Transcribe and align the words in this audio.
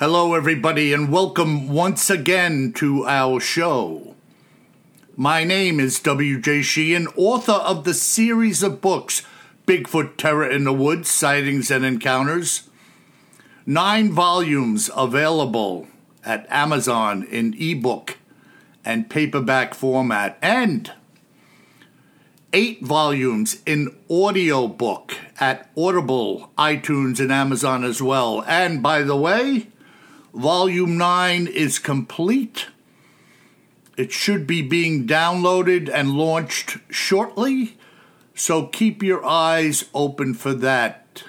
Hello, 0.00 0.34
everybody, 0.34 0.92
and 0.92 1.10
welcome 1.10 1.68
once 1.70 2.08
again 2.08 2.72
to 2.74 3.04
our 3.04 3.40
show. 3.40 4.14
My 5.16 5.42
name 5.42 5.80
is 5.80 5.98
W.J. 5.98 6.62
Sheehan, 6.62 7.08
author 7.16 7.50
of 7.50 7.82
the 7.82 7.94
series 7.94 8.62
of 8.62 8.80
books 8.80 9.22
Bigfoot 9.66 10.16
Terror 10.16 10.48
in 10.48 10.62
the 10.62 10.72
Woods 10.72 11.10
Sightings 11.10 11.68
and 11.72 11.84
Encounters. 11.84 12.68
Nine 13.66 14.12
volumes 14.12 14.88
available 14.96 15.88
at 16.24 16.46
Amazon 16.48 17.24
in 17.24 17.56
ebook 17.58 18.18
and 18.84 19.10
paperback 19.10 19.74
format, 19.74 20.38
and 20.40 20.92
eight 22.52 22.86
volumes 22.86 23.62
in 23.66 23.96
audiobook 24.08 25.18
at 25.40 25.68
Audible, 25.76 26.52
iTunes, 26.56 27.18
and 27.18 27.32
Amazon 27.32 27.82
as 27.82 28.00
well. 28.00 28.44
And 28.46 28.80
by 28.80 29.02
the 29.02 29.16
way, 29.16 29.66
volume 30.34 30.96
nine 30.96 31.46
is 31.46 31.78
complete. 31.78 32.66
It 33.96 34.12
should 34.12 34.46
be 34.46 34.62
being 34.62 35.06
downloaded 35.06 35.90
and 35.92 36.12
launched 36.12 36.78
shortly, 36.88 37.76
so 38.34 38.66
keep 38.66 39.02
your 39.02 39.24
eyes 39.24 39.86
open 39.92 40.34
for 40.34 40.54
that 40.54 41.24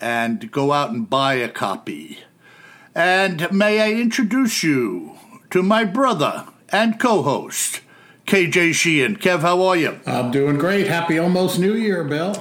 and 0.00 0.50
go 0.50 0.72
out 0.72 0.90
and 0.90 1.10
buy 1.10 1.34
a 1.34 1.48
copy. 1.48 2.20
And 2.94 3.50
may 3.52 3.80
I 3.80 4.00
introduce 4.00 4.62
you 4.62 5.16
to 5.50 5.62
my 5.62 5.84
brother 5.84 6.46
and 6.70 6.98
co 6.98 7.22
host, 7.22 7.80
KJ 8.26 8.74
Sheehan. 8.74 9.16
Kev, 9.16 9.40
how 9.40 9.62
are 9.62 9.76
you? 9.76 10.00
I'm 10.06 10.30
doing 10.30 10.56
great. 10.56 10.86
Happy 10.86 11.18
almost 11.18 11.58
New 11.58 11.74
Year, 11.74 12.04
Bill. 12.04 12.34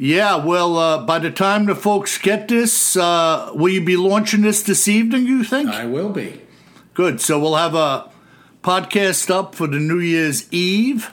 Yeah, 0.00 0.36
well, 0.36 0.76
uh, 0.76 1.04
by 1.04 1.18
the 1.18 1.30
time 1.32 1.66
the 1.66 1.74
folks 1.74 2.18
get 2.18 2.46
this, 2.46 2.96
uh, 2.96 3.50
will 3.52 3.68
you 3.70 3.84
be 3.84 3.96
launching 3.96 4.42
this 4.42 4.62
this 4.62 4.86
evening, 4.86 5.26
you 5.26 5.42
think? 5.42 5.68
I 5.70 5.86
will 5.86 6.10
be. 6.10 6.40
Good. 6.94 7.20
So 7.20 7.38
we'll 7.40 7.56
have 7.56 7.74
a 7.74 8.08
podcast 8.62 9.28
up 9.28 9.56
for 9.56 9.66
the 9.66 9.80
New 9.80 9.98
Year's 9.98 10.52
Eve. 10.52 11.10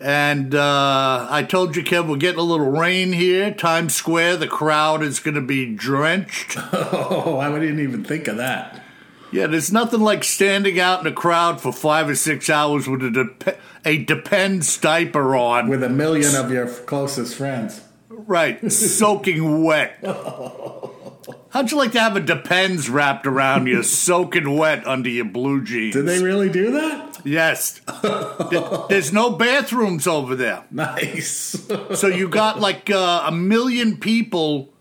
And 0.00 0.54
uh, 0.54 1.26
I 1.30 1.44
told 1.44 1.76
you, 1.76 1.82
Kev, 1.82 2.08
we're 2.08 2.16
getting 2.16 2.38
a 2.38 2.44
little 2.44 2.70
rain 2.70 3.12
here. 3.12 3.52
Times 3.52 3.94
Square, 3.94 4.38
the 4.38 4.46
crowd 4.48 5.02
is 5.02 5.20
going 5.20 5.34
to 5.34 5.40
be 5.40 5.72
drenched. 5.74 6.56
Oh, 6.72 7.38
I 7.38 7.50
didn't 7.58 7.80
even 7.80 8.04
think 8.04 8.28
of 8.28 8.36
that. 8.38 8.82
Yeah, 9.30 9.46
there's 9.46 9.72
nothing 9.72 10.00
like 10.00 10.24
standing 10.24 10.80
out 10.80 11.00
in 11.00 11.06
a 11.06 11.12
crowd 11.12 11.60
for 11.60 11.72
five 11.72 12.08
or 12.08 12.14
six 12.14 12.48
hours 12.48 12.88
with 12.88 13.02
a, 13.02 13.10
dep- 13.10 13.60
a 13.84 14.04
Depends 14.04 14.78
diaper 14.78 15.36
on. 15.36 15.68
With 15.68 15.82
a 15.82 15.88
million 15.88 16.34
of 16.34 16.50
your 16.50 16.66
closest 16.68 17.34
friends. 17.36 17.82
right, 18.08 18.72
soaking 18.72 19.62
wet. 19.64 19.98
How'd 21.50 21.70
you 21.70 21.76
like 21.78 21.92
to 21.92 22.00
have 22.00 22.16
a 22.16 22.20
Depends 22.20 22.88
wrapped 22.88 23.26
around 23.26 23.66
you, 23.66 23.82
soaking 23.84 24.56
wet 24.56 24.86
under 24.86 25.08
your 25.10 25.24
blue 25.26 25.62
jeans? 25.62 25.94
Did 25.94 26.06
they 26.06 26.22
really 26.22 26.48
do 26.48 26.72
that? 26.72 27.20
Yes. 27.24 27.80
There's 28.88 29.12
no 29.12 29.30
bathrooms 29.30 30.06
over 30.06 30.34
there. 30.36 30.64
Nice. 30.70 31.66
So 31.94 32.06
you 32.06 32.28
got 32.28 32.60
like 32.60 32.88
uh, 32.90 33.24
a 33.26 33.32
million 33.32 33.96
people 33.98 34.72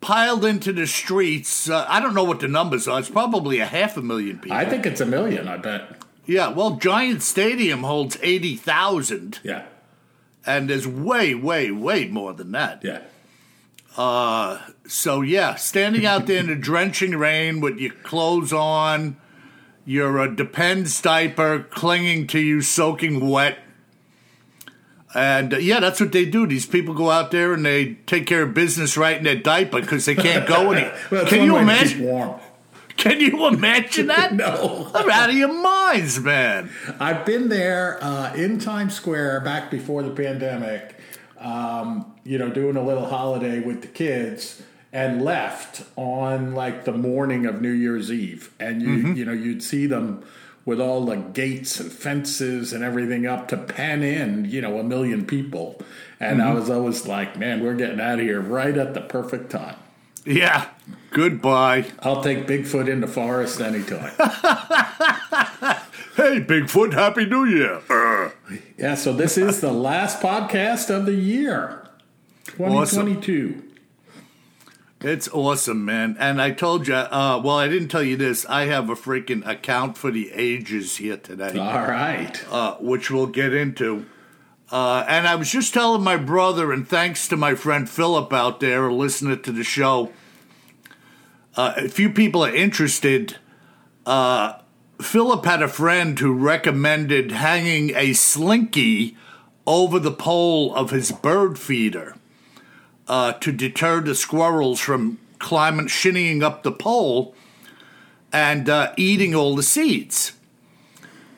piled 0.00 0.44
into 0.44 0.72
the 0.72 0.86
streets. 0.86 1.68
Uh, 1.68 1.84
I 1.88 2.00
don't 2.00 2.14
know 2.14 2.24
what 2.24 2.40
the 2.40 2.48
numbers 2.48 2.86
are. 2.88 2.98
It's 3.00 3.10
probably 3.10 3.58
a 3.60 3.66
half 3.66 3.96
a 3.96 4.02
million 4.02 4.38
people. 4.38 4.56
I 4.56 4.64
think 4.64 4.86
it's 4.86 5.00
a 5.00 5.06
million, 5.06 5.48
I 5.48 5.56
bet. 5.56 5.96
yeah, 6.26 6.48
well, 6.48 6.76
Giant 6.76 7.22
Stadium 7.22 7.82
holds 7.82 8.16
80,000, 8.22 9.40
Yeah. 9.42 9.64
and 10.46 10.68
there's 10.70 10.86
way, 10.86 11.34
way, 11.34 11.70
way 11.70 12.06
more 12.06 12.32
than 12.32 12.52
that. 12.52 12.82
Yeah. 12.84 13.00
So, 14.86 15.20
yeah, 15.22 15.56
standing 15.56 16.06
out 16.06 16.26
there 16.26 16.38
in 16.38 16.46
the 16.46 16.54
drenching 16.54 17.16
rain 17.16 17.60
with 17.60 17.78
your 17.78 17.92
clothes 17.92 18.52
on, 18.52 19.16
your 19.84 20.20
uh, 20.20 20.26
Depends 20.28 21.00
diaper 21.02 21.60
clinging 21.70 22.26
to 22.28 22.38
you, 22.38 22.60
soaking 22.62 23.28
wet. 23.28 23.58
And 25.14 25.54
uh, 25.54 25.58
yeah, 25.58 25.80
that's 25.80 26.00
what 26.00 26.12
they 26.12 26.24
do. 26.24 26.46
These 26.46 26.66
people 26.66 26.94
go 26.94 27.10
out 27.10 27.30
there 27.30 27.54
and 27.54 27.64
they 27.64 27.94
take 28.06 28.26
care 28.26 28.42
of 28.42 28.54
business 28.54 28.96
right 28.96 29.16
in 29.16 29.24
their 29.24 29.36
diaper 29.36 29.80
because 29.80 30.04
they 30.04 30.14
can't 30.14 30.46
go 30.46 30.72
any. 30.72 30.90
Well, 31.10 31.26
Can 31.28 31.44
you 31.44 31.56
imagine? 31.56 32.02
warm. 32.04 32.40
Can 32.96 33.20
you 33.20 33.46
imagine 33.46 34.08
that? 34.08 34.34
No. 34.34 34.90
I'm 34.92 35.08
out 35.08 35.30
of 35.30 35.36
your 35.36 35.52
minds, 35.52 36.18
man. 36.18 36.68
I've 36.98 37.24
been 37.24 37.48
there 37.48 38.02
uh, 38.02 38.34
in 38.34 38.58
Times 38.58 38.94
Square 38.94 39.40
back 39.42 39.70
before 39.70 40.02
the 40.02 40.10
pandemic, 40.10 40.96
um, 41.38 42.12
you 42.24 42.38
know, 42.38 42.50
doing 42.50 42.76
a 42.76 42.82
little 42.84 43.06
holiday 43.06 43.60
with 43.60 43.82
the 43.82 43.86
kids 43.86 44.62
and 44.92 45.22
left 45.24 45.84
on 45.94 46.54
like 46.54 46.84
the 46.86 46.92
morning 46.92 47.46
of 47.46 47.62
New 47.62 47.70
Year's 47.70 48.10
Eve. 48.10 48.52
And 48.58 48.82
you, 48.82 49.12
you 49.14 49.24
know, 49.24 49.32
you'd 49.32 49.62
see 49.62 49.86
them 49.86 50.24
with 50.68 50.82
all 50.82 51.06
the 51.06 51.16
gates 51.16 51.80
and 51.80 51.90
fences 51.90 52.74
and 52.74 52.84
everything 52.84 53.26
up 53.26 53.48
to 53.48 53.56
pen 53.56 54.02
in, 54.02 54.44
you 54.44 54.60
know, 54.60 54.78
a 54.78 54.84
million 54.84 55.24
people. 55.24 55.80
And 56.20 56.42
I 56.42 56.52
was 56.52 56.68
always 56.68 57.06
like, 57.06 57.38
man, 57.38 57.62
we're 57.62 57.74
getting 57.74 57.98
out 57.98 58.18
of 58.18 58.24
here 58.26 58.38
right 58.38 58.76
at 58.76 58.92
the 58.92 59.00
perfect 59.00 59.48
time. 59.50 59.76
Yeah. 60.26 60.68
Goodbye. 61.10 61.86
I'll 62.00 62.22
take 62.22 62.46
Bigfoot 62.46 62.86
in 62.86 63.00
the 63.00 63.06
forest 63.06 63.62
anytime. 63.62 64.12
Hey, 66.18 66.40
Bigfoot, 66.40 66.94
Happy 66.94 67.26
New 67.26 67.44
Year. 67.44 67.80
Uh, 67.88 68.30
Yeah, 68.76 68.96
so 68.96 69.12
this 69.12 69.38
is 69.38 69.60
the 69.60 69.70
last 69.70 70.20
podcast 70.20 70.90
of 70.90 71.06
the 71.06 71.14
year, 71.14 71.86
2022. 72.46 73.62
It's 75.00 75.28
awesome, 75.28 75.84
man. 75.84 76.16
And 76.18 76.42
I 76.42 76.50
told 76.50 76.88
you, 76.88 76.94
uh, 76.94 77.40
well, 77.44 77.56
I 77.56 77.68
didn't 77.68 77.88
tell 77.88 78.02
you 78.02 78.16
this. 78.16 78.44
I 78.46 78.64
have 78.64 78.90
a 78.90 78.96
freaking 78.96 79.46
account 79.46 79.96
for 79.96 80.10
the 80.10 80.32
ages 80.32 80.96
here 80.96 81.16
today. 81.16 81.56
All 81.56 81.82
right. 81.82 82.44
uh, 82.50 82.76
which 82.76 83.10
we'll 83.10 83.28
get 83.28 83.54
into. 83.54 84.06
Uh, 84.70 85.04
and 85.08 85.28
I 85.28 85.36
was 85.36 85.50
just 85.50 85.72
telling 85.72 86.02
my 86.02 86.16
brother, 86.16 86.72
and 86.72 86.86
thanks 86.86 87.28
to 87.28 87.36
my 87.36 87.54
friend 87.54 87.88
Philip 87.88 88.32
out 88.32 88.60
there 88.60 88.90
listening 88.90 89.40
to 89.42 89.52
the 89.52 89.64
show, 89.64 90.12
uh, 91.56 91.74
a 91.76 91.88
few 91.88 92.10
people 92.10 92.44
are 92.44 92.54
interested. 92.54 93.36
Uh, 94.04 94.54
Philip 95.00 95.44
had 95.44 95.62
a 95.62 95.68
friend 95.68 96.18
who 96.18 96.32
recommended 96.32 97.30
hanging 97.30 97.94
a 97.94 98.12
slinky 98.14 99.16
over 99.64 99.98
the 100.00 100.10
pole 100.12 100.74
of 100.74 100.90
his 100.90 101.12
bird 101.12 101.58
feeder 101.58 102.17
uh, 103.08 103.32
to 103.32 103.50
deter 103.50 104.00
the 104.00 104.14
squirrels 104.14 104.80
from 104.80 105.18
climbing, 105.38 105.86
shinnying 105.86 106.42
up 106.42 106.62
the 106.62 106.72
pole 106.72 107.34
and 108.32 108.68
uh, 108.68 108.92
eating 108.96 109.34
all 109.34 109.56
the 109.56 109.62
seeds. 109.62 110.32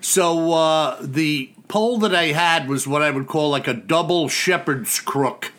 So 0.00 0.52
uh, 0.52 0.98
the 1.00 1.50
pole 1.68 1.98
that 1.98 2.14
I 2.14 2.26
had 2.26 2.68
was 2.68 2.86
what 2.86 3.02
I 3.02 3.10
would 3.10 3.28
call 3.28 3.50
like 3.50 3.68
a 3.68 3.74
double 3.74 4.28
shepherd's 4.28 4.98
crook, 4.98 5.52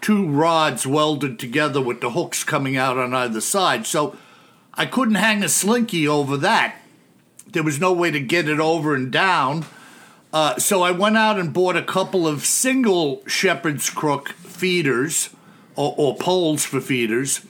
two 0.00 0.28
rods 0.28 0.86
welded 0.86 1.38
together 1.38 1.80
with 1.80 2.00
the 2.00 2.10
hooks 2.10 2.44
coming 2.44 2.76
out 2.76 2.96
on 2.96 3.12
either 3.14 3.40
side. 3.40 3.86
So 3.86 4.16
I 4.74 4.86
couldn't 4.86 5.16
hang 5.16 5.42
a 5.42 5.48
slinky 5.48 6.06
over 6.06 6.36
that. 6.36 6.76
There 7.50 7.64
was 7.64 7.80
no 7.80 7.92
way 7.92 8.10
to 8.10 8.20
get 8.20 8.48
it 8.48 8.60
over 8.60 8.94
and 8.94 9.10
down. 9.10 9.64
Uh, 10.32 10.58
so 10.58 10.82
I 10.82 10.90
went 10.90 11.16
out 11.16 11.40
and 11.40 11.54
bought 11.54 11.76
a 11.76 11.82
couple 11.82 12.28
of 12.28 12.44
single 12.44 13.26
shepherd's 13.26 13.88
crook 13.88 14.28
feeders 14.28 15.30
or, 15.78 15.94
or 15.96 16.16
poles 16.16 16.64
for 16.64 16.80
feeders, 16.80 17.46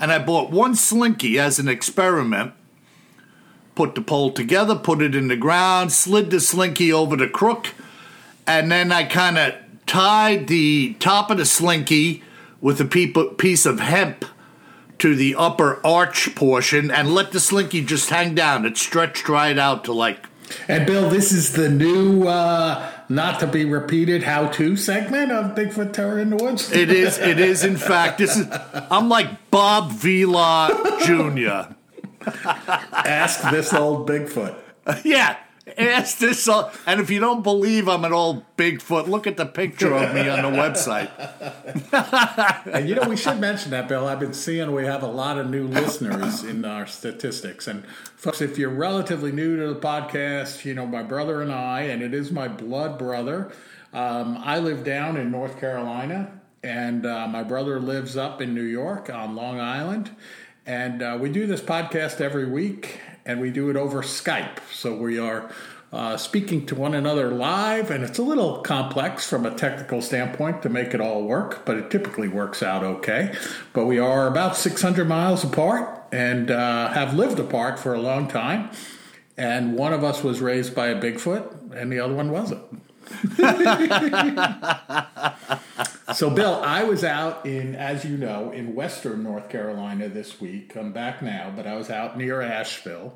and 0.00 0.10
I 0.10 0.18
bought 0.18 0.50
one 0.50 0.74
slinky 0.74 1.38
as 1.38 1.60
an 1.60 1.68
experiment. 1.68 2.52
Put 3.76 3.94
the 3.94 4.02
pole 4.02 4.32
together, 4.32 4.74
put 4.74 5.00
it 5.00 5.14
in 5.14 5.28
the 5.28 5.36
ground, 5.36 5.92
slid 5.92 6.30
the 6.30 6.40
slinky 6.40 6.92
over 6.92 7.14
the 7.14 7.28
crook, 7.28 7.68
and 8.44 8.72
then 8.72 8.90
I 8.90 9.04
kind 9.04 9.38
of 9.38 9.54
tied 9.86 10.48
the 10.48 10.94
top 10.94 11.30
of 11.30 11.38
the 11.38 11.46
slinky 11.46 12.24
with 12.60 12.80
a 12.80 13.34
piece 13.38 13.64
of 13.64 13.78
hemp 13.78 14.24
to 14.98 15.14
the 15.14 15.36
upper 15.36 15.80
arch 15.86 16.34
portion 16.34 16.90
and 16.90 17.14
let 17.14 17.30
the 17.30 17.40
slinky 17.40 17.84
just 17.84 18.10
hang 18.10 18.34
down. 18.34 18.66
It 18.66 18.76
stretched 18.76 19.28
right 19.28 19.56
out 19.56 19.84
to 19.84 19.92
like. 19.92 20.26
And 20.66 20.84
Bill, 20.84 21.08
this 21.08 21.30
is 21.30 21.52
the 21.52 21.70
new, 21.70 22.26
uh, 22.26 22.90
not 23.10 23.40
to 23.40 23.46
be 23.46 23.64
repeated, 23.64 24.22
how-to 24.22 24.76
segment 24.76 25.32
of 25.32 25.56
Bigfoot 25.56 25.92
Terror 25.92 26.20
in 26.20 26.30
the 26.30 26.36
Woods. 26.36 26.70
It 26.70 26.90
is. 26.90 27.18
It 27.18 27.40
is. 27.40 27.64
In 27.64 27.76
fact, 27.76 28.18
this 28.18 28.36
is. 28.36 28.46
I'm 28.72 29.08
like 29.08 29.50
Bob 29.50 29.90
Vila 29.90 30.98
Jr. 31.04 31.74
Ask 32.94 33.50
this 33.50 33.74
old 33.74 34.08
Bigfoot. 34.08 34.56
yeah, 35.04 35.36
ask 35.78 36.18
this. 36.18 36.48
And 36.86 37.00
if 37.00 37.10
you 37.10 37.20
don't 37.20 37.42
believe 37.42 37.88
I'm 37.88 38.04
an 38.04 38.12
old 38.12 38.44
Bigfoot, 38.56 39.08
look 39.08 39.26
at 39.26 39.36
the 39.36 39.46
picture 39.46 39.94
of 39.94 40.14
me 40.14 40.28
on 40.28 40.42
the 40.42 40.58
website. 40.58 41.10
and 42.72 42.88
you 42.88 42.94
know, 42.94 43.08
we 43.08 43.16
should 43.16 43.40
mention 43.40 43.70
that, 43.70 43.88
Bill. 43.88 44.06
I've 44.06 44.20
been 44.20 44.34
seeing 44.34 44.72
we 44.72 44.84
have 44.84 45.02
a 45.02 45.08
lot 45.08 45.38
of 45.38 45.50
new 45.50 45.66
listeners 45.66 46.42
in 46.44 46.64
our 46.64 46.86
statistics. 46.86 47.66
And 47.66 47.86
folks, 48.16 48.40
if 48.40 48.58
you're 48.58 48.70
relatively 48.70 49.32
new 49.32 49.56
to 49.56 49.74
the 49.74 49.80
podcast, 49.80 50.64
you 50.64 50.74
know, 50.74 50.86
my 50.86 51.02
brother 51.02 51.42
and 51.42 51.52
I, 51.52 51.82
and 51.82 52.02
it 52.02 52.14
is 52.14 52.30
my 52.30 52.48
blood 52.48 52.98
brother. 52.98 53.52
Um, 53.92 54.38
I 54.40 54.58
live 54.58 54.84
down 54.84 55.16
in 55.16 55.30
North 55.30 55.58
Carolina, 55.58 56.40
and 56.62 57.04
uh, 57.04 57.26
my 57.26 57.42
brother 57.42 57.80
lives 57.80 58.16
up 58.16 58.40
in 58.40 58.54
New 58.54 58.62
York 58.62 59.10
on 59.10 59.34
Long 59.34 59.60
Island. 59.60 60.10
And 60.66 61.02
uh, 61.02 61.18
we 61.20 61.30
do 61.30 61.46
this 61.46 61.60
podcast 61.60 62.20
every 62.20 62.48
week, 62.48 63.00
and 63.24 63.40
we 63.40 63.50
do 63.50 63.70
it 63.70 63.76
over 63.76 64.02
Skype. 64.02 64.58
So 64.72 64.94
we 64.94 65.18
are 65.18 65.50
uh, 65.92 66.16
speaking 66.16 66.66
to 66.66 66.74
one 66.74 66.94
another 66.94 67.30
live, 67.30 67.90
and 67.90 68.04
it's 68.04 68.18
a 68.18 68.22
little 68.22 68.60
complex 68.60 69.28
from 69.28 69.44
a 69.44 69.54
technical 69.54 70.00
standpoint 70.00 70.62
to 70.62 70.68
make 70.68 70.94
it 70.94 71.00
all 71.00 71.24
work, 71.24 71.64
but 71.64 71.76
it 71.76 71.90
typically 71.90 72.28
works 72.28 72.62
out 72.62 72.84
okay. 72.84 73.34
But 73.72 73.86
we 73.86 73.98
are 73.98 74.28
about 74.28 74.56
600 74.56 75.08
miles 75.08 75.42
apart 75.42 76.04
and 76.12 76.50
uh, 76.50 76.92
have 76.92 77.14
lived 77.14 77.38
apart 77.38 77.78
for 77.78 77.94
a 77.94 78.00
long 78.00 78.28
time. 78.28 78.70
And 79.36 79.74
one 79.74 79.92
of 79.92 80.04
us 80.04 80.22
was 80.22 80.40
raised 80.40 80.74
by 80.74 80.88
a 80.88 81.00
Bigfoot, 81.00 81.72
and 81.74 81.90
the 81.90 81.98
other 81.98 82.14
one 82.14 82.30
wasn't. 82.30 82.62
So, 86.14 86.30
Bill, 86.30 86.60
I 86.62 86.84
was 86.84 87.04
out 87.04 87.44
in, 87.46 87.74
as 87.74 88.04
you 88.04 88.16
know, 88.16 88.50
in 88.52 88.74
Western 88.74 89.22
North 89.22 89.48
Carolina 89.48 90.08
this 90.08 90.40
week. 90.40 90.76
I'm 90.76 90.92
back 90.92 91.22
now, 91.22 91.52
but 91.54 91.66
I 91.66 91.76
was 91.76 91.90
out 91.90 92.16
near 92.16 92.40
Asheville 92.40 93.14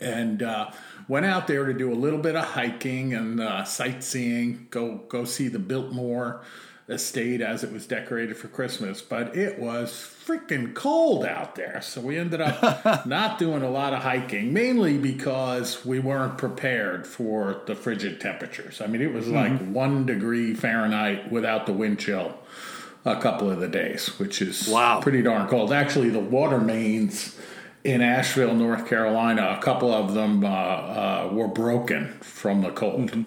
and 0.00 0.42
uh, 0.42 0.70
went 1.08 1.26
out 1.26 1.46
there 1.46 1.64
to 1.64 1.72
do 1.72 1.92
a 1.92 1.94
little 1.94 2.18
bit 2.18 2.36
of 2.36 2.44
hiking 2.44 3.14
and 3.14 3.40
uh, 3.40 3.64
sightseeing. 3.64 4.66
Go 4.70 4.96
go 5.08 5.24
see 5.24 5.48
the 5.48 5.58
Biltmore 5.58 6.42
estate 6.88 7.42
as 7.42 7.62
it 7.62 7.70
was 7.70 7.86
decorated 7.86 8.36
for 8.36 8.48
Christmas, 8.48 9.02
but 9.02 9.36
it 9.36 9.58
was 9.58 9.90
freaking 9.92 10.74
cold 10.74 11.24
out 11.24 11.54
there. 11.54 11.80
So 11.82 12.00
we 12.00 12.18
ended 12.18 12.40
up 12.40 13.06
not 13.06 13.38
doing 13.38 13.62
a 13.62 13.70
lot 13.70 13.92
of 13.92 14.02
hiking, 14.02 14.52
mainly 14.52 14.96
because 14.96 15.84
we 15.84 15.98
weren't 15.98 16.38
prepared 16.38 17.06
for 17.06 17.62
the 17.66 17.74
frigid 17.74 18.20
temperatures. 18.20 18.80
I 18.80 18.86
mean, 18.86 19.02
it 19.02 19.12
was 19.12 19.26
mm-hmm. 19.26 19.34
like 19.34 19.72
one 19.72 20.06
degree 20.06 20.54
Fahrenheit 20.54 21.30
without 21.30 21.66
the 21.66 21.72
wind 21.72 21.98
chill 21.98 22.38
a 23.04 23.16
couple 23.20 23.50
of 23.50 23.60
the 23.60 23.68
days, 23.68 24.18
which 24.18 24.40
is 24.40 24.68
wow. 24.68 25.00
pretty 25.00 25.22
darn 25.22 25.48
cold. 25.48 25.72
Actually, 25.72 26.10
the 26.10 26.18
water 26.18 26.58
mains 26.58 27.38
in 27.84 28.00
Asheville, 28.00 28.54
North 28.54 28.88
Carolina, 28.88 29.56
a 29.58 29.62
couple 29.62 29.92
of 29.92 30.14
them 30.14 30.44
uh, 30.44 30.48
uh, 30.48 31.30
were 31.32 31.48
broken 31.48 32.12
from 32.20 32.62
the 32.62 32.70
cold. 32.70 33.10
Mm-hmm. 33.10 33.22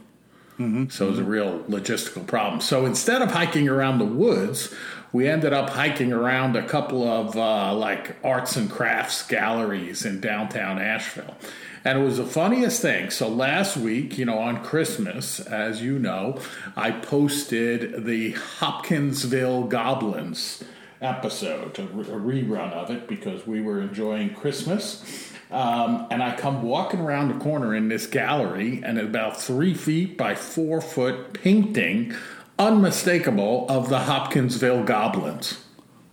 Mm-hmm. 0.61 0.89
So 0.89 1.07
it 1.07 1.09
was 1.11 1.19
a 1.19 1.23
real 1.23 1.59
logistical 1.63 2.25
problem. 2.27 2.61
So 2.61 2.85
instead 2.85 3.21
of 3.21 3.31
hiking 3.31 3.67
around 3.67 3.97
the 3.97 4.05
woods, 4.05 4.71
we 5.11 5.27
ended 5.27 5.53
up 5.53 5.71
hiking 5.71 6.13
around 6.13 6.55
a 6.55 6.65
couple 6.65 7.03
of 7.03 7.35
uh, 7.35 7.73
like 7.73 8.15
arts 8.23 8.55
and 8.55 8.69
crafts 8.69 9.25
galleries 9.27 10.05
in 10.05 10.21
downtown 10.21 10.79
Asheville. 10.79 11.35
And 11.83 11.97
it 11.97 12.03
was 12.03 12.17
the 12.17 12.25
funniest 12.25 12.81
thing. 12.81 13.09
So 13.09 13.27
last 13.27 13.75
week, 13.75 14.17
you 14.17 14.25
know, 14.25 14.37
on 14.37 14.63
Christmas, 14.63 15.39
as 15.39 15.81
you 15.81 15.97
know, 15.97 16.39
I 16.75 16.91
posted 16.91 18.05
the 18.05 18.33
Hopkinsville 18.33 19.63
Goblins 19.63 20.63
episode, 21.01 21.79
a, 21.79 21.87
rerun 21.87 22.71
of 22.71 22.91
it, 22.91 23.07
because 23.07 23.47
we 23.47 23.61
were 23.61 23.81
enjoying 23.81 24.35
Christmas. 24.35 25.30
Um, 25.51 26.07
and 26.09 26.23
I 26.23 26.35
come 26.35 26.63
walking 26.63 27.01
around 27.01 27.27
the 27.27 27.43
corner 27.43 27.75
in 27.75 27.89
this 27.89 28.07
gallery, 28.07 28.81
and 28.83 28.97
about 28.97 29.41
three 29.41 29.73
feet 29.73 30.17
by 30.17 30.33
four 30.33 30.79
foot 30.79 31.33
painting, 31.33 32.13
unmistakable, 32.57 33.65
of 33.69 33.89
the 33.89 33.99
Hopkinsville 33.99 34.83
Goblins. 34.83 35.63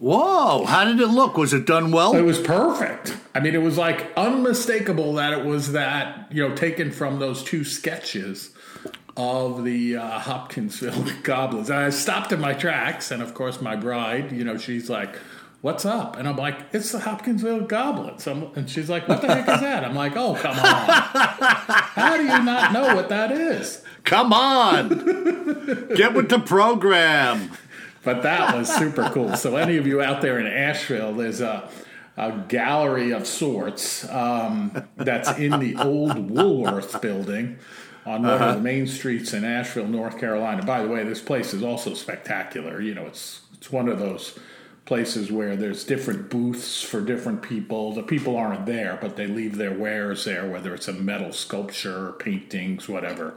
Whoa, 0.01 0.65
how 0.65 0.85
did 0.85 1.01
it 1.01 1.09
look? 1.09 1.37
Was 1.37 1.53
it 1.53 1.67
done 1.67 1.91
well? 1.91 2.15
It 2.15 2.23
was 2.23 2.39
perfect. 2.39 3.17
I 3.35 3.41
mean, 3.41 3.55
it 3.55 3.63
was 3.63 3.77
like 3.77 4.13
unmistakable 4.17 5.15
that 5.15 5.33
it 5.33 5.45
was 5.45 5.73
that, 5.73 6.33
you 6.33 6.49
know, 6.49 6.55
taken 6.55 6.91
from 6.91 7.19
those 7.19 7.43
two 7.43 7.65
sketches 7.65 8.51
of 9.17 9.65
the 9.65 9.97
uh, 9.97 10.21
Hopkinsville 10.21 11.05
Goblins. 11.25 11.71
I 11.71 11.91
stopped 11.91 12.31
in 12.31 12.41
my 12.41 12.55
tracks, 12.55 13.11
and 13.11 13.21
of 13.21 13.35
course, 13.35 13.61
my 13.61 13.75
bride, 13.75 14.31
you 14.31 14.45
know, 14.45 14.57
she's 14.57 14.89
like, 14.89 15.17
What's 15.61 15.85
up? 15.85 16.17
And 16.17 16.29
I'm 16.29 16.37
like, 16.37 16.57
It's 16.73 16.93
the 16.93 17.01
Hopkinsville 17.01 17.63
Goblins. 17.63 18.27
I'm, 18.29 18.51
and 18.55 18.71
she's 18.71 18.89
like, 18.89 19.09
What 19.09 19.21
the 19.21 19.27
heck 19.27 19.49
is 19.49 19.61
that? 19.61 19.85
I'm 19.85 19.95
like, 19.95 20.17
Oh, 20.17 20.35
come 20.35 20.57
on. 20.57 20.61
How 20.61 22.17
do 22.17 22.23
you 22.23 22.43
not 22.43 22.73
know 22.73 22.95
what 22.95 23.09
that 23.09 23.33
is? 23.33 23.83
Come 24.05 24.33
on. 24.33 24.89
Get 25.97 26.15
with 26.15 26.29
the 26.29 26.39
program. 26.39 27.51
But 28.05 28.23
that 28.23 28.57
was 28.57 28.73
super 28.73 29.11
cool. 29.11 29.37
So, 29.37 29.57
any 29.57 29.77
of 29.77 29.87
you 29.87 30.01
out 30.01 30.23
there 30.23 30.39
in 30.39 30.47
Asheville, 30.47 31.13
there's 31.15 31.41
a 31.41 31.69
a 32.17 32.33
gallery 32.49 33.13
of 33.13 33.27
sorts 33.27 34.09
um, 34.09 34.89
that's 34.97 35.31
in 35.39 35.59
the 35.61 35.77
old 35.77 36.31
Woolworth 36.31 37.01
building 37.01 37.59
on 38.05 38.23
one 38.23 38.33
uh-huh. 38.33 38.45
of 38.45 38.55
the 38.57 38.61
main 38.61 38.89
streets 38.89 39.33
in 39.33 39.45
Asheville, 39.45 39.87
North 39.87 40.19
Carolina. 40.19 40.65
By 40.65 40.83
the 40.83 40.89
way, 40.89 41.05
this 41.05 41.21
place 41.21 41.55
is 41.55 41.63
also 41.63 41.95
spectacular. 41.95 42.81
You 42.81 42.95
know, 42.95 43.07
it's 43.07 43.43
it's 43.55 43.71
one 43.71 43.89
of 43.89 43.99
those 43.99 44.39
places 44.89 45.31
where 45.31 45.55
there's 45.55 45.85
different 45.85 46.31
booths 46.31 46.83
for 46.83 47.03
different 47.03 47.43
people. 47.43 47.93
The 47.93 48.03
people 48.03 48.39
aren't 48.39 48.65
there, 48.65 48.99
but 49.03 49.17
they 49.17 49.27
leave 49.27 49.59
their 49.59 49.71
wares 49.71 50.25
there, 50.25 50.49
whether 50.49 50.75
it's 50.75 50.89
a 50.89 50.95
metal 50.95 51.31
sculpture, 51.31 52.13
paintings, 52.13 52.89
whatever. 52.89 53.35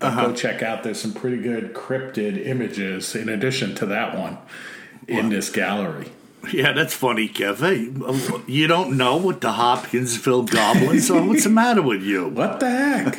Uh-huh. 0.00 0.26
Go 0.26 0.34
check 0.34 0.60
out. 0.60 0.82
There's 0.82 1.00
some 1.00 1.12
pretty 1.12 1.40
good 1.40 1.72
cryptid 1.72 2.44
images 2.44 3.14
in 3.14 3.28
addition 3.28 3.76
to 3.76 3.86
that 3.86 4.18
one 4.18 4.38
in 5.06 5.28
this 5.28 5.50
gallery. 5.50 6.10
Yeah, 6.52 6.72
that's 6.72 6.94
funny, 6.94 7.28
Kev. 7.28 7.58
Hey, 7.58 8.42
you 8.52 8.66
don't 8.66 8.96
know 8.96 9.16
what 9.18 9.40
the 9.40 9.52
Hopkinsville 9.52 10.44
goblins 10.44 11.08
are? 11.12 11.22
What's 11.22 11.44
the 11.44 11.50
matter 11.64 11.82
with 11.82 12.02
you? 12.02 12.26
What 12.26 12.58
the 12.58 12.70
heck? 12.70 13.18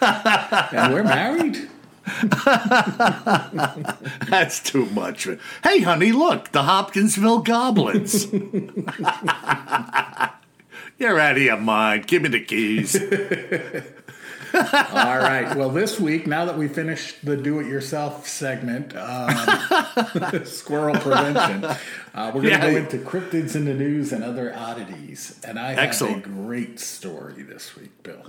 and 0.72 0.94
we're 0.94 1.02
married. 1.02 1.68
That's 4.28 4.62
too 4.62 4.86
much. 4.86 5.28
Hey, 5.62 5.80
honey, 5.80 6.12
look, 6.12 6.52
the 6.52 6.62
Hopkinsville 6.62 7.40
Goblins. 7.40 8.32
You're 10.98 11.20
out 11.20 11.36
of 11.36 11.42
your 11.42 11.58
mind. 11.58 12.06
Give 12.06 12.22
me 12.22 12.28
the 12.28 12.44
keys. 12.44 12.94
All 14.54 15.18
right. 15.18 15.56
Well, 15.56 15.70
this 15.70 16.00
week, 16.00 16.26
now 16.26 16.44
that 16.46 16.56
we 16.56 16.68
finished 16.68 17.24
the 17.24 17.36
do 17.36 17.60
it 17.60 17.66
yourself 17.66 18.26
segment, 18.26 18.96
um, 18.96 20.44
squirrel 20.44 20.94
prevention, 20.96 21.64
uh, 21.64 21.76
we're 22.34 22.42
going 22.42 22.42
to 22.42 22.50
yeah. 22.50 22.70
go 22.70 22.76
into 22.76 22.98
cryptids 22.98 23.54
in 23.54 23.64
the 23.64 23.74
news 23.74 24.12
and 24.12 24.24
other 24.24 24.54
oddities. 24.54 25.38
And 25.44 25.58
I 25.58 25.70
have 25.70 25.78
Excellent. 25.78 26.26
a 26.26 26.28
great 26.28 26.80
story 26.80 27.42
this 27.42 27.76
week, 27.76 28.02
Bill. 28.02 28.24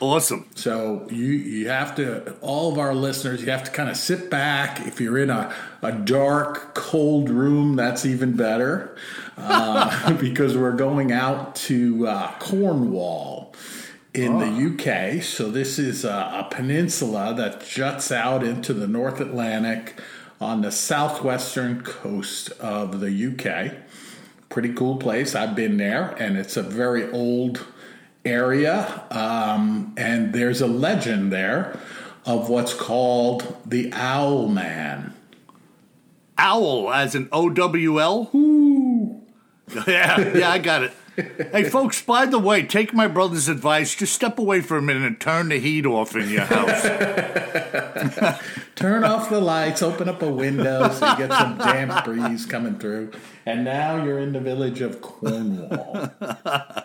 Awesome. 0.00 0.46
So 0.54 1.06
you 1.10 1.26
you 1.26 1.68
have 1.68 1.96
to 1.96 2.32
all 2.40 2.72
of 2.72 2.78
our 2.78 2.94
listeners, 2.94 3.42
you 3.42 3.50
have 3.50 3.64
to 3.64 3.70
kind 3.70 3.90
of 3.90 3.96
sit 3.96 4.30
back. 4.30 4.86
If 4.86 5.00
you're 5.00 5.18
in 5.18 5.28
a, 5.28 5.54
a 5.82 5.92
dark, 5.92 6.74
cold 6.74 7.28
room, 7.28 7.76
that's 7.76 8.06
even 8.06 8.36
better 8.36 8.96
uh, 9.36 10.12
because 10.20 10.56
we're 10.56 10.76
going 10.76 11.12
out 11.12 11.56
to 11.56 12.06
uh, 12.06 12.32
Cornwall 12.38 13.54
in 14.16 14.32
oh. 14.32 14.40
the 14.40 15.16
UK. 15.18 15.22
So 15.22 15.50
this 15.50 15.78
is 15.78 16.04
a, 16.04 16.08
a, 16.08 16.48
peninsula 16.50 17.34
that 17.36 17.66
juts 17.66 18.10
out 18.10 18.42
into 18.42 18.72
the 18.72 18.88
North 18.88 19.20
Atlantic 19.20 20.00
on 20.40 20.62
the 20.62 20.72
southwestern 20.72 21.82
coast 21.82 22.50
of 22.52 23.00
the 23.00 23.10
UK. 23.10 23.74
Pretty 24.48 24.72
cool 24.72 24.96
place. 24.96 25.34
I've 25.34 25.54
been 25.54 25.76
there, 25.76 26.14
and 26.18 26.38
it's 26.38 26.56
a 26.56 26.62
very 26.62 27.10
old 27.10 27.66
area. 28.24 29.04
Um, 29.10 29.94
and 29.98 30.32
there's 30.32 30.62
a 30.62 30.66
legend 30.66 31.30
there 31.30 31.78
of 32.24 32.48
what's 32.48 32.72
called 32.72 33.56
the 33.66 33.92
Owl 33.92 34.48
Man. 34.48 35.14
Owl, 36.38 36.92
as 36.92 37.14
an 37.14 37.28
O 37.32 37.50
W 37.50 38.00
L? 38.00 38.30
Yeah, 39.88 40.36
yeah, 40.36 40.50
I 40.50 40.58
got 40.58 40.84
it. 40.84 40.92
Hey, 41.16 41.64
folks, 41.64 42.02
by 42.02 42.26
the 42.26 42.38
way, 42.38 42.62
take 42.62 42.92
my 42.92 43.08
brother's 43.08 43.48
advice. 43.48 43.94
Just 43.94 44.12
step 44.14 44.38
away 44.38 44.60
for 44.60 44.76
a 44.76 44.82
minute 44.82 45.04
and 45.04 45.18
turn 45.18 45.48
the 45.48 45.58
heat 45.58 45.86
off 45.86 46.14
in 46.14 46.28
your 46.28 46.44
house. 46.44 46.82
Turn 48.74 49.04
off 49.04 49.30
the 49.30 49.40
lights, 49.40 49.82
open 49.82 50.06
up 50.06 50.20
a 50.20 50.30
window 50.30 50.90
so 50.90 51.10
you 51.10 51.16
get 51.16 51.32
some 51.32 51.56
damp 51.56 52.04
breeze 52.04 52.44
coming 52.44 52.78
through. 52.78 53.10
And 53.46 53.64
now 53.64 54.04
you're 54.04 54.18
in 54.18 54.34
the 54.34 54.40
village 54.40 54.82
of 54.82 55.00
Cornwall. 55.00 56.10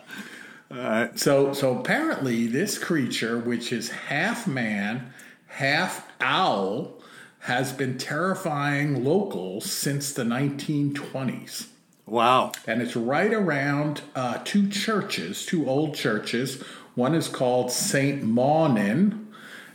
So, 1.16 1.52
so 1.52 1.78
apparently, 1.78 2.48
this 2.48 2.78
creature, 2.78 3.38
which 3.38 3.74
is 3.74 3.90
half 3.90 4.48
man, 4.48 5.12
half 5.48 6.10
owl, 6.22 7.02
has 7.40 7.74
been 7.74 7.98
terrifying 7.98 9.04
locals 9.04 9.70
since 9.70 10.14
the 10.14 10.24
1920s. 10.24 11.68
Wow. 12.12 12.52
And 12.68 12.82
it's 12.82 12.98
right 12.98 13.32
around 13.32 14.02
uh, 14.16 14.40
two 14.44 14.68
churches, 14.68 15.46
two 15.46 15.70
old 15.70 15.96
churches. 15.96 16.62
One 16.94 17.16
is 17.16 17.30
called 17.30 17.72
St. 17.72 18.22
Mawnan, 18.22 19.28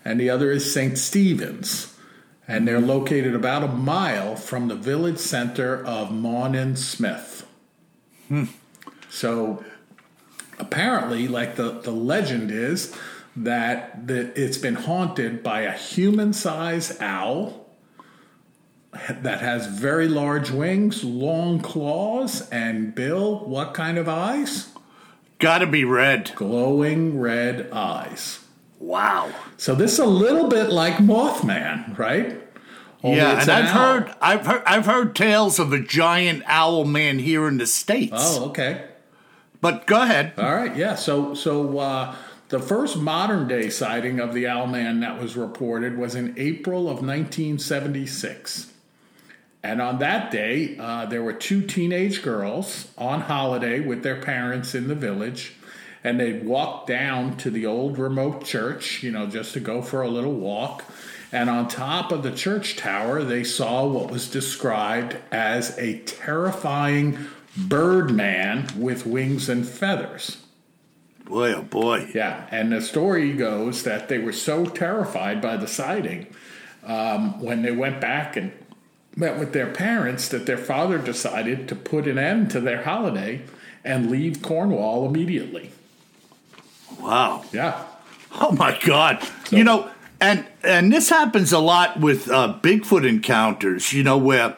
and 0.05 0.21
the 0.21 0.29
other 0.29 0.51
is 0.51 0.71
St. 0.71 0.99
Stephen's. 0.99 1.97
And 2.47 2.69
they're 2.69 2.79
located 2.79 3.35
about 3.35 3.63
a 3.63 3.69
mile 3.69 4.37
from 4.37 4.69
the 4.69 4.75
village 4.75 5.17
center 5.17 5.83
of 5.83 6.11
Mawnan 6.11 6.77
Smith. 6.77 7.47
So 9.09 9.65
apparently, 10.59 11.29
like 11.29 11.57
the, 11.57 11.81
the 11.81 11.91
legend 11.91 12.51
is, 12.51 12.95
that 13.35 14.09
the, 14.09 14.39
it's 14.39 14.59
been 14.59 14.75
haunted 14.75 15.43
by 15.43 15.63
a 15.63 15.73
human 15.73 16.35
sized 16.35 17.01
owl 17.01 17.66
that 19.23 19.41
has 19.41 19.67
very 19.67 20.09
large 20.09 20.51
wings, 20.51 21.05
long 21.05 21.61
claws, 21.61 22.49
and 22.51 22.95
Bill, 22.95 23.41
what 23.47 23.75
kind 23.75 23.99
of 23.99 24.09
eyes? 24.09 24.73
Gotta 25.39 25.67
be 25.67 25.85
red. 25.85 26.33
Glowing 26.35 27.21
red 27.21 27.71
eyes. 27.73 28.41
Wow. 28.79 29.31
So 29.57 29.75
this 29.75 29.95
is 29.95 29.99
a 29.99 30.07
little 30.07 30.49
bit 30.49 30.71
like 30.71 30.95
Mothman, 30.95 31.99
right? 31.99 32.43
Only 33.03 33.19
yeah, 33.19 33.41
and 33.41 33.49
an 33.49 33.51
I've 33.51 33.77
owl. 33.77 33.93
heard 33.93 34.15
I've 34.21 34.47
heard 34.47 34.63
I've 34.67 34.87
heard 34.87 35.17
tales 35.17 35.59
of 35.59 35.73
a 35.73 35.81
giant 35.81 36.43
owl 36.47 36.85
man 36.85 37.19
here 37.19 37.47
in 37.47 37.59
the 37.59 37.67
States. 37.67 38.13
Oh, 38.15 38.47
okay. 38.47 38.87
But 39.61 39.87
go 39.87 40.03
ahead. 40.03 40.35
All 40.39 40.55
right, 40.55 40.77
yeah. 40.77 40.95
So, 40.95 41.35
so 41.35 41.79
uh, 41.79 42.15
the 42.49 42.61
first 42.61 42.97
modern 42.97 43.49
day 43.49 43.69
sighting 43.71 44.21
of 44.21 44.33
the 44.35 44.47
owl 44.47 44.67
man 44.67 45.01
that 45.01 45.21
was 45.21 45.37
reported 45.37 45.99
was 45.99 46.15
in 46.15 46.35
April 46.37 46.83
of 46.83 47.03
1976. 47.05 48.73
And 49.67 49.83
on 49.83 49.99
that 49.99 50.31
day, 50.31 50.77
uh, 50.79 51.07
there 51.07 51.25
were 51.25 51.33
two 51.33 51.61
teenage 51.61 52.23
girls 52.23 52.87
on 52.97 53.23
holiday 53.23 53.81
with 53.81 54.05
their 54.05 54.21
parents 54.23 54.77
in 54.77 54.87
the 54.87 54.95
village. 54.95 55.55
And 56.05 56.21
they 56.21 56.35
walked 56.35 56.87
down 56.87 57.37
to 57.39 57.51
the 57.51 57.67
old 57.67 57.99
remote 57.99 58.45
church, 58.45 59.03
you 59.03 59.11
know, 59.11 59.27
just 59.27 59.55
to 59.55 59.61
go 59.61 59.83
for 59.83 60.03
a 60.03 60.09
little 60.09 60.35
walk. 60.35 60.85
And 61.33 61.51
on 61.51 61.67
top 61.67 62.13
of 62.13 62.23
the 62.23 62.31
church 62.31 62.77
tower, 62.77 63.25
they 63.25 63.43
saw 63.43 63.85
what 63.85 64.09
was 64.09 64.31
described 64.31 65.17
as 65.33 65.77
a 65.79 65.99
terrifying 65.99 67.19
bird 67.57 68.13
man 68.13 68.69
with 68.79 69.05
wings 69.05 69.49
and 69.49 69.67
feathers. 69.67 70.37
Boy, 71.25 71.55
oh 71.55 71.63
boy. 71.63 72.09
Yeah, 72.15 72.47
and 72.53 72.71
the 72.71 72.81
story 72.81 73.33
goes 73.33 73.83
that 73.83 74.09
they 74.09 74.19
were 74.19 74.33
so 74.33 74.67
terrified 74.67 75.43
by 75.43 75.57
the 75.57 75.67
sighting 75.67 76.29
um, 76.85 77.43
when 77.43 77.63
they 77.63 77.73
went 77.73 78.01
back 78.01 78.37
and 78.37 78.53
met 79.17 79.39
with 79.39 79.53
their 79.53 79.67
parents 79.67 80.29
that 80.29 80.47
their 80.47 80.59
father 80.59 80.99
decided 80.99 81.67
to 81.69 81.75
put 81.75 82.07
an 82.07 82.19
end 82.19 82.51
to 82.51 82.61
their 82.61 82.83
holiday 82.83 83.41
and 83.83 84.11
leave 84.11 84.43
Cornwall 84.43 85.07
immediately. 85.07 85.73
Wow. 87.01 87.45
Yeah. 87.53 87.85
Oh 88.39 88.53
my 88.53 88.79
God! 88.85 89.27
you 89.51 89.65
know, 89.65 89.91
and 90.21 90.45
and 90.63 90.93
this 90.93 91.09
happens 91.09 91.53
a 91.53 91.59
lot 91.59 91.99
with 91.99 92.31
uh, 92.31 92.59
Bigfoot 92.61 93.09
encounters. 93.09 93.95
You 93.95 94.03
know, 94.03 94.19
where 94.19 94.57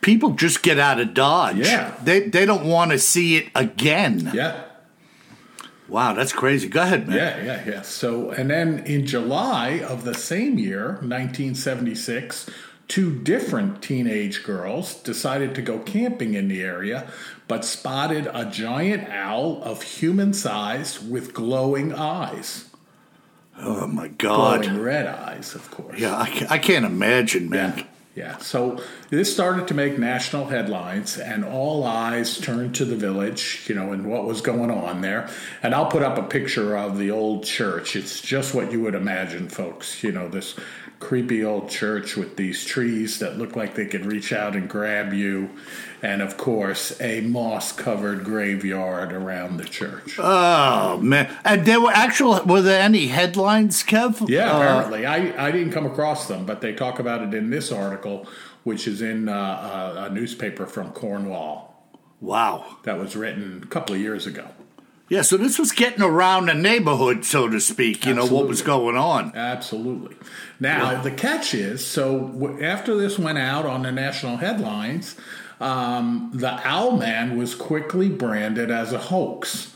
people 0.00 0.30
just 0.30 0.62
get 0.62 0.78
out 0.78 1.00
of 1.00 1.12
Dodge. 1.12 1.56
Yeah. 1.56 1.94
they 2.02 2.28
they 2.28 2.46
don't 2.46 2.64
want 2.64 2.92
to 2.92 2.98
see 2.98 3.36
it 3.36 3.48
again. 3.54 4.30
Yeah. 4.32 4.64
Wow, 5.88 6.12
that's 6.12 6.32
crazy. 6.32 6.68
Go 6.68 6.82
ahead, 6.82 7.08
man. 7.08 7.16
Yeah, 7.16 7.44
yeah, 7.44 7.68
yeah. 7.68 7.82
So, 7.82 8.30
and 8.30 8.48
then 8.48 8.86
in 8.86 9.06
July 9.06 9.80
of 9.80 10.04
the 10.04 10.14
same 10.14 10.56
year, 10.56 10.98
1976, 11.02 12.48
two 12.90 13.14
different 13.20 13.80
teenage 13.80 14.42
girls 14.42 14.94
decided 14.94 15.54
to 15.54 15.62
go 15.62 15.78
camping 15.78 16.34
in 16.34 16.48
the 16.48 16.60
area, 16.60 17.08
but 17.46 17.64
spotted 17.64 18.28
a 18.34 18.44
giant 18.44 19.08
owl 19.08 19.62
of 19.62 19.80
human 19.82 20.34
size 20.34 21.00
with 21.00 21.32
glowing 21.32 21.94
eyes. 21.94 22.68
Oh 23.56 23.86
my 23.86 24.08
God. 24.08 24.64
Glowing 24.64 24.82
red 24.82 25.06
eyes, 25.06 25.54
of 25.54 25.70
course. 25.70 26.00
Yeah, 26.00 26.16
I, 26.16 26.46
I 26.50 26.58
can't 26.58 26.84
imagine, 26.84 27.48
man. 27.48 27.74
Yeah. 27.76 27.84
Yeah. 28.16 28.36
So 28.38 28.82
this 29.10 29.32
started 29.32 29.66
to 29.68 29.74
make 29.74 29.98
national 29.98 30.46
headlines, 30.46 31.18
and 31.18 31.44
all 31.44 31.84
eyes 31.84 32.38
turned 32.38 32.74
to 32.76 32.84
the 32.84 32.96
village, 32.96 33.66
you 33.68 33.74
know, 33.74 33.92
and 33.92 34.06
what 34.06 34.24
was 34.24 34.40
going 34.40 34.70
on 34.70 35.00
there. 35.00 35.28
And 35.62 35.74
I'll 35.74 35.90
put 35.90 36.02
up 36.02 36.16
a 36.16 36.22
picture 36.22 36.76
of 36.76 36.96
the 36.98 37.10
old 37.10 37.44
church. 37.44 37.96
It's 37.96 38.20
just 38.20 38.54
what 38.54 38.70
you 38.72 38.80
would 38.82 38.94
imagine, 38.94 39.48
folks. 39.48 40.02
You 40.04 40.12
know, 40.12 40.28
this 40.28 40.54
creepy 41.00 41.42
old 41.42 41.70
church 41.70 42.14
with 42.14 42.36
these 42.36 42.64
trees 42.64 43.18
that 43.20 43.38
look 43.38 43.56
like 43.56 43.74
they 43.74 43.86
could 43.86 44.04
reach 44.04 44.32
out 44.34 44.54
and 44.54 44.68
grab 44.68 45.12
you. 45.14 45.48
And 46.02 46.22
of 46.22 46.36
course, 46.36 46.98
a 47.00 47.20
moss 47.22 47.72
covered 47.72 48.24
graveyard 48.24 49.12
around 49.12 49.56
the 49.58 49.64
church. 49.64 50.16
Oh 50.18 50.98
man! 51.02 51.30
And 51.44 51.66
there 51.66 51.80
were 51.80 51.90
actual. 51.92 52.40
Were 52.46 52.62
there 52.62 52.80
any 52.80 53.08
headlines, 53.08 53.82
Kev? 53.82 54.26
Yeah, 54.28 54.50
Uh, 54.52 54.56
apparently. 54.60 55.04
I, 55.04 55.48
I 55.48 55.50
didn't 55.50 55.72
come 55.72 55.84
across 55.84 56.26
them, 56.28 56.46
but 56.46 56.60
they 56.62 56.72
talk 56.72 56.98
about 57.00 57.20
it 57.22 57.34
in 57.34 57.50
this 57.50 57.70
article, 57.70 58.26
which 58.64 58.86
is 58.86 59.02
in 59.02 59.28
uh, 59.28 59.94
a, 59.96 60.04
a 60.04 60.10
newspaper 60.10 60.66
from 60.66 60.90
Cornwall 60.92 61.70
wow. 62.20 62.78
that 62.84 62.98
was 62.98 63.16
written 63.16 63.60
a 63.62 63.66
couple 63.66 63.94
of 63.94 64.00
years 64.00 64.26
ago. 64.26 64.48
Yeah. 65.08 65.22
So 65.22 65.36
this 65.36 65.58
was 65.58 65.72
getting 65.72 66.02
around 66.02 66.46
the 66.46 66.54
neighborhood, 66.54 67.24
so 67.24 67.48
to 67.48 67.60
speak. 67.60 68.06
You 68.06 68.14
know 68.14 68.26
what 68.26 68.46
was 68.46 68.62
going 68.62 68.96
on. 68.96 69.32
Absolutely. 69.34 70.16
Now, 70.60 71.02
the 71.02 71.10
catch 71.10 71.52
is 71.52 71.84
so 71.84 72.28
w- 72.28 72.62
after 72.62 72.96
this 72.96 73.18
went 73.18 73.38
out 73.38 73.66
on 73.66 73.82
the 73.82 73.90
national 73.90 74.36
headlines, 74.36 75.16
um, 75.60 76.30
the 76.32 76.50
Owlman 76.62 77.36
was 77.36 77.56
quickly 77.56 78.08
branded 78.08 78.70
as 78.70 78.92
a 78.92 78.98
hoax. 78.98 79.69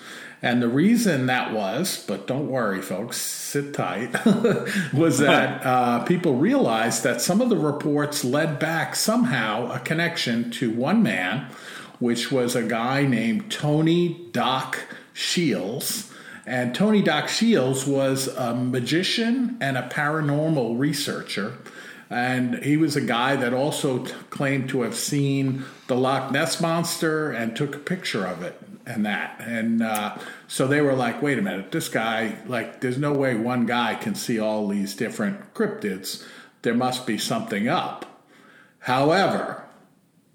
And 0.45 0.61
the 0.61 0.69
reason 0.69 1.25
that 1.25 1.55
was, 1.55 2.05
but 2.07 2.27
don't 2.27 2.51
worry, 2.51 2.83
folks, 2.83 3.17
sit 3.17 3.73
tight, 3.73 4.13
was 4.93 5.17
that 5.17 5.65
uh, 5.65 6.05
people 6.05 6.35
realized 6.35 7.03
that 7.03 7.23
some 7.23 7.41
of 7.41 7.49
the 7.49 7.57
reports 7.57 8.27
led 8.27 8.59
back 8.59 8.95
somehow 8.95 9.73
a 9.73 9.79
connection 9.79 10.51
to 10.51 10.71
one 10.71 11.03
man, 11.03 11.51
which 11.99 12.31
was 12.31 12.55
a 12.55 12.63
guy 12.63 13.07
named 13.07 13.51
Tony 13.51 14.29
Doc 14.33 14.81
Shields. 15.15 16.13
And 16.45 16.75
Tony 16.75 17.01
Doc 17.01 17.31
Shields 17.31 17.87
was 17.87 18.29
a 18.29 18.55
magician 18.55 19.57
and 19.63 19.79
a 19.79 19.89
paranormal 19.89 20.79
researcher. 20.79 21.57
And 22.11 22.63
he 22.63 22.77
was 22.77 22.97
a 22.97 23.01
guy 23.01 23.35
that 23.37 23.55
also 23.55 24.05
t- 24.05 24.13
claimed 24.29 24.69
to 24.69 24.83
have 24.83 24.95
seen 24.95 25.65
the 25.87 25.97
Loch 25.97 26.33
Ness 26.33 26.61
monster 26.61 27.31
and 27.31 27.57
took 27.57 27.75
a 27.75 27.79
picture 27.79 28.27
of 28.27 28.43
it 28.43 28.61
and 28.87 29.07
that. 29.07 29.41
And 29.41 29.83
uh, 29.83 30.17
so 30.47 30.67
they 30.67 30.81
were 30.81 30.95
like, 30.95 31.23
wait 31.23 31.39
a 31.39 31.43
minute, 31.43 31.73
this 31.73 31.89
guy, 31.89 32.39
like, 32.47 32.81
there's 32.81 32.99
no 32.99 33.13
way 33.13 33.35
one 33.35 33.67
guy 33.67 33.95
can 33.95 34.15
see 34.15 34.39
all 34.39 34.69
these 34.69 34.95
different 34.95 35.55
cryptids. 35.55 36.25
There 36.63 36.75
must 36.75 37.07
be 37.07 37.19
something 37.19 37.69
up. 37.69 38.07
However, 38.81 39.65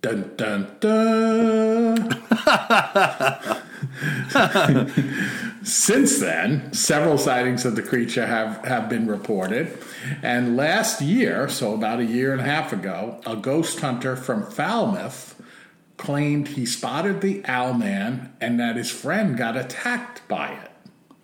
dun 0.01 0.33
dun 0.35 0.75
dun. 0.79 2.25
Since 5.63 6.19
then, 6.19 6.73
several 6.73 7.17
sightings 7.17 7.65
of 7.65 7.75
the 7.75 7.83
creature 7.83 8.25
have, 8.25 8.65
have 8.65 8.89
been 8.89 9.07
reported. 9.07 9.77
And 10.23 10.55
last 10.55 11.01
year, 11.01 11.49
so 11.49 11.73
about 11.73 11.99
a 11.99 12.05
year 12.05 12.31
and 12.31 12.41
a 12.41 12.45
half 12.45 12.73
ago, 12.73 13.21
a 13.25 13.35
ghost 13.35 13.81
hunter 13.81 14.15
from 14.15 14.49
Falmouth 14.49 15.38
claimed 15.99 16.47
he 16.47 16.65
spotted 16.65 17.19
the 17.19 17.43
owl 17.45 17.73
man 17.73 18.33
and 18.39 18.57
that 18.59 18.77
his 18.77 18.89
friend 18.89 19.37
got 19.37 19.57
attacked 19.57 20.25
by 20.29 20.47
it. 20.47 20.71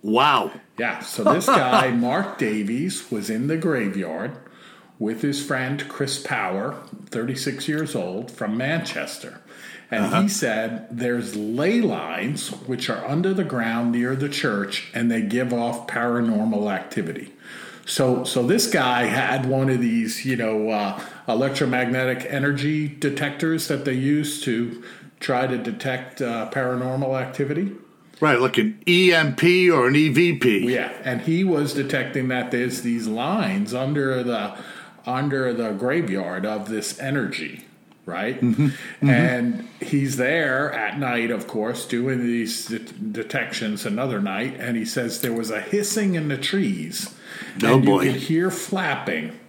Wow. 0.03 0.51
Yeah, 0.77 1.00
so 1.00 1.24
this 1.24 1.48
guy, 1.48 1.91
Mark 1.91 2.38
Davies, 2.38 3.10
was 3.10 3.29
in 3.29 3.48
the 3.48 3.58
graveyard 3.58 4.38
with 5.00 5.22
his 5.22 5.44
friend 5.44 5.88
Chris 5.88 6.22
Power, 6.22 6.84
36 7.10 7.67
years 7.70 7.96
old, 7.96 8.29
from 8.29 8.58
Manchester. 8.58 9.41
And 9.89 10.08
he 10.08 10.13
uh-huh. 10.13 10.27
said 10.27 10.88
there's 10.91 11.38
ley 11.38 11.79
lines 11.79 12.50
which 12.50 12.89
are 12.89 13.05
under 13.08 13.34
the 13.34 13.44
ground 13.46 13.94
near 13.94 14.15
the 14.15 14.29
church 14.29 14.91
and 14.94 15.10
they 15.10 15.22
give 15.22 15.53
off 15.53 15.88
paranormal 15.88 16.72
activity. 16.72 17.34
So, 17.86 18.24
so 18.24 18.46
this 18.46 18.68
guy 18.68 19.04
had 19.04 19.46
one 19.46 19.70
of 19.70 19.80
these, 19.80 20.25
you 20.25 20.36
know, 20.36 20.70
uh, 20.70 21.00
electromagnetic 21.27 22.25
energy 22.27 22.88
detectors 22.88 23.68
that 23.68 23.86
they 23.86 23.94
use 23.94 24.42
to 24.42 24.84
try 25.20 25.48
to 25.48 25.58
detect 25.58 26.22
uh, 26.22 26.50
paranormal 26.51 27.20
activity. 27.20 27.72
Right, 28.20 28.39
like 28.39 28.58
an 28.58 28.82
EMP 28.88 29.44
or 29.72 29.88
an 29.88 29.94
EVP. 29.94 30.65
Yeah, 30.65 30.94
and 31.04 31.22
he 31.22 31.44
was 31.44 31.74
detecting 31.74 32.30
that 32.30 32.51
there's 32.51 32.82
these 32.82 33.08
lines 33.08 33.74
under 33.74 34.24
the 34.24 34.58
under 35.06 35.54
the 35.54 35.72
graveyard 35.72 36.46
of 36.46 36.70
this 36.70 37.00
energy, 37.00 37.65
right? 38.06 38.39
Mm-hmm. 38.42 39.10
And 39.10 39.68
he's 39.80 40.18
there 40.18 40.72
at 40.74 40.98
night, 40.98 41.30
of 41.30 41.46
course, 41.46 41.86
doing 41.86 42.25
these 42.25 42.68
det- 42.68 43.13
detections 43.13 43.86
another 43.86 44.20
night, 44.20 44.56
and 44.58 44.75
he 44.77 44.86
says 44.86 45.22
there 45.22 45.34
was 45.34 45.51
a 45.51 45.62
hissing 45.62 46.15
in 46.15 46.27
the 46.30 46.38
trees. 46.38 47.14
Oh, 47.63 47.75
and 47.75 47.86
boy. 47.86 48.04
You 48.04 48.12
could 48.13 48.22
hear 48.22 48.51
flapping, 48.51 49.39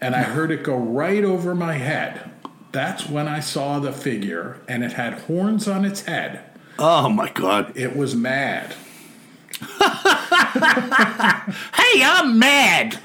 and 0.00 0.14
I 0.14 0.22
heard 0.22 0.50
it 0.50 0.62
go 0.62 0.76
right 0.76 1.24
over 1.24 1.54
my 1.54 1.74
head. 1.74 2.30
That's 2.72 3.08
when 3.08 3.28
I 3.28 3.40
saw 3.40 3.78
the 3.78 3.92
figure, 3.92 4.60
and 4.68 4.84
it 4.84 4.92
had 4.92 5.14
horns 5.14 5.66
on 5.66 5.84
its 5.84 6.02
head. 6.02 6.42
Oh 6.78 7.08
my 7.08 7.30
God! 7.30 7.76
It 7.76 7.96
was 7.96 8.14
mad. 8.14 8.74
Hey, 11.74 12.02
I'm 12.04 12.38
mad. 12.38 12.98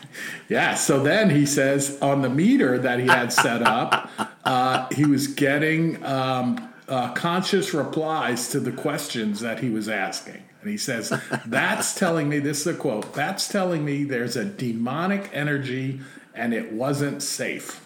Yeah, 0.50 0.76
so 0.76 1.02
then 1.02 1.30
he 1.30 1.46
says 1.46 1.98
on 2.02 2.22
the 2.22 2.30
meter 2.30 2.78
that 2.78 3.00
he 3.00 3.08
had 3.08 3.32
set 3.32 3.62
up, 3.62 4.10
uh, 4.46 4.88
he 4.94 5.06
was 5.06 5.28
getting 5.28 6.04
um, 6.06 6.74
uh, 6.88 7.14
conscious 7.14 7.74
replies 7.74 8.50
to 8.50 8.60
the 8.60 8.72
questions 8.72 9.40
that 9.40 9.60
he 9.60 9.70
was 9.70 9.90
asking. 9.90 10.44
And 10.64 10.72
he 10.72 10.78
says, 10.78 11.14
That's 11.46 11.94
telling 11.94 12.30
me, 12.30 12.40
this 12.40 12.62
is 12.62 12.68
a 12.68 12.74
quote, 12.74 13.14
that's 13.14 13.50
telling 13.50 13.84
me 13.84 14.06
there's 14.06 14.38
a 14.38 14.46
demonic 14.46 15.30
energy 15.34 16.00
and 16.34 16.54
it 16.54 16.72
wasn't 16.72 17.22
safe. 17.22 17.86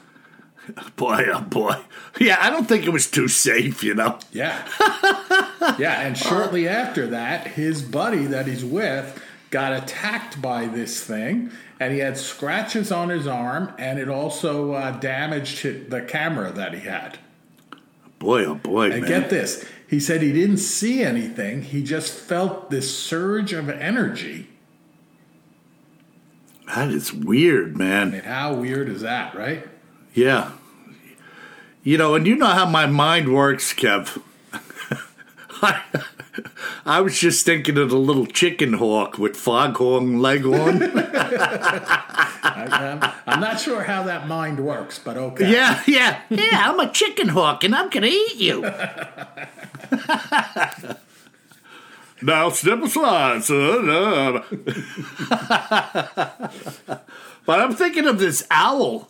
Boy, 0.95 1.25
oh 1.33 1.41
boy. 1.41 1.77
Yeah, 2.19 2.37
I 2.39 2.49
don't 2.49 2.67
think 2.67 2.85
it 2.85 2.89
was 2.89 3.09
too 3.09 3.27
safe, 3.27 3.83
you 3.83 3.95
know. 3.95 4.19
Yeah. 4.31 4.67
yeah, 5.79 6.01
and 6.01 6.15
shortly 6.17 6.67
after 6.67 7.07
that, 7.07 7.47
his 7.47 7.81
buddy 7.81 8.25
that 8.25 8.45
he's 8.47 8.65
with 8.65 9.19
got 9.49 9.71
attacked 9.71 10.41
by 10.41 10.67
this 10.67 11.01
thing, 11.03 11.51
and 11.79 11.93
he 11.93 11.99
had 11.99 12.17
scratches 12.17 12.91
on 12.91 13.09
his 13.09 13.25
arm, 13.27 13.73
and 13.79 13.97
it 13.97 14.09
also 14.09 14.73
uh, 14.73 14.91
damaged 14.91 15.89
the 15.89 16.01
camera 16.01 16.51
that 16.51 16.73
he 16.73 16.81
had. 16.81 17.17
Boy, 18.19 18.43
oh 18.45 18.55
boy, 18.55 18.91
And 18.91 19.01
man. 19.03 19.09
get 19.09 19.29
this 19.29 19.65
he 19.87 19.99
said 19.99 20.21
he 20.21 20.33
didn't 20.33 20.57
see 20.57 21.01
anything, 21.01 21.61
he 21.63 21.81
just 21.83 22.13
felt 22.13 22.69
this 22.69 22.95
surge 22.97 23.53
of 23.53 23.69
energy. 23.69 24.47
that 26.67 26.89
is 26.89 27.13
weird, 27.13 27.75
I 27.75 27.77
man. 27.77 28.11
mean, 28.11 28.21
how 28.23 28.53
weird 28.55 28.89
is 28.89 29.01
that, 29.01 29.33
right? 29.35 29.65
Yeah. 30.13 30.51
You 31.83 31.97
know, 31.97 32.15
and 32.15 32.27
you 32.27 32.35
know 32.35 32.47
how 32.47 32.65
my 32.65 32.85
mind 32.85 33.33
works, 33.33 33.73
Kev. 33.73 34.21
I, 35.61 35.81
I 36.85 37.01
was 37.01 37.17
just 37.17 37.45
thinking 37.45 37.77
of 37.77 37.89
the 37.89 37.97
little 37.97 38.25
chicken 38.25 38.73
hawk 38.73 39.17
with 39.17 39.37
foghorn 39.37 40.19
leghorn. 40.19 40.79
I, 42.57 42.91
I'm, 42.91 43.11
I'm 43.25 43.39
not 43.39 43.59
sure 43.59 43.83
how 43.83 44.03
that 44.03 44.27
mind 44.27 44.59
works, 44.59 44.99
but 44.99 45.17
okay. 45.17 45.51
yeah, 45.51 45.81
yeah, 45.87 46.21
yeah. 46.29 46.69
I'm 46.69 46.79
a 46.79 46.91
chicken 46.91 47.29
hawk, 47.29 47.63
and 47.63 47.75
I'm 47.75 47.89
gonna 47.89 48.07
eat 48.07 48.35
you. 48.35 48.61
now 52.21 52.49
step 52.49 52.81
aside, 52.81 53.43
son. 53.43 53.85
but 57.45 57.59
I'm 57.59 57.73
thinking 57.75 58.07
of 58.07 58.19
this 58.19 58.45
owl 58.49 59.09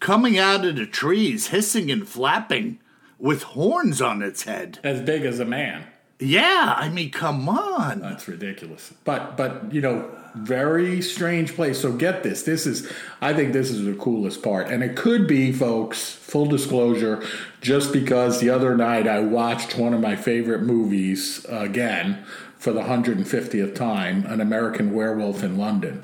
coming 0.00 0.38
out 0.38 0.64
of 0.64 0.76
the 0.76 0.86
trees, 0.86 1.48
hissing 1.48 1.90
and 1.90 2.08
flapping, 2.08 2.78
with 3.18 3.42
horns 3.42 4.00
on 4.00 4.22
its 4.22 4.44
head. 4.44 4.78
As 4.84 5.00
big 5.00 5.24
as 5.24 5.40
a 5.40 5.44
man. 5.44 5.84
Yeah, 6.20 6.74
I 6.76 6.88
mean, 6.88 7.10
come 7.10 7.48
on. 7.48 8.00
That's 8.00 8.26
ridiculous. 8.26 8.92
But 9.04 9.36
but 9.36 9.72
you 9.72 9.80
know, 9.80 10.10
very 10.44 11.02
strange 11.02 11.54
place. 11.54 11.80
So 11.80 11.92
get 11.92 12.22
this. 12.22 12.42
This 12.42 12.66
is 12.66 12.90
I 13.20 13.34
think 13.34 13.52
this 13.52 13.70
is 13.70 13.84
the 13.84 13.94
coolest 13.94 14.42
part. 14.42 14.68
And 14.68 14.82
it 14.82 14.96
could 14.96 15.26
be, 15.26 15.52
folks, 15.52 16.10
full 16.10 16.46
disclosure, 16.46 17.22
just 17.60 17.92
because 17.92 18.40
the 18.40 18.50
other 18.50 18.76
night 18.76 19.08
I 19.08 19.20
watched 19.20 19.76
one 19.76 19.94
of 19.94 20.00
my 20.00 20.16
favorite 20.16 20.62
movies 20.62 21.44
again 21.48 22.24
for 22.58 22.72
the 22.72 22.82
150th 22.82 23.74
time, 23.74 24.26
An 24.26 24.40
American 24.40 24.92
Werewolf 24.92 25.42
in 25.42 25.56
London. 25.56 26.02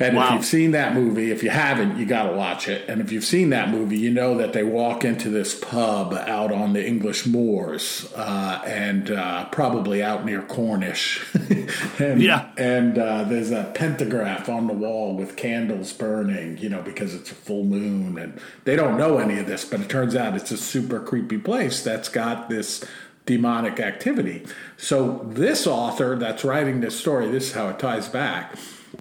And 0.00 0.16
Wow. 0.16 0.28
if 0.28 0.32
you've 0.32 0.44
seen 0.46 0.70
that 0.70 0.94
movie, 0.94 1.30
if 1.30 1.42
you 1.42 1.50
haven't, 1.50 1.98
you 1.98 2.06
got 2.06 2.30
to 2.30 2.32
watch 2.32 2.68
it. 2.68 2.88
And 2.88 3.02
if 3.02 3.12
you've 3.12 3.24
seen 3.24 3.50
that 3.50 3.68
movie, 3.68 3.98
you 3.98 4.10
know 4.10 4.34
that 4.38 4.54
they 4.54 4.62
walk 4.62 5.04
into 5.04 5.28
this 5.28 5.54
pub 5.54 6.14
out 6.14 6.50
on 6.50 6.72
the 6.72 6.84
English 6.84 7.26
moors 7.26 8.10
uh, 8.16 8.62
and 8.66 9.10
uh, 9.10 9.44
probably 9.50 10.02
out 10.02 10.24
near 10.24 10.40
Cornish. 10.40 11.22
and, 11.98 12.22
Yeah. 12.22 12.48
And 12.56 12.98
uh, 12.98 13.24
there's 13.24 13.50
a 13.50 13.72
pentagraph 13.76 14.48
on 14.48 14.66
the 14.66 14.72
wall 14.72 15.14
with 15.14 15.36
candles 15.36 15.92
burning, 15.92 16.56
you 16.56 16.70
know, 16.70 16.80
because 16.80 17.14
it's 17.14 17.30
a 17.30 17.34
full 17.34 17.64
moon. 17.64 18.18
And 18.18 18.40
they 18.64 18.76
don't 18.76 18.96
know 18.96 19.18
any 19.18 19.38
of 19.38 19.46
this, 19.46 19.66
but 19.66 19.80
it 19.80 19.90
turns 19.90 20.16
out 20.16 20.34
it's 20.34 20.50
a 20.50 20.56
super 20.56 20.98
creepy 21.00 21.36
place 21.38 21.82
that's 21.82 22.08
got 22.08 22.48
this 22.48 22.82
demonic 23.26 23.78
activity. 23.78 24.46
So 24.78 25.26
this 25.28 25.66
author 25.66 26.16
that's 26.16 26.42
writing 26.42 26.80
this 26.80 26.98
story, 26.98 27.30
this 27.30 27.48
is 27.48 27.52
how 27.52 27.68
it 27.68 27.78
ties 27.78 28.08
back. 28.08 28.56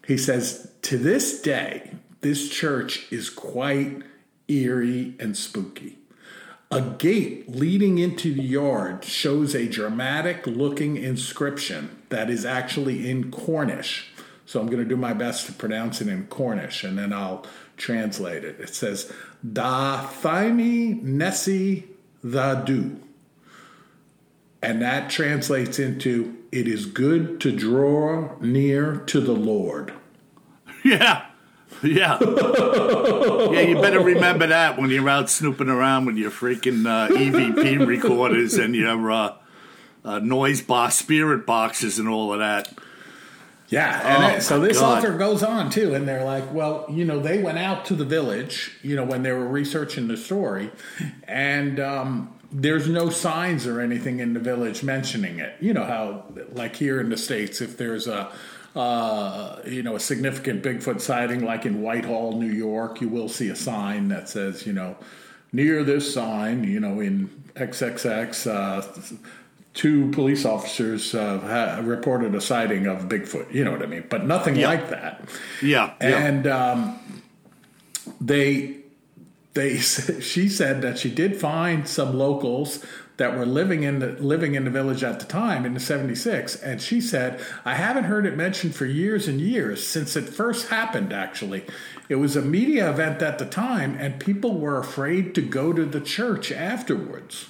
He 0.05 0.17
says, 0.17 0.68
to 0.83 0.97
this 0.97 1.41
day, 1.41 1.91
this 2.21 2.49
church 2.49 3.11
is 3.11 3.29
quite 3.29 4.03
eerie 4.47 5.15
and 5.19 5.37
spooky. 5.37 5.97
A 6.71 6.81
gate 6.81 7.49
leading 7.49 7.97
into 7.97 8.33
the 8.33 8.43
yard 8.43 9.03
shows 9.03 9.55
a 9.55 9.67
dramatic 9.67 10.45
looking 10.45 10.97
inscription 10.97 12.01
that 12.09 12.29
is 12.29 12.45
actually 12.45 13.09
in 13.09 13.31
Cornish. 13.31 14.11
So 14.45 14.59
I'm 14.59 14.67
going 14.67 14.83
to 14.83 14.87
do 14.87 14.97
my 14.97 15.13
best 15.13 15.45
to 15.47 15.53
pronounce 15.53 16.01
it 16.01 16.07
in 16.07 16.27
Cornish 16.27 16.83
and 16.83 16.97
then 16.97 17.11
I'll 17.11 17.45
translate 17.77 18.43
it. 18.43 18.59
It 18.59 18.75
says, 18.75 19.11
Da 19.53 20.07
Thymi 20.07 21.01
Nessi 21.01 21.85
the 22.23 22.55
do. 22.55 22.99
And 24.61 24.81
that 24.81 25.09
translates 25.09 25.79
into, 25.79 26.37
It 26.51 26.67
is 26.67 26.85
good 26.85 27.39
to 27.41 27.51
draw 27.51 28.37
near 28.41 28.97
to 29.07 29.21
the 29.21 29.33
Lord. 29.33 29.93
Yeah. 30.89 31.25
Yeah. 31.83 32.17
yeah, 32.19 33.61
you 33.61 33.75
better 33.81 33.99
remember 34.01 34.47
that 34.47 34.77
when 34.77 34.89
you're 34.89 35.07
out 35.07 35.29
snooping 35.29 35.69
around 35.69 36.05
with 36.05 36.17
your 36.17 36.31
freaking 36.31 36.85
uh, 36.87 37.07
EVP 37.15 37.85
recorders 37.87 38.55
and 38.55 38.75
your 38.75 39.11
uh, 39.11 39.35
uh, 40.03 40.19
noise 40.19 40.61
box, 40.61 40.95
spirit 40.95 41.45
boxes, 41.45 41.99
and 41.99 42.07
all 42.09 42.33
of 42.33 42.39
that. 42.39 42.73
Yeah, 43.69 44.01
and 44.15 44.23
Oh, 44.23 44.27
it- 44.37 44.41
so 44.41 44.59
this 44.59 44.79
God. 44.79 44.97
author 44.97 45.15
goes 45.15 45.43
on 45.43 45.69
too, 45.69 45.93
and 45.93 46.07
they're 46.07 46.25
like, 46.25 46.51
well, 46.53 46.85
you 46.89 47.05
know, 47.05 47.19
they 47.19 47.41
went 47.41 47.59
out 47.59 47.85
to 47.85 47.93
the 47.95 48.05
village, 48.05 48.71
you 48.81 48.95
know, 48.95 49.03
when 49.05 49.21
they 49.21 49.31
were 49.31 49.47
researching 49.47 50.07
the 50.07 50.17
story, 50.17 50.71
and 51.25 51.79
um, 51.79 52.33
there's 52.51 52.89
no 52.89 53.11
signs 53.11 53.67
or 53.67 53.79
anything 53.79 54.19
in 54.19 54.33
the 54.33 54.39
village 54.39 54.81
mentioning 54.81 55.37
it. 55.39 55.53
You 55.61 55.73
know 55.73 55.85
how, 55.85 56.23
like 56.51 56.75
here 56.77 56.99
in 56.99 57.09
the 57.09 57.17
states, 57.17 57.61
if 57.61 57.77
there's 57.77 58.07
a 58.07 58.31
uh, 58.75 59.57
you 59.65 59.83
know, 59.83 59.95
a 59.95 59.99
significant 59.99 60.63
Bigfoot 60.63 61.01
sighting, 61.01 61.43
like 61.43 61.65
in 61.65 61.81
Whitehall, 61.81 62.39
New 62.39 62.51
York, 62.51 63.01
you 63.01 63.09
will 63.09 63.29
see 63.29 63.49
a 63.49 63.55
sign 63.55 64.09
that 64.09 64.29
says, 64.29 64.65
you 64.65 64.73
know, 64.73 64.95
near 65.51 65.83
this 65.83 66.13
sign, 66.13 66.63
you 66.63 66.79
know, 66.79 66.99
in 66.99 67.29
XXX, 67.55 68.47
uh, 68.47 68.81
two 69.73 70.09
police 70.11 70.45
officers 70.45 71.13
uh, 71.15 71.39
ha- 71.39 71.81
reported 71.83 72.35
a 72.35 72.41
sighting 72.41 72.85
of 72.85 73.03
Bigfoot. 73.09 73.51
You 73.53 73.63
know 73.63 73.71
what 73.71 73.81
I 73.81 73.87
mean? 73.87 74.05
But 74.09 74.25
nothing 74.25 74.55
Yeah. 74.55 74.67
like 74.67 74.89
that. 74.89 75.21
Yeah. 75.61 75.93
yeah. 76.01 76.07
And 76.27 76.47
um, 76.47 76.99
they, 78.21 78.77
they, 79.53 79.77
she 79.77 80.47
said 80.49 80.81
that 80.81 80.97
she 80.99 81.09
did 81.09 81.37
find 81.37 81.87
some 81.87 82.17
locals 82.17 82.85
that 83.19 83.37
were 83.37 83.45
living 83.45 83.83
in 83.83 83.99
the 83.99 84.07
living 84.13 84.55
in 84.55 84.63
the 84.63 84.71
village 84.71 85.03
at 85.03 85.19
the 85.19 85.25
time 85.25 85.65
in 85.65 85.73
the 85.73 85.79
76 85.79 86.55
and 86.55 86.81
she 86.81 86.99
said 86.99 87.39
i 87.65 87.75
haven't 87.75 88.05
heard 88.05 88.25
it 88.25 88.35
mentioned 88.35 88.73
for 88.73 88.85
years 88.85 89.27
and 89.27 89.39
years 89.39 89.85
since 89.85 90.15
it 90.15 90.23
first 90.23 90.69
happened 90.69 91.13
actually 91.13 91.63
it 92.07 92.15
was 92.15 92.35
a 92.35 92.41
media 92.41 92.89
event 92.89 93.21
at 93.21 93.37
the 93.37 93.45
time 93.45 93.95
and 93.99 94.19
people 94.19 94.57
were 94.57 94.79
afraid 94.79 95.35
to 95.35 95.41
go 95.41 95.73
to 95.73 95.85
the 95.85 96.01
church 96.01 96.51
afterwards 96.51 97.49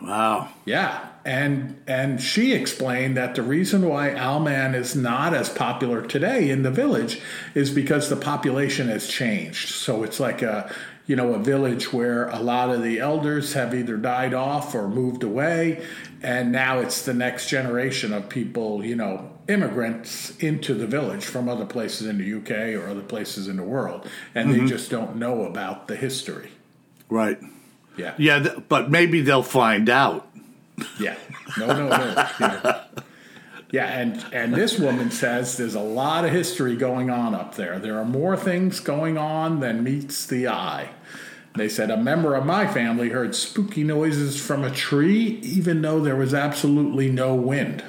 wow. 0.00 0.48
yeah, 0.64 1.08
and 1.24 1.80
and 1.86 2.20
she 2.20 2.52
explained 2.52 3.16
that 3.16 3.34
the 3.34 3.42
reason 3.42 3.88
why 3.88 4.10
Owlman 4.10 4.74
is 4.74 4.94
not 4.94 5.34
as 5.34 5.48
popular 5.48 6.02
today 6.02 6.50
in 6.50 6.62
the 6.62 6.70
village 6.70 7.20
is 7.54 7.70
because 7.70 8.08
the 8.08 8.16
population 8.16 8.88
has 8.88 9.08
changed. 9.08 9.70
So 9.70 10.02
it's 10.02 10.20
like 10.20 10.42
a 10.42 10.72
you 11.08 11.16
know 11.16 11.34
a 11.34 11.38
village 11.38 11.92
where 11.92 12.28
a 12.28 12.38
lot 12.38 12.70
of 12.70 12.82
the 12.84 13.00
elders 13.00 13.54
have 13.54 13.74
either 13.74 13.96
died 13.96 14.34
off 14.34 14.74
or 14.74 14.86
moved 14.86 15.24
away, 15.24 15.84
and 16.22 16.52
now 16.52 16.78
it's 16.78 17.02
the 17.02 17.14
next 17.14 17.48
generation 17.48 18.12
of 18.12 18.28
people 18.28 18.84
you 18.84 18.94
know 18.94 19.32
immigrants 19.48 20.36
into 20.36 20.74
the 20.74 20.86
village 20.86 21.24
from 21.24 21.48
other 21.48 21.64
places 21.64 22.06
in 22.06 22.18
the 22.18 22.34
UK 22.34 22.80
or 22.80 22.88
other 22.88 23.02
places 23.02 23.48
in 23.48 23.56
the 23.56 23.64
world, 23.64 24.06
and 24.34 24.52
they 24.52 24.58
mm-hmm. 24.58 24.66
just 24.66 24.90
don't 24.90 25.16
know 25.16 25.44
about 25.44 25.88
the 25.88 25.96
history. 25.96 26.50
Right. 27.08 27.40
Yeah. 27.96 28.14
Yeah, 28.18 28.38
th- 28.40 28.58
but 28.68 28.90
maybe 28.90 29.22
they'll 29.22 29.42
find 29.42 29.88
out. 29.88 30.28
Yeah. 31.00 31.16
No, 31.58 31.66
no, 31.66 31.88
no. 31.88 32.28
Yeah. 32.38 32.84
Yeah, 33.70 33.84
and 33.84 34.24
and 34.32 34.54
this 34.54 34.78
woman 34.78 35.10
says 35.10 35.58
there's 35.58 35.74
a 35.74 35.80
lot 35.80 36.24
of 36.24 36.30
history 36.30 36.74
going 36.74 37.10
on 37.10 37.34
up 37.34 37.56
there. 37.56 37.78
There 37.78 37.98
are 37.98 38.04
more 38.04 38.34
things 38.34 38.80
going 38.80 39.18
on 39.18 39.60
than 39.60 39.84
meets 39.84 40.24
the 40.24 40.48
eye. 40.48 40.88
They 41.58 41.68
said 41.68 41.90
a 41.90 41.96
member 41.96 42.34
of 42.34 42.46
my 42.46 42.66
family 42.66 43.10
heard 43.10 43.34
spooky 43.34 43.84
noises 43.84 44.40
from 44.40 44.64
a 44.64 44.70
tree, 44.70 45.38
even 45.42 45.82
though 45.82 46.00
there 46.00 46.16
was 46.16 46.32
absolutely 46.32 47.10
no 47.10 47.34
wind. 47.34 47.84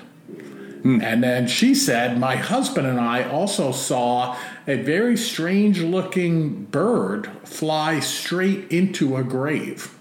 And 0.82 1.22
then 1.22 1.46
she 1.48 1.76
said, 1.76 2.18
My 2.18 2.38
husband 2.38 2.88
and 2.88 3.00
I 3.02 3.24
also 3.30 3.74
saw 3.74 4.38
a 4.66 4.78
very 4.82 5.18
strange 5.18 5.82
looking 5.82 6.64
bird 6.66 7.30
fly 7.44 8.00
straight 8.00 8.72
into 8.72 9.18
a 9.18 9.24
grave, 9.24 9.94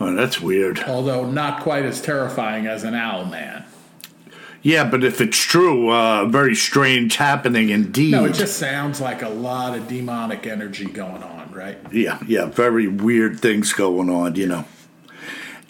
Oh, 0.00 0.14
that's 0.14 0.40
weird. 0.40 0.78
although 0.84 1.30
not 1.30 1.60
quite 1.62 1.84
as 1.84 2.00
terrifying 2.00 2.66
as 2.66 2.82
an 2.82 2.94
owl 2.94 3.26
man. 3.26 3.66
Yeah, 4.62 4.84
but 4.88 5.04
if 5.04 5.20
it's 5.20 5.38
true, 5.38 5.90
uh, 5.92 6.24
very 6.24 6.54
strange 6.54 7.16
happening 7.16 7.68
indeed. 7.68 8.12
No, 8.12 8.24
it 8.24 8.32
just 8.34 8.56
sounds 8.58 9.02
like 9.02 9.20
a 9.20 9.28
lot 9.28 9.76
of 9.76 9.86
demonic 9.86 10.46
energy 10.46 10.86
going 10.86 11.22
on, 11.22 11.37
right? 11.58 11.78
yeah, 11.92 12.22
yeah, 12.26 12.46
very 12.46 12.88
weird 12.88 13.40
things 13.40 13.72
going 13.72 14.08
on, 14.08 14.36
you 14.36 14.46
know. 14.46 14.64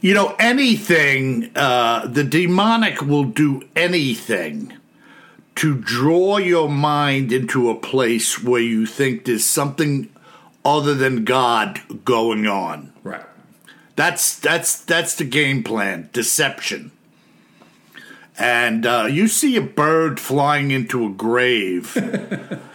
You 0.01 0.15
know, 0.15 0.37
anything, 0.39 1.51
uh, 1.57 2.07
the 2.07 2.23
demonic 2.23 3.03
will 3.03 3.25
do 3.25 3.63
anything 3.75 4.75
to 5.57 5.75
draw 5.75 6.37
your 6.37 6.69
mind 6.69 7.33
into 7.33 7.69
a 7.69 7.75
place 7.75 8.41
where 8.41 8.61
you 8.61 8.87
think 8.87 9.25
there's 9.25 9.45
something 9.45 10.09
other 10.65 10.95
than 10.95 11.25
God 11.25 11.81
going 12.05 12.47
on. 12.47 12.93
Right. 13.03 13.25
That's 13.97 14.39
that's 14.39 14.81
that's 14.81 15.17
the 15.17 15.25
game 15.25 15.65
plan, 15.65 16.11
deception. 16.13 16.93
And 18.39 18.87
uh, 18.87 19.09
you 19.11 19.27
see 19.27 19.57
a 19.57 19.61
bird 19.61 20.21
flying 20.21 20.71
into 20.71 21.05
a 21.05 21.11
grave. 21.11 21.97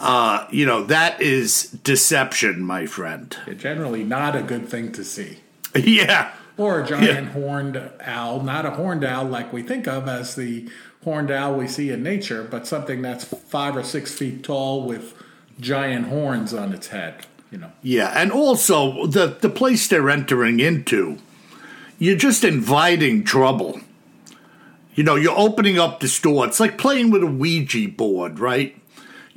uh, 0.00 0.46
you 0.50 0.64
know 0.64 0.84
that 0.84 1.20
is 1.20 1.64
deception, 1.82 2.62
my 2.62 2.86
friend. 2.86 3.36
Generally, 3.56 4.04
not 4.04 4.36
a 4.36 4.42
good 4.42 4.68
thing 4.68 4.92
to 4.92 5.04
see. 5.04 5.40
yeah, 5.74 6.32
Or 6.56 6.80
a 6.80 6.86
giant 6.86 7.28
horned 7.28 7.90
owl, 8.00 8.42
not 8.42 8.64
a 8.64 8.70
horned 8.70 9.04
owl 9.04 9.26
like 9.26 9.52
we 9.52 9.62
think 9.62 9.86
of 9.86 10.08
as 10.08 10.34
the 10.34 10.68
horned 11.04 11.30
owl 11.30 11.54
we 11.54 11.68
see 11.68 11.90
in 11.90 12.02
nature, 12.02 12.42
but 12.42 12.66
something 12.66 13.02
that's 13.02 13.24
five 13.24 13.76
or 13.76 13.82
six 13.82 14.14
feet 14.14 14.42
tall 14.42 14.82
with 14.86 15.14
giant 15.60 16.06
horns 16.06 16.54
on 16.54 16.72
its 16.72 16.88
head. 16.88 17.26
You 17.50 17.56
know. 17.58 17.72
yeah, 17.82 18.12
and 18.14 18.30
also 18.30 19.06
the 19.06 19.38
the 19.40 19.48
place 19.48 19.88
they're 19.88 20.10
entering 20.10 20.60
into, 20.60 21.16
you're 21.98 22.16
just 22.16 22.44
inviting 22.44 23.24
trouble. 23.24 23.80
You 24.94 25.04
know, 25.04 25.14
you're 25.14 25.38
opening 25.38 25.78
up 25.78 26.00
the 26.00 26.08
store. 26.08 26.46
It's 26.46 26.60
like 26.60 26.76
playing 26.76 27.10
with 27.10 27.22
a 27.22 27.26
Ouija 27.26 27.88
board, 27.88 28.38
right? 28.38 28.76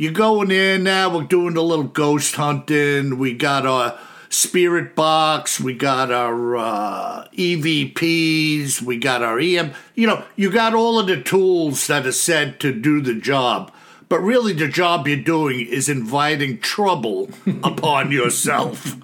You're 0.01 0.13
going 0.13 0.49
in 0.49 0.85
now. 0.85 1.15
We're 1.15 1.25
doing 1.25 1.55
a 1.55 1.61
little 1.61 1.83
ghost 1.83 2.33
hunting. 2.35 3.19
We 3.19 3.35
got 3.35 3.67
our 3.67 3.99
spirit 4.29 4.95
box. 4.95 5.59
We 5.59 5.75
got 5.75 6.11
our 6.11 6.57
uh, 6.57 7.27
EVPs. 7.37 8.81
We 8.81 8.97
got 8.97 9.21
our 9.21 9.37
EM. 9.37 9.73
You 9.93 10.07
know, 10.07 10.23
you 10.35 10.49
got 10.49 10.73
all 10.73 10.97
of 10.97 11.05
the 11.05 11.21
tools 11.21 11.85
that 11.85 12.07
are 12.07 12.11
said 12.11 12.59
to 12.61 12.73
do 12.73 12.99
the 12.99 13.13
job. 13.13 13.71
But 14.09 14.21
really, 14.21 14.53
the 14.53 14.67
job 14.67 15.07
you're 15.07 15.17
doing 15.17 15.67
is 15.67 15.87
inviting 15.87 16.57
trouble 16.57 17.29
upon 17.63 18.11
yourself. 18.11 18.95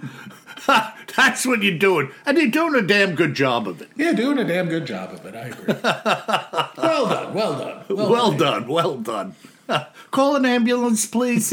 That's 1.15 1.45
what 1.45 1.61
you're 1.61 1.77
doing. 1.77 2.09
And 2.25 2.39
you're 2.39 2.49
doing 2.49 2.73
a 2.73 2.81
damn 2.81 3.13
good 3.13 3.35
job 3.35 3.67
of 3.67 3.83
it. 3.83 3.89
Yeah, 3.97 4.13
doing 4.13 4.39
a 4.39 4.45
damn 4.45 4.67
good 4.67 4.87
job 4.87 5.13
of 5.13 5.23
it. 5.27 5.35
I 5.35 5.49
agree. 5.49 5.75
well 6.83 7.07
done. 7.07 7.33
Well 7.35 7.59
done. 7.59 7.85
Well 7.87 8.31
done. 8.31 8.67
Well 8.67 8.97
done. 8.97 9.35
Call 10.11 10.35
an 10.35 10.45
ambulance, 10.45 11.05
please. 11.05 11.51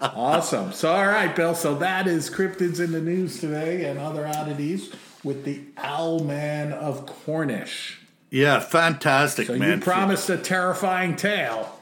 Awesome. 0.00 0.72
So, 0.72 0.92
all 0.92 1.06
right, 1.06 1.34
Bill. 1.34 1.54
So 1.54 1.74
that 1.76 2.06
is 2.06 2.30
cryptids 2.30 2.80
in 2.80 2.92
the 2.92 3.00
news 3.00 3.40
today 3.40 3.84
and 3.88 3.98
other 3.98 4.26
oddities 4.26 4.92
with 5.24 5.44
the 5.44 5.60
Owl 5.76 6.20
Man 6.24 6.72
of 6.72 7.06
Cornish. 7.06 7.98
yeah, 8.30 8.60
fantastic, 8.60 9.48
So 9.48 9.56
man. 9.56 9.78
you 9.78 9.84
promised 9.84 10.30
a 10.30 10.36
terrifying 10.36 11.16
tale. 11.16 11.78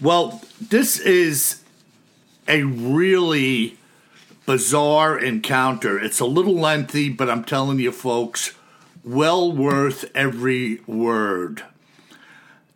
Well, 0.00 0.42
this 0.60 0.98
is 0.98 1.62
a 2.48 2.62
really 2.62 3.78
bizarre 4.46 5.18
encounter. 5.18 5.98
It's 5.98 6.20
a 6.20 6.26
little 6.26 6.54
lengthy, 6.54 7.08
but 7.08 7.28
I'm 7.30 7.44
telling 7.44 7.78
you, 7.80 7.92
folks, 7.92 8.54
well 9.04 9.50
worth 9.50 10.10
every 10.14 10.80
word. 10.86 11.62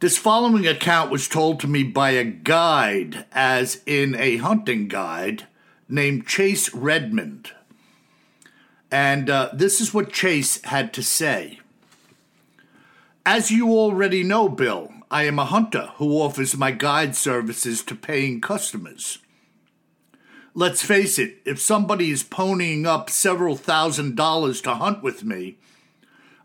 This 0.00 0.18
following 0.18 0.66
account 0.66 1.10
was 1.10 1.28
told 1.28 1.60
to 1.60 1.66
me 1.66 1.82
by 1.82 2.10
a 2.10 2.24
guide, 2.24 3.24
as 3.32 3.82
in 3.86 4.14
a 4.16 4.36
hunting 4.36 4.88
guide, 4.88 5.46
named 5.88 6.26
Chase 6.26 6.72
Redmond. 6.74 7.52
And 8.90 9.30
uh, 9.30 9.50
this 9.52 9.80
is 9.80 9.94
what 9.94 10.12
Chase 10.12 10.62
had 10.64 10.92
to 10.94 11.02
say. 11.02 11.60
As 13.24 13.50
you 13.50 13.70
already 13.70 14.22
know, 14.22 14.48
Bill, 14.48 14.92
I 15.10 15.24
am 15.24 15.38
a 15.38 15.44
hunter 15.44 15.92
who 15.96 16.20
offers 16.20 16.56
my 16.56 16.72
guide 16.72 17.16
services 17.16 17.82
to 17.84 17.94
paying 17.94 18.40
customers. 18.40 19.18
Let's 20.54 20.82
face 20.82 21.18
it, 21.18 21.38
if 21.44 21.60
somebody 21.60 22.10
is 22.10 22.22
ponying 22.22 22.86
up 22.86 23.10
several 23.10 23.56
thousand 23.56 24.16
dollars 24.16 24.60
to 24.62 24.74
hunt 24.74 25.02
with 25.02 25.24
me, 25.24 25.58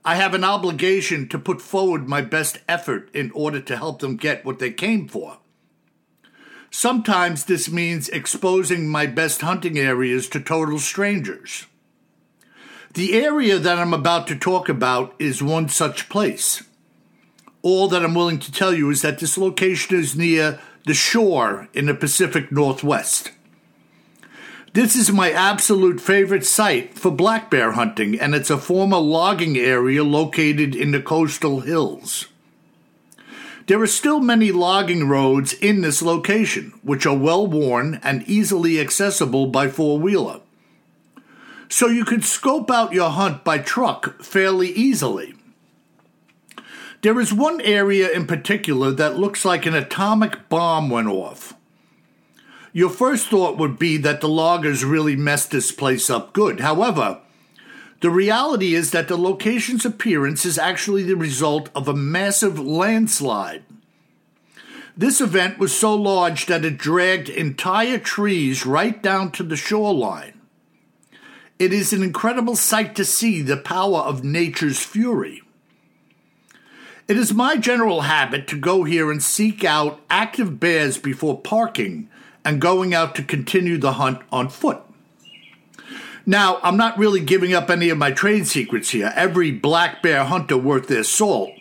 I 0.03 0.15
have 0.15 0.33
an 0.33 0.43
obligation 0.43 1.27
to 1.29 1.37
put 1.37 1.61
forward 1.61 2.07
my 2.07 2.21
best 2.21 2.59
effort 2.67 3.09
in 3.13 3.31
order 3.31 3.61
to 3.61 3.77
help 3.77 3.99
them 3.99 4.17
get 4.17 4.43
what 4.43 4.59
they 4.59 4.71
came 4.71 5.07
for. 5.07 5.37
Sometimes 6.71 7.45
this 7.45 7.69
means 7.69 8.09
exposing 8.09 8.87
my 8.87 9.05
best 9.05 9.41
hunting 9.41 9.77
areas 9.77 10.27
to 10.29 10.39
total 10.39 10.79
strangers. 10.79 11.67
The 12.93 13.13
area 13.13 13.59
that 13.59 13.77
I'm 13.77 13.93
about 13.93 14.25
to 14.27 14.35
talk 14.35 14.69
about 14.69 15.13
is 15.19 15.43
one 15.43 15.69
such 15.69 16.09
place. 16.09 16.63
All 17.61 17.87
that 17.89 18.03
I'm 18.03 18.15
willing 18.15 18.39
to 18.39 18.51
tell 18.51 18.73
you 18.73 18.89
is 18.89 19.01
that 19.01 19.19
this 19.19 19.37
location 19.37 19.99
is 19.99 20.15
near 20.15 20.59
the 20.85 20.93
shore 20.93 21.69
in 21.73 21.85
the 21.85 21.93
Pacific 21.93 22.51
Northwest. 22.51 23.31
This 24.73 24.95
is 24.95 25.12
my 25.12 25.31
absolute 25.31 25.99
favorite 25.99 26.45
site 26.45 26.97
for 26.97 27.12
black 27.12 27.51
bear 27.51 27.73
hunting, 27.73 28.17
and 28.17 28.34
it's 28.34 28.49
a 28.49 28.57
former 28.57 28.99
logging 28.99 29.57
area 29.57 30.01
located 30.01 30.75
in 30.75 30.91
the 30.91 31.01
coastal 31.01 31.60
hills. 31.60 32.27
There 33.67 33.81
are 33.81 33.88
still 33.88 34.21
many 34.21 34.53
logging 34.53 35.10
roads 35.10 35.51
in 35.51 35.81
this 35.81 36.01
location, 36.01 36.71
which 36.84 37.05
are 37.05 37.17
well 37.17 37.45
worn 37.45 37.99
and 38.01 38.23
easily 38.29 38.79
accessible 38.79 39.47
by 39.47 39.67
four 39.67 39.99
wheeler. 39.99 40.39
So 41.67 41.88
you 41.88 42.05
could 42.05 42.23
scope 42.23 42.71
out 42.71 42.93
your 42.93 43.10
hunt 43.10 43.43
by 43.43 43.57
truck 43.57 44.23
fairly 44.23 44.69
easily. 44.69 45.36
There 47.01 47.19
is 47.19 47.34
one 47.34 47.60
area 47.60 48.10
in 48.10 48.25
particular 48.25 48.91
that 48.91 49.19
looks 49.19 49.43
like 49.43 49.65
an 49.65 49.75
atomic 49.75 50.47
bomb 50.47 50.89
went 50.89 51.10
off. 51.10 51.55
Your 52.73 52.89
first 52.89 53.27
thought 53.27 53.57
would 53.57 53.77
be 53.77 53.97
that 53.97 54.21
the 54.21 54.29
loggers 54.29 54.86
really 54.86 55.15
messed 55.15 55.51
this 55.51 55.71
place 55.71 56.10
up 56.10 56.31
good. 56.31 56.62
However, 56.62 57.19
the 57.99 58.10
reality 58.10 58.73
is 58.73 58.91
that 58.91 59.07
the 59.07 59.17
location's 59.17 59.86
appearance 59.86 60.45
is 60.45 60.57
actually 60.57 61.03
the 61.03 61.15
result 61.15 61.69
of 61.75 61.88
a 61.88 61.93
massive 61.93 62.60
landslide. 62.60 63.63
This 64.95 65.21
event 65.21 65.60
was 65.60 65.77
so 65.77 65.95
large 65.95 66.45
that 66.47 66.65
it 66.65 66.77
dragged 66.77 67.29
entire 67.29 67.97
trees 67.97 68.65
right 68.65 69.01
down 69.01 69.31
to 69.34 69.43
the 69.43 69.55
shoreline. 69.55 70.39
It 71.60 71.71
is 71.73 71.93
an 71.93 72.01
incredible 72.01 72.55
sight 72.55 72.95
to 72.95 73.05
see 73.05 73.41
the 73.41 73.57
power 73.57 73.99
of 73.99 74.23
nature's 74.23 74.79
fury. 74.79 75.43
It 77.07 77.17
is 77.17 77.34
my 77.34 77.57
general 77.57 78.01
habit 78.01 78.47
to 78.47 78.57
go 78.57 78.84
here 78.84 79.12
and 79.12 79.21
seek 79.21 79.63
out 79.63 79.99
active 80.10 80.60
bears 80.60 80.97
before 80.97 81.39
parking 81.39 82.10
and 82.43 82.62
going 82.62 82.93
out 82.93 83.15
to 83.15 83.23
continue 83.23 83.77
the 83.77 83.93
hunt 83.93 84.19
on 84.32 84.49
foot. 84.49 84.82
Now, 86.25 86.60
I'm 86.62 86.77
not 86.77 86.97
really 86.97 87.19
giving 87.19 87.54
up 87.54 87.69
any 87.69 87.89
of 87.89 87.97
my 87.97 88.12
trade 88.12 88.47
secrets 88.47 88.91
here. 88.91 89.12
Every 89.15 89.51
black 89.51 90.04
bear 90.04 90.23
hunter 90.23 90.58
worth 90.58 90.88
their 90.88 91.04
salt 91.04 91.51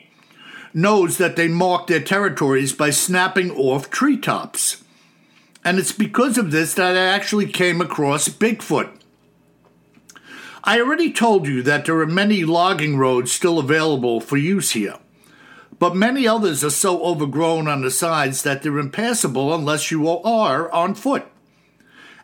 knows 0.74 1.18
that 1.18 1.36
they 1.36 1.48
mark 1.48 1.86
their 1.86 2.00
territories 2.00 2.72
by 2.72 2.90
snapping 2.90 3.50
off 3.52 3.90
treetops. 3.90 4.84
And 5.64 5.78
it's 5.78 5.92
because 5.92 6.38
of 6.38 6.50
this 6.50 6.74
that 6.74 6.96
I 6.96 7.04
actually 7.04 7.46
came 7.46 7.80
across 7.80 8.28
Bigfoot. 8.28 8.90
I 10.62 10.78
already 10.80 11.10
told 11.10 11.46
you 11.46 11.62
that 11.62 11.86
there 11.86 11.98
are 12.00 12.06
many 12.06 12.44
logging 12.44 12.98
roads 12.98 13.32
still 13.32 13.58
available 13.58 14.20
for 14.20 14.36
use 14.36 14.72
here, 14.72 14.96
but 15.80 15.96
many 15.96 16.28
others 16.28 16.62
are 16.62 16.70
so 16.70 17.02
overgrown 17.02 17.66
on 17.66 17.80
the 17.80 17.90
sides 17.90 18.44
that 18.44 18.62
they're 18.62 18.78
impassable 18.78 19.52
unless 19.52 19.90
you 19.90 20.08
are 20.08 20.70
on 20.70 20.94
foot. 20.94 21.24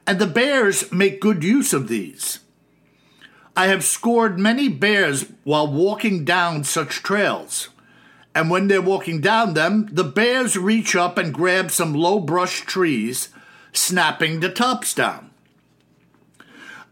and 0.06 0.20
the 0.20 0.26
bears 0.26 0.92
make 0.92 1.20
good 1.20 1.42
use 1.42 1.72
of 1.72 1.88
these. 1.88 2.38
I 3.56 3.66
have 3.66 3.82
scored 3.82 4.38
many 4.38 4.68
bears 4.68 5.24
while 5.42 5.66
walking 5.66 6.24
down 6.24 6.62
such 6.62 7.02
trails. 7.02 7.70
And 8.34 8.50
when 8.50 8.68
they're 8.68 8.82
walking 8.82 9.20
down 9.20 9.54
them, 9.54 9.88
the 9.90 10.04
bears 10.04 10.56
reach 10.56 10.94
up 10.94 11.16
and 11.18 11.34
grab 11.34 11.70
some 11.70 11.94
low 11.94 12.20
brush 12.20 12.60
trees, 12.60 13.30
snapping 13.72 14.40
the 14.40 14.50
tops 14.50 14.94
down. 14.94 15.30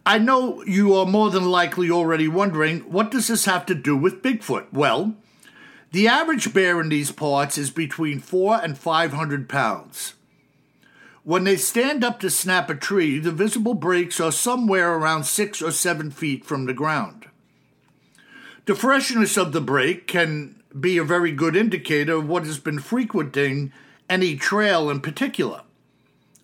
I 0.06 0.18
know 0.18 0.64
you 0.64 0.94
are 0.94 1.06
more 1.06 1.30
than 1.30 1.44
likely 1.44 1.90
already 1.90 2.28
wondering 2.28 2.80
what 2.80 3.10
does 3.10 3.28
this 3.28 3.44
have 3.44 3.64
to 3.66 3.74
do 3.74 3.96
with 3.96 4.22
Bigfoot? 4.22 4.72
Well, 4.72 5.14
the 5.94 6.08
average 6.08 6.52
bear 6.52 6.80
in 6.80 6.88
these 6.88 7.12
parts 7.12 7.56
is 7.56 7.70
between 7.70 8.18
4 8.18 8.60
and 8.64 8.76
500 8.76 9.48
pounds. 9.48 10.14
When 11.22 11.44
they 11.44 11.56
stand 11.56 12.02
up 12.02 12.18
to 12.18 12.30
snap 12.30 12.68
a 12.68 12.74
tree, 12.74 13.20
the 13.20 13.30
visible 13.30 13.74
breaks 13.74 14.18
are 14.18 14.32
somewhere 14.32 14.92
around 14.92 15.22
6 15.22 15.62
or 15.62 15.70
7 15.70 16.10
feet 16.10 16.44
from 16.44 16.66
the 16.66 16.74
ground. 16.74 17.26
The 18.64 18.74
freshness 18.74 19.36
of 19.36 19.52
the 19.52 19.60
break 19.60 20.08
can 20.08 20.60
be 20.78 20.98
a 20.98 21.04
very 21.04 21.30
good 21.30 21.54
indicator 21.54 22.14
of 22.14 22.28
what 22.28 22.44
has 22.44 22.58
been 22.58 22.80
frequenting 22.80 23.72
any 24.10 24.34
trail 24.34 24.90
in 24.90 25.00
particular. 25.00 25.62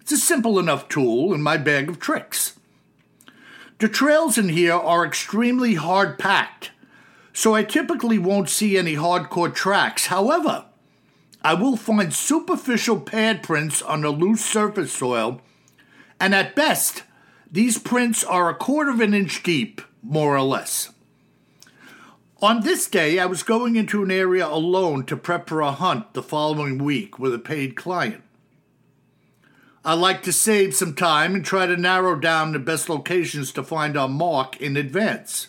It's 0.00 0.12
a 0.12 0.16
simple 0.16 0.60
enough 0.60 0.88
tool 0.88 1.34
in 1.34 1.42
my 1.42 1.56
bag 1.56 1.88
of 1.88 1.98
tricks. 1.98 2.54
The 3.80 3.88
trails 3.88 4.38
in 4.38 4.50
here 4.50 4.74
are 4.74 5.04
extremely 5.04 5.74
hard 5.74 6.20
packed, 6.20 6.70
so 7.32 7.54
I 7.54 7.62
typically 7.62 8.18
won't 8.18 8.48
see 8.48 8.76
any 8.76 8.96
hardcore 8.96 9.54
tracks. 9.54 10.06
However, 10.06 10.66
I 11.42 11.54
will 11.54 11.76
find 11.76 12.12
superficial 12.12 13.00
pad 13.00 13.42
prints 13.42 13.80
on 13.82 14.04
a 14.04 14.10
loose 14.10 14.44
surface 14.44 14.92
soil, 14.92 15.40
and 16.18 16.34
at 16.34 16.54
best, 16.54 17.04
these 17.50 17.78
prints 17.78 18.22
are 18.22 18.48
a 18.48 18.54
quarter 18.54 18.90
of 18.90 19.00
an 19.00 19.14
inch 19.14 19.42
deep, 19.42 19.80
more 20.02 20.36
or 20.36 20.42
less. 20.42 20.92
On 22.42 22.62
this 22.62 22.88
day, 22.88 23.18
I 23.18 23.26
was 23.26 23.42
going 23.42 23.76
into 23.76 24.02
an 24.02 24.10
area 24.10 24.46
alone 24.46 25.04
to 25.06 25.16
prep 25.16 25.46
for 25.46 25.60
a 25.60 25.72
hunt 25.72 26.14
the 26.14 26.22
following 26.22 26.78
week 26.78 27.18
with 27.18 27.34
a 27.34 27.38
paid 27.38 27.76
client. 27.76 28.22
I 29.84 29.92
like 29.92 30.22
to 30.22 30.32
save 30.32 30.74
some 30.74 30.94
time 30.94 31.34
and 31.34 31.44
try 31.44 31.66
to 31.66 31.76
narrow 31.76 32.18
down 32.18 32.52
the 32.52 32.58
best 32.58 32.88
locations 32.88 33.52
to 33.52 33.62
find 33.62 33.94
our 33.94 34.08
mark 34.08 34.58
in 34.58 34.76
advance. 34.76 35.48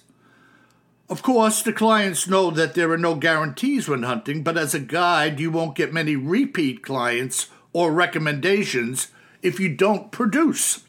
Of 1.11 1.23
course, 1.23 1.61
the 1.61 1.73
clients 1.73 2.25
know 2.25 2.51
that 2.51 2.73
there 2.73 2.89
are 2.89 2.97
no 2.97 3.15
guarantees 3.15 3.89
when 3.89 4.03
hunting, 4.03 4.43
but 4.43 4.57
as 4.57 4.73
a 4.73 4.79
guide, 4.79 5.41
you 5.41 5.51
won't 5.51 5.75
get 5.75 5.91
many 5.91 6.15
repeat 6.15 6.83
clients 6.83 7.49
or 7.73 7.91
recommendations 7.91 9.09
if 9.41 9.59
you 9.59 9.67
don't 9.75 10.13
produce. 10.13 10.85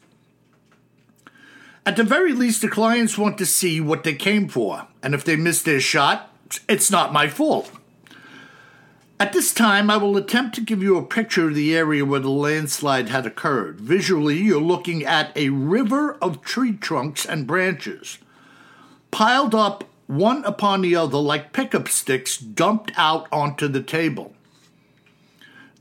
At 1.85 1.97
the 1.97 2.05
very 2.05 2.31
least, 2.31 2.61
the 2.61 2.69
clients 2.69 3.17
want 3.17 3.37
to 3.37 3.45
see 3.45 3.81
what 3.81 4.05
they 4.05 4.15
came 4.15 4.47
for, 4.47 4.87
and 5.01 5.13
if 5.13 5.25
they 5.25 5.35
miss 5.35 5.61
their 5.61 5.81
shot, 5.81 6.33
it's 6.69 6.89
not 6.89 7.11
my 7.11 7.27
fault. 7.27 7.69
At 9.19 9.33
this 9.33 9.53
time, 9.53 9.89
I 9.89 9.97
will 9.97 10.15
attempt 10.15 10.55
to 10.55 10.61
give 10.61 10.81
you 10.81 10.95
a 10.95 11.05
picture 11.05 11.49
of 11.49 11.55
the 11.55 11.75
area 11.75 12.05
where 12.05 12.21
the 12.21 12.29
landslide 12.29 13.09
had 13.09 13.25
occurred. 13.25 13.81
Visually, 13.81 14.37
you're 14.37 14.61
looking 14.61 15.03
at 15.03 15.35
a 15.35 15.49
river 15.49 16.13
of 16.21 16.41
tree 16.41 16.71
trunks 16.71 17.25
and 17.25 17.45
branches, 17.45 18.19
piled 19.11 19.53
up 19.53 19.83
one 20.17 20.43
upon 20.45 20.81
the 20.81 20.95
other 20.95 21.17
like 21.17 21.53
pickup 21.53 21.87
sticks 21.87 22.37
dumped 22.37 22.91
out 22.95 23.27
onto 23.31 23.67
the 23.67 23.81
table. 23.81 24.33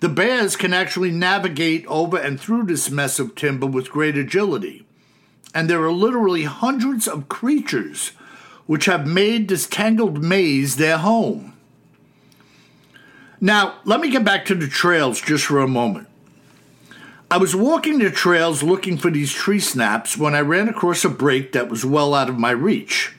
The 0.00 0.08
bears 0.08 0.56
can 0.56 0.72
actually 0.72 1.12
navigate 1.12 1.86
over 1.86 2.16
and 2.18 2.40
through 2.40 2.64
this 2.64 2.90
mess 2.90 3.18
of 3.18 3.34
timber 3.34 3.66
with 3.66 3.90
great 3.90 4.16
agility, 4.16 4.84
and 5.54 5.70
there 5.70 5.82
are 5.82 5.92
literally 5.92 6.44
hundreds 6.44 7.06
of 7.06 7.28
creatures 7.28 8.08
which 8.66 8.86
have 8.86 9.06
made 9.06 9.48
this 9.48 9.66
tangled 9.66 10.22
maze 10.22 10.76
their 10.76 10.98
home. 10.98 11.52
Now, 13.40 13.80
let 13.84 14.00
me 14.00 14.10
get 14.10 14.24
back 14.24 14.44
to 14.46 14.54
the 14.54 14.68
trails 14.68 15.20
just 15.20 15.46
for 15.46 15.60
a 15.60 15.68
moment. 15.68 16.08
I 17.30 17.38
was 17.38 17.56
walking 17.56 17.98
the 17.98 18.10
trails 18.10 18.62
looking 18.62 18.98
for 18.98 19.10
these 19.10 19.32
tree 19.32 19.58
snaps 19.58 20.18
when 20.18 20.34
I 20.34 20.40
ran 20.40 20.68
across 20.68 21.04
a 21.04 21.08
break 21.08 21.52
that 21.52 21.68
was 21.68 21.84
well 21.84 22.14
out 22.14 22.28
of 22.28 22.38
my 22.38 22.50
reach. 22.50 23.14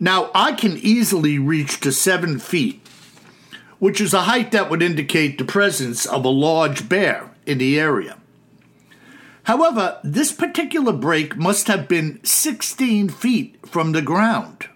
Now, 0.00 0.30
I 0.34 0.52
can 0.52 0.76
easily 0.76 1.38
reach 1.38 1.80
to 1.80 1.90
seven 1.90 2.38
feet, 2.38 2.80
which 3.78 4.00
is 4.00 4.14
a 4.14 4.22
height 4.22 4.52
that 4.52 4.70
would 4.70 4.82
indicate 4.82 5.38
the 5.38 5.44
presence 5.44 6.06
of 6.06 6.24
a 6.24 6.28
large 6.28 6.88
bear 6.88 7.30
in 7.46 7.58
the 7.58 7.78
area. 7.78 8.18
However, 9.44 9.98
this 10.04 10.30
particular 10.30 10.92
break 10.92 11.36
must 11.36 11.68
have 11.68 11.88
been 11.88 12.20
16 12.22 13.08
feet 13.08 13.56
from 13.66 13.92
the 13.92 14.02
ground. 14.02 14.68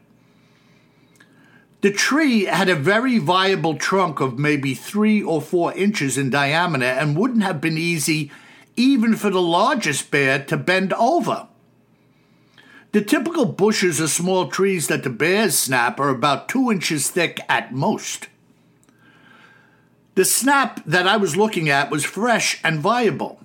The 1.83 1.93
tree 1.93 2.45
had 2.45 2.69
a 2.69 2.77
very 2.77 3.19
viable 3.19 3.75
trunk 3.75 4.21
of 4.21 4.39
maybe 4.39 4.73
three 4.73 5.23
or 5.23 5.43
four 5.43 5.75
inches 5.75 6.17
in 6.17 6.31
diameter 6.31 6.87
and 6.87 7.17
wouldn't 7.17 7.43
have 7.43 7.61
been 7.61 7.77
easy 7.77 8.31
even 8.77 9.15
for 9.15 9.31
the 9.31 9.43
largest 9.43 10.11
bear 10.11 10.43
to 10.45 10.57
bend 10.57 10.93
over. 10.95 11.49
The 12.93 13.01
typical 13.01 13.47
bushes 13.47 14.01
or 14.03 14.07
small 14.07 14.49
trees 14.49 14.89
that 14.89 15.03
the 15.03 15.11
bears 15.11 15.59
snap 15.59 15.99
are 15.99 16.11
about 16.11 16.49
two 16.49 16.71
inches 16.71 17.11
thick 17.11 17.41
at 17.49 17.73
most. 17.73 18.29
The 20.15 20.27
snap 20.27 20.85
that 20.85 21.07
I 21.07 21.17
was 21.17 21.37
looking 21.37 21.71
at 21.71 21.91
was 21.91 22.05
fresh 22.05 22.61
and 22.63 22.81
viable. 22.81 23.41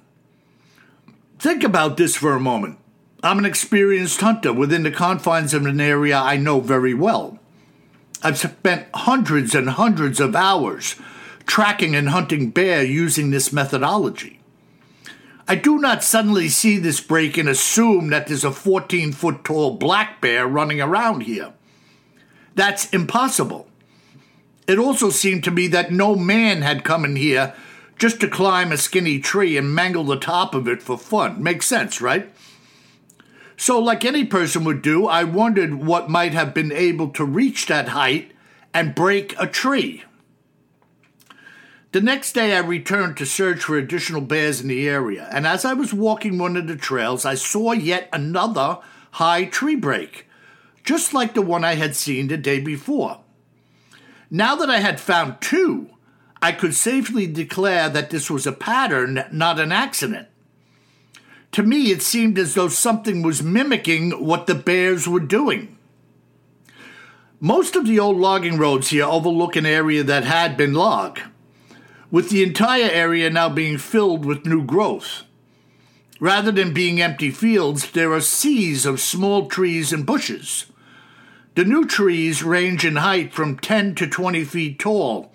Think 1.39 1.63
about 1.63 1.95
this 1.95 2.17
for 2.17 2.33
a 2.33 2.41
moment. 2.41 2.77
I'm 3.23 3.39
an 3.39 3.45
experienced 3.45 4.19
hunter 4.19 4.51
within 4.51 4.83
the 4.83 4.91
confines 4.91 5.53
of 5.53 5.65
an 5.65 5.79
area 5.79 6.17
I 6.17 6.36
know 6.36 6.60
very 6.60 6.93
well. 6.93 7.39
I've 8.21 8.38
spent 8.38 8.88
hundreds 8.93 9.55
and 9.55 9.69
hundreds 9.69 10.19
of 10.19 10.36
hours 10.36 10.95
tracking 11.45 11.95
and 11.95 12.10
hunting 12.10 12.49
bear 12.49 12.83
using 12.83 13.29
this 13.29 13.53
methodology. 13.53 14.37
I 15.47 15.55
do 15.55 15.77
not 15.77 16.03
suddenly 16.03 16.49
see 16.49 16.77
this 16.77 16.99
break 16.99 17.38
and 17.38 17.47
assume 17.47 18.10
that 18.10 18.27
there's 18.27 18.43
a 18.43 18.51
14 18.51 19.13
foot 19.13 19.45
tall 19.45 19.75
black 19.75 20.19
bear 20.19 20.45
running 20.45 20.81
around 20.81 21.21
here. 21.21 21.53
That's 22.55 22.89
impossible. 22.89 23.67
It 24.67 24.77
also 24.77 25.10
seemed 25.10 25.45
to 25.45 25.51
me 25.51 25.67
that 25.67 25.91
no 25.91 26.15
man 26.15 26.63
had 26.63 26.83
come 26.83 27.05
in 27.05 27.15
here 27.15 27.53
just 27.97 28.19
to 28.19 28.27
climb 28.27 28.71
a 28.71 28.77
skinny 28.77 29.19
tree 29.19 29.55
and 29.55 29.73
mangle 29.73 30.03
the 30.03 30.19
top 30.19 30.53
of 30.53 30.67
it 30.67 30.83
for 30.83 30.97
fun. 30.97 31.41
Makes 31.41 31.67
sense, 31.67 32.01
right? 32.01 32.29
So, 33.55 33.79
like 33.79 34.03
any 34.03 34.25
person 34.25 34.65
would 34.65 34.81
do, 34.81 35.07
I 35.07 35.23
wondered 35.23 35.75
what 35.75 36.10
might 36.10 36.33
have 36.33 36.53
been 36.53 36.71
able 36.71 37.10
to 37.12 37.25
reach 37.25 37.67
that 37.67 37.89
height 37.89 38.33
and 38.73 38.93
break 38.93 39.33
a 39.39 39.47
tree. 39.47 40.03
The 41.93 42.02
next 42.02 42.34
day, 42.34 42.56
I 42.56 42.60
returned 42.60 43.15
to 43.17 43.26
search 43.26 43.63
for 43.63 43.78
additional 43.78 44.21
bears 44.21 44.60
in 44.60 44.67
the 44.67 44.89
area, 44.89 45.30
and 45.32 45.47
as 45.47 45.63
I 45.63 45.73
was 45.73 45.93
walking 45.93 46.38
one 46.38 46.58
of 46.58 46.67
the 46.67 46.76
trails, 46.76 47.26
I 47.26 47.36
saw 47.36 47.71
yet 47.71 48.10
another 48.12 48.80
high 49.12 49.45
tree 49.45 49.76
break, 49.76 50.28
just 50.84 51.13
like 51.13 51.34
the 51.34 51.41
one 51.41 51.63
I 51.63 51.76
had 51.76 51.95
seen 51.95 52.28
the 52.28 52.36
day 52.36 52.60
before. 52.60 53.21
Now 54.30 54.56
that 54.58 54.69
I 54.69 54.80
had 54.80 55.00
found 55.00 55.39
two, 55.39 55.89
I 56.41 56.52
could 56.52 56.76
safely 56.76 57.26
declare 57.26 57.89
that 57.89 58.10
this 58.10 58.30
was 58.30 58.45
a 58.45 58.52
pattern, 58.52 59.23
not 59.32 59.60
an 59.60 59.71
accident. 59.71 60.28
To 61.54 61.63
me, 61.63 61.91
it 61.91 62.02
seemed 62.02 62.38
as 62.38 62.54
though 62.54 62.67
something 62.67 63.21
was 63.21 63.41
mimicking 63.41 64.12
what 64.23 64.45
the 64.45 64.56
bears 64.56 65.08
were 65.08 65.21
doing. 65.21 65.78
Most 67.39 67.78
of 67.78 67.88
the 67.88 68.00
old 68.00 68.17
logging 68.17 68.58
roads 68.58 68.89
here 68.89 69.06
overlook 69.06 69.56
an 69.56 69.65
area 69.65 70.04
that 70.04 70.26
had 70.26 70.58
been 70.58 70.73
logged, 70.73 71.21
with 72.09 72.29
the 72.29 72.43
entire 72.43 72.89
area 72.89 73.29
now 73.29 73.49
being 73.49 73.77
filled 73.77 74.25
with 74.25 74.45
new 74.45 74.63
growth. 74.63 75.23
Rather 76.19 76.51
than 76.51 76.73
being 76.73 76.99
empty 76.99 77.29
fields, 77.29 77.91
there 77.91 78.11
are 78.13 78.21
seas 78.21 78.85
of 78.85 78.99
small 78.99 79.47
trees 79.47 79.93
and 79.93 80.05
bushes. 80.05 80.65
The 81.55 81.65
new 81.65 81.85
trees 81.85 82.43
range 82.43 82.85
in 82.85 82.97
height 82.97 83.33
from 83.33 83.57
10 83.57 83.95
to 83.95 84.07
20 84.07 84.43
feet 84.43 84.79
tall, 84.79 85.31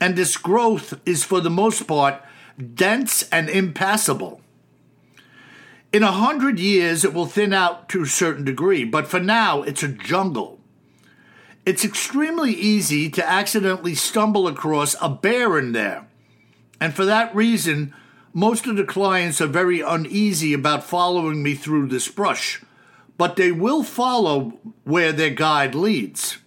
and 0.00 0.16
this 0.16 0.36
growth 0.36 1.00
is 1.04 1.24
for 1.24 1.40
the 1.40 1.50
most 1.50 1.86
part 1.86 2.22
dense 2.74 3.28
and 3.30 3.48
impassable. 3.48 4.40
In 5.92 6.02
a 6.02 6.12
hundred 6.12 6.58
years, 6.58 7.04
it 7.04 7.14
will 7.14 7.26
thin 7.26 7.52
out 7.52 7.88
to 7.90 8.02
a 8.02 8.06
certain 8.06 8.44
degree, 8.44 8.84
but 8.84 9.08
for 9.08 9.20
now, 9.20 9.62
it's 9.62 9.82
a 9.82 9.88
jungle. 9.88 10.57
It's 11.68 11.84
extremely 11.84 12.52
easy 12.52 13.10
to 13.10 13.28
accidentally 13.28 13.94
stumble 13.94 14.48
across 14.48 14.96
a 15.02 15.10
bear 15.10 15.58
in 15.58 15.72
there. 15.72 16.06
And 16.80 16.94
for 16.94 17.04
that 17.04 17.34
reason, 17.34 17.94
most 18.32 18.66
of 18.66 18.76
the 18.76 18.84
clients 18.84 19.38
are 19.42 19.46
very 19.46 19.82
uneasy 19.82 20.54
about 20.54 20.82
following 20.82 21.42
me 21.42 21.54
through 21.54 21.88
this 21.88 22.08
brush, 22.08 22.62
but 23.18 23.36
they 23.36 23.52
will 23.52 23.82
follow 23.82 24.58
where 24.84 25.12
their 25.12 25.28
guide 25.28 25.74
leads. 25.74 26.38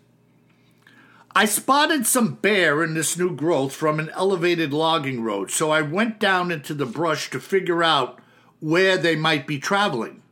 I 1.36 1.46
spotted 1.46 2.08
some 2.08 2.34
bear 2.34 2.84
in 2.84 2.96
this 2.96 3.16
new 3.16 3.36
growth 3.36 3.76
from 3.76 4.00
an 4.00 4.10
elevated 4.16 4.74
logging 4.74 5.22
road, 5.22 5.52
so 5.52 5.70
I 5.70 5.84
went 5.84 6.18
down 6.18 6.50
into 6.50 6.74
the 6.74 6.88
brush 6.88 7.30
to 7.30 7.40
figure 7.40 7.84
out 7.84 8.18
where 8.60 8.98
they 8.98 9.16
might 9.16 9.46
be 9.46 9.60
traveling. 9.60 10.24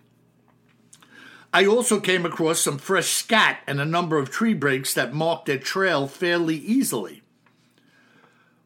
I 1.54 1.66
also 1.66 2.00
came 2.00 2.26
across 2.26 2.60
some 2.60 2.78
fresh 2.78 3.10
scat 3.10 3.60
and 3.66 3.82
a 3.82 3.86
number 3.86 4.18
of 4.18 4.30
tree 4.30 4.54
breaks 4.54 4.94
that 4.94 5.14
marked 5.14 5.48
their 5.48 5.58
trail 5.58 6.08
fairly 6.08 6.56
easily. 6.56 7.24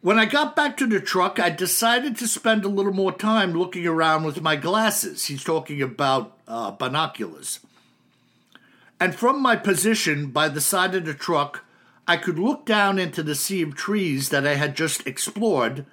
When 0.02 0.20
I 0.20 0.26
got 0.26 0.54
back 0.54 0.76
to 0.78 0.88
the 0.88 1.00
truck, 1.00 1.40
I 1.40 1.50
decided 1.50 2.18
to 2.18 2.28
spend 2.28 2.66
a 2.66 2.70
little 2.70 2.92
more 2.92 3.14
time 3.14 3.54
looking 3.54 3.88
around 3.88 4.26
with 4.26 4.42
my 4.42 4.58
glasses. 4.58 5.28
He's 5.28 5.46
talking 5.46 5.82
about 5.82 6.38
uh, 6.46 6.72
binoculars. 6.72 7.62
And 9.00 9.16
from 9.16 9.42
my 9.42 9.56
position 9.56 10.28
by 10.28 10.50
the 10.50 10.60
side 10.60 10.94
of 10.94 11.06
the 11.06 11.14
truck, 11.14 11.64
I 12.06 12.18
could 12.18 12.38
look 12.38 12.66
down 12.66 13.00
into 13.00 13.24
the 13.24 13.34
sea 13.34 13.62
of 13.62 13.76
trees 13.76 14.28
that 14.28 14.46
I 14.46 14.56
had 14.56 14.76
just 14.76 15.08
explored 15.08 15.86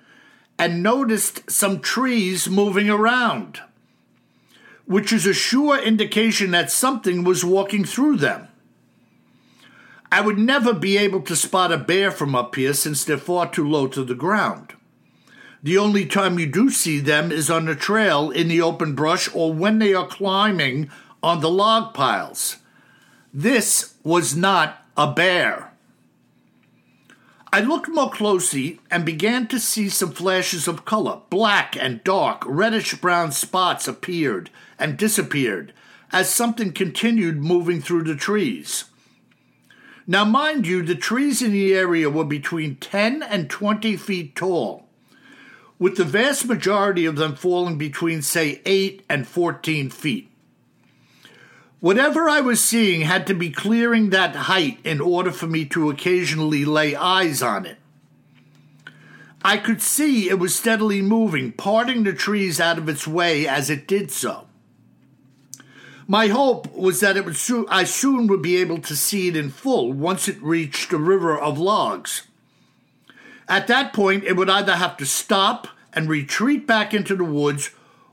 and 0.59 0.83
noticed 0.83 1.48
some 1.48 1.81
trees 1.81 2.48
moving 2.48 2.90
around, 2.90 3.61
which 4.90 5.12
is 5.12 5.24
a 5.24 5.33
sure 5.33 5.81
indication 5.81 6.50
that 6.50 6.68
something 6.68 7.22
was 7.22 7.44
walking 7.44 7.85
through 7.85 8.16
them. 8.16 8.48
I 10.11 10.20
would 10.20 10.37
never 10.37 10.72
be 10.72 10.98
able 10.98 11.22
to 11.22 11.37
spot 11.37 11.70
a 11.70 11.79
bear 11.79 12.11
from 12.11 12.35
up 12.35 12.57
here 12.57 12.74
since 12.74 13.05
they're 13.05 13.16
far 13.16 13.48
too 13.48 13.68
low 13.68 13.87
to 13.87 14.03
the 14.03 14.16
ground. 14.16 14.74
The 15.62 15.79
only 15.79 16.07
time 16.07 16.40
you 16.40 16.46
do 16.46 16.70
see 16.70 16.98
them 16.98 17.31
is 17.31 17.48
on 17.48 17.66
the 17.66 17.76
trail 17.76 18.31
in 18.31 18.48
the 18.48 18.62
open 18.62 18.96
brush 18.96 19.33
or 19.33 19.53
when 19.53 19.79
they 19.79 19.94
are 19.94 20.09
climbing 20.09 20.90
on 21.22 21.40
the 21.40 21.50
log 21.50 21.94
piles. 21.94 22.57
This 23.33 23.94
was 24.03 24.35
not 24.35 24.85
a 24.96 25.12
bear. 25.12 25.69
I 27.53 27.61
looked 27.61 27.89
more 27.89 28.11
closely 28.11 28.79
and 28.93 29.05
began 29.05 29.49
to 29.49 29.59
see 29.59 29.89
some 29.89 30.13
flashes 30.13 30.69
of 30.69 30.85
color. 30.85 31.21
Black 31.31 31.77
and 31.77 32.03
dark, 32.05 32.45
reddish 32.47 32.95
brown 32.95 33.33
spots 33.33 33.89
appeared 33.89 34.51
and 34.79 34.97
disappeared 34.97 35.73
as 36.13 36.33
something 36.33 36.73
continued 36.73 37.39
moving 37.39 37.83
through 37.83 38.05
the 38.05 38.15
trees. 38.15 38.85
Now, 40.07 40.25
mind 40.25 40.67
you, 40.67 40.83
the 40.83 40.95
trees 40.95 41.43
in 41.43 41.51
the 41.51 41.75
area 41.75 42.09
were 42.09 42.25
between 42.25 42.77
10 42.77 43.23
and 43.23 43.51
20 43.51 43.97
feet 43.97 44.37
tall, 44.37 44.87
with 45.79 45.97
the 45.97 46.05
vast 46.05 46.47
majority 46.47 47.05
of 47.05 47.17
them 47.17 47.35
falling 47.35 47.79
between, 47.79 48.23
say, 48.23 48.61
8 48.65 49.05
and 49.09 49.27
14 49.27 49.91
feet. 49.91 50.30
Whatever 51.81 52.29
I 52.29 52.40
was 52.40 52.62
seeing 52.62 53.01
had 53.03 53.27
to 53.27 53.35
be 53.35 53.51
clearing 53.51 54.11
that 54.11 54.37
height 54.37 54.79
in 54.85 55.01
order 55.01 55.33
for 55.33 55.47
me 55.47 55.64
to 55.66 55.88
occasionally 55.88 56.66
lay 56.66 56.95
eyes 56.95 57.43
on 57.43 57.64
it. 57.64 57.79
I 59.43 59.57
could 59.57 59.81
see 59.81 60.29
it 60.29 60.38
was 60.38 60.55
steadily 60.55 61.01
moving, 61.01 61.53
parting 61.53 62.05
the 62.05 62.12
trees 62.12 62.61
out 62.61 62.77
of 62.77 62.90
its 62.90 63.07
way 63.07 63.49
as 63.49 63.71
it 63.71 63.87
did 63.87 64.11
so. 64.11 64.47
My 66.07 66.27
hope 66.27 66.71
was 66.75 67.01
that 67.01 67.16
it 67.16 67.25
would 67.25 67.38
I 67.71 67.85
soon 67.85 68.27
would 68.27 68.43
be 68.43 68.57
able 68.57 68.79
to 68.83 68.95
see 68.95 69.29
it 69.29 69.37
in 69.37 69.49
full 69.49 69.90
once 69.90 70.29
it 70.29 70.43
reached 70.43 70.90
the 70.90 70.99
river 70.99 71.38
of 71.38 71.59
logs. 71.59 72.25
At 73.49 73.69
that 73.69 73.95
point, 73.95 74.25
it 74.25 74.37
would 74.37 74.51
either 74.51 74.77
have 74.77 74.99
to 74.99 75.07
stop 75.07 75.69
and 75.95 76.11
retreat 76.11 76.66
back 76.66 76.93
into 76.93 77.16
the 77.16 77.25
woods 77.25 77.71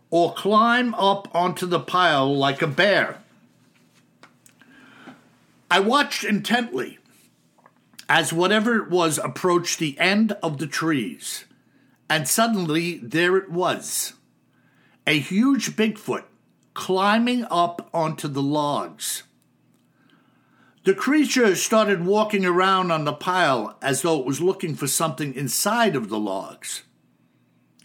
or 0.09 0.33
climb 0.33 0.93
up 0.95 1.27
onto 1.35 1.65
the 1.65 1.81
pile 1.81 2.33
like 2.33 2.61
a 2.61 2.67
bear. 2.67 3.21
I 5.69 5.79
watched 5.79 6.23
intently 6.23 6.99
as 8.07 8.31
whatever 8.31 8.77
it 8.77 8.89
was 8.89 9.17
approached 9.17 9.79
the 9.79 9.99
end 9.99 10.31
of 10.41 10.59
the 10.59 10.67
trees, 10.67 11.45
and 12.09 12.27
suddenly 12.27 12.97
there 12.97 13.35
it 13.37 13.51
was 13.51 14.13
a 15.05 15.19
huge 15.19 15.75
Bigfoot 15.75 16.23
climbing 16.73 17.45
up 17.49 17.89
onto 17.93 18.27
the 18.27 18.41
logs. 18.41 19.23
The 20.83 20.93
creature 20.93 21.55
started 21.55 22.05
walking 22.05 22.45
around 22.45 22.91
on 22.91 23.03
the 23.03 23.13
pile 23.13 23.77
as 23.81 24.03
though 24.03 24.19
it 24.19 24.25
was 24.25 24.39
looking 24.39 24.75
for 24.75 24.87
something 24.87 25.33
inside 25.33 25.95
of 25.95 26.07
the 26.07 26.19
logs. 26.19 26.83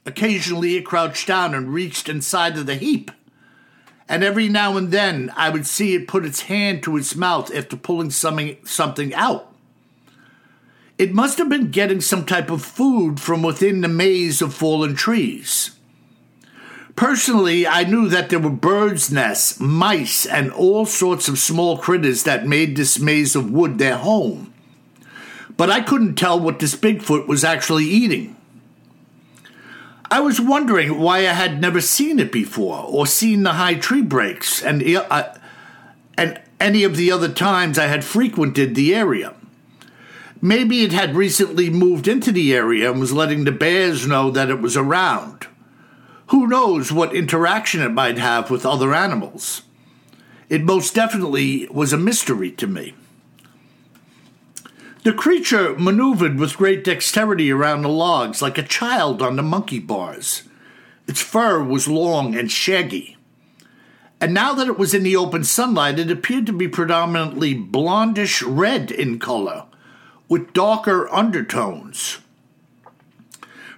Occasionally, 0.07 0.77
it 0.77 0.85
crouched 0.85 1.27
down 1.27 1.55
and 1.55 1.73
reached 1.73 2.09
inside 2.09 2.57
of 2.57 2.67
the 2.67 2.77
heap. 2.77 3.11
And 4.13 4.23
every 4.23 4.51
now 4.51 4.77
and 4.77 4.91
then, 4.91 5.33
I 5.37 5.49
would 5.49 5.67
see 5.67 5.95
it 5.95 6.07
put 6.07 6.27
its 6.27 6.43
hand 6.43 6.83
to 6.83 6.99
its 6.99 7.17
mouth 7.17 7.51
after 7.55 7.79
pulling 7.79 8.11
something, 8.11 8.59
something 8.63 9.15
out. 9.15 9.51
It 10.99 11.15
must 11.15 11.39
have 11.39 11.49
been 11.49 11.71
getting 11.71 12.03
some 12.03 12.27
type 12.27 12.51
of 12.51 12.63
food 12.63 13.21
from 13.21 13.43
within 13.43 13.81
the 13.81 13.89
maze 13.89 14.43
of 14.43 14.53
fallen 14.53 14.95
trees. 14.95 15.71
Personally, 16.95 17.67
I 17.67 17.85
knew 17.85 18.07
that 18.11 18.29
there 18.29 18.39
were 18.39 18.51
birds' 18.51 19.11
nests, 19.11 19.59
mice, 19.59 20.27
and 20.27 20.53
all 20.53 20.85
sorts 20.85 21.27
of 21.27 21.39
small 21.39 21.79
critters 21.79 22.25
that 22.25 22.47
made 22.47 22.77
this 22.77 22.99
maze 22.99 23.35
of 23.35 23.51
wood 23.51 23.79
their 23.79 23.97
home. 23.97 24.53
But 25.57 25.71
I 25.71 25.81
couldn't 25.81 26.17
tell 26.17 26.39
what 26.39 26.59
this 26.59 26.77
Bigfoot 26.77 27.27
was 27.27 27.45
actually 27.45 27.87
eating. 27.87 28.37
I 30.13 30.21
was 30.21 30.39
wondering 30.39 30.99
why 30.99 31.21
I 31.21 31.33
had 31.33 31.59
never 31.59 31.81
seen 31.81 32.19
it 32.19 32.31
before, 32.31 32.85
or 32.87 33.07
seen 33.07 33.45
the 33.45 33.55
high 33.55 33.77
tree 33.77 34.03
breaks, 34.03 34.63
and, 34.63 34.83
uh, 34.95 35.35
and 36.19 36.39
any 36.61 36.85
of 36.85 36.99
the 36.99 37.11
other 37.11 37.31
times 37.31 37.79
I 37.79 37.87
had 37.87 38.05
frequented 38.05 38.75
the 38.75 38.95
area. 38.95 39.33
Maybe 40.43 40.83
it 40.83 40.93
had 40.93 41.17
recently 41.17 41.71
moved 41.71 42.07
into 42.07 42.31
the 42.31 42.55
area 42.55 42.91
and 42.91 43.01
was 43.01 43.15
letting 43.15 43.45
the 43.45 43.53
bears 43.53 44.07
know 44.07 44.31
that 44.31 44.51
it 44.51 44.61
was 44.61 44.77
around. 44.77 45.47
Who 46.27 46.47
knows 46.47 46.93
what 46.93 47.17
interaction 47.17 47.81
it 47.81 47.89
might 47.89 48.19
have 48.19 48.51
with 48.51 48.67
other 48.67 48.93
animals? 48.93 49.63
It 50.51 50.63
most 50.63 50.95
definitely 50.95 51.67
was 51.71 51.95
a 51.95 51.97
mystery 51.97 52.51
to 52.53 52.67
me. 52.67 52.93
The 55.03 55.13
creature 55.13 55.75
maneuvered 55.77 56.39
with 56.39 56.57
great 56.57 56.85
dexterity 56.85 57.51
around 57.51 57.83
the 57.83 57.89
logs 57.89 58.41
like 58.41 58.57
a 58.57 58.63
child 58.63 59.21
on 59.21 59.35
the 59.35 59.43
monkey 59.43 59.81
bars. 59.81 60.45
Its 61.09 61.21
fur 61.21 61.61
was 61.61 61.89
long 61.89 62.37
and 62.37 62.51
shaggy. 62.51 63.17
And 64.21 64.33
now 64.33 64.55
that 64.55 64.69
it 64.69 64.79
was 64.79 64.95
in 64.95 65.03
the 65.03 65.17
open 65.17 65.43
sunlight, 65.43 65.99
it 65.99 66.09
appeared 66.09 66.47
to 66.47 66.53
be 66.53 66.69
predominantly 66.69 67.53
blondish 67.53 68.45
red 68.47 68.93
in 68.93 69.19
color, 69.19 69.65
with 70.29 70.53
darker 70.53 71.13
undertones. 71.13 72.21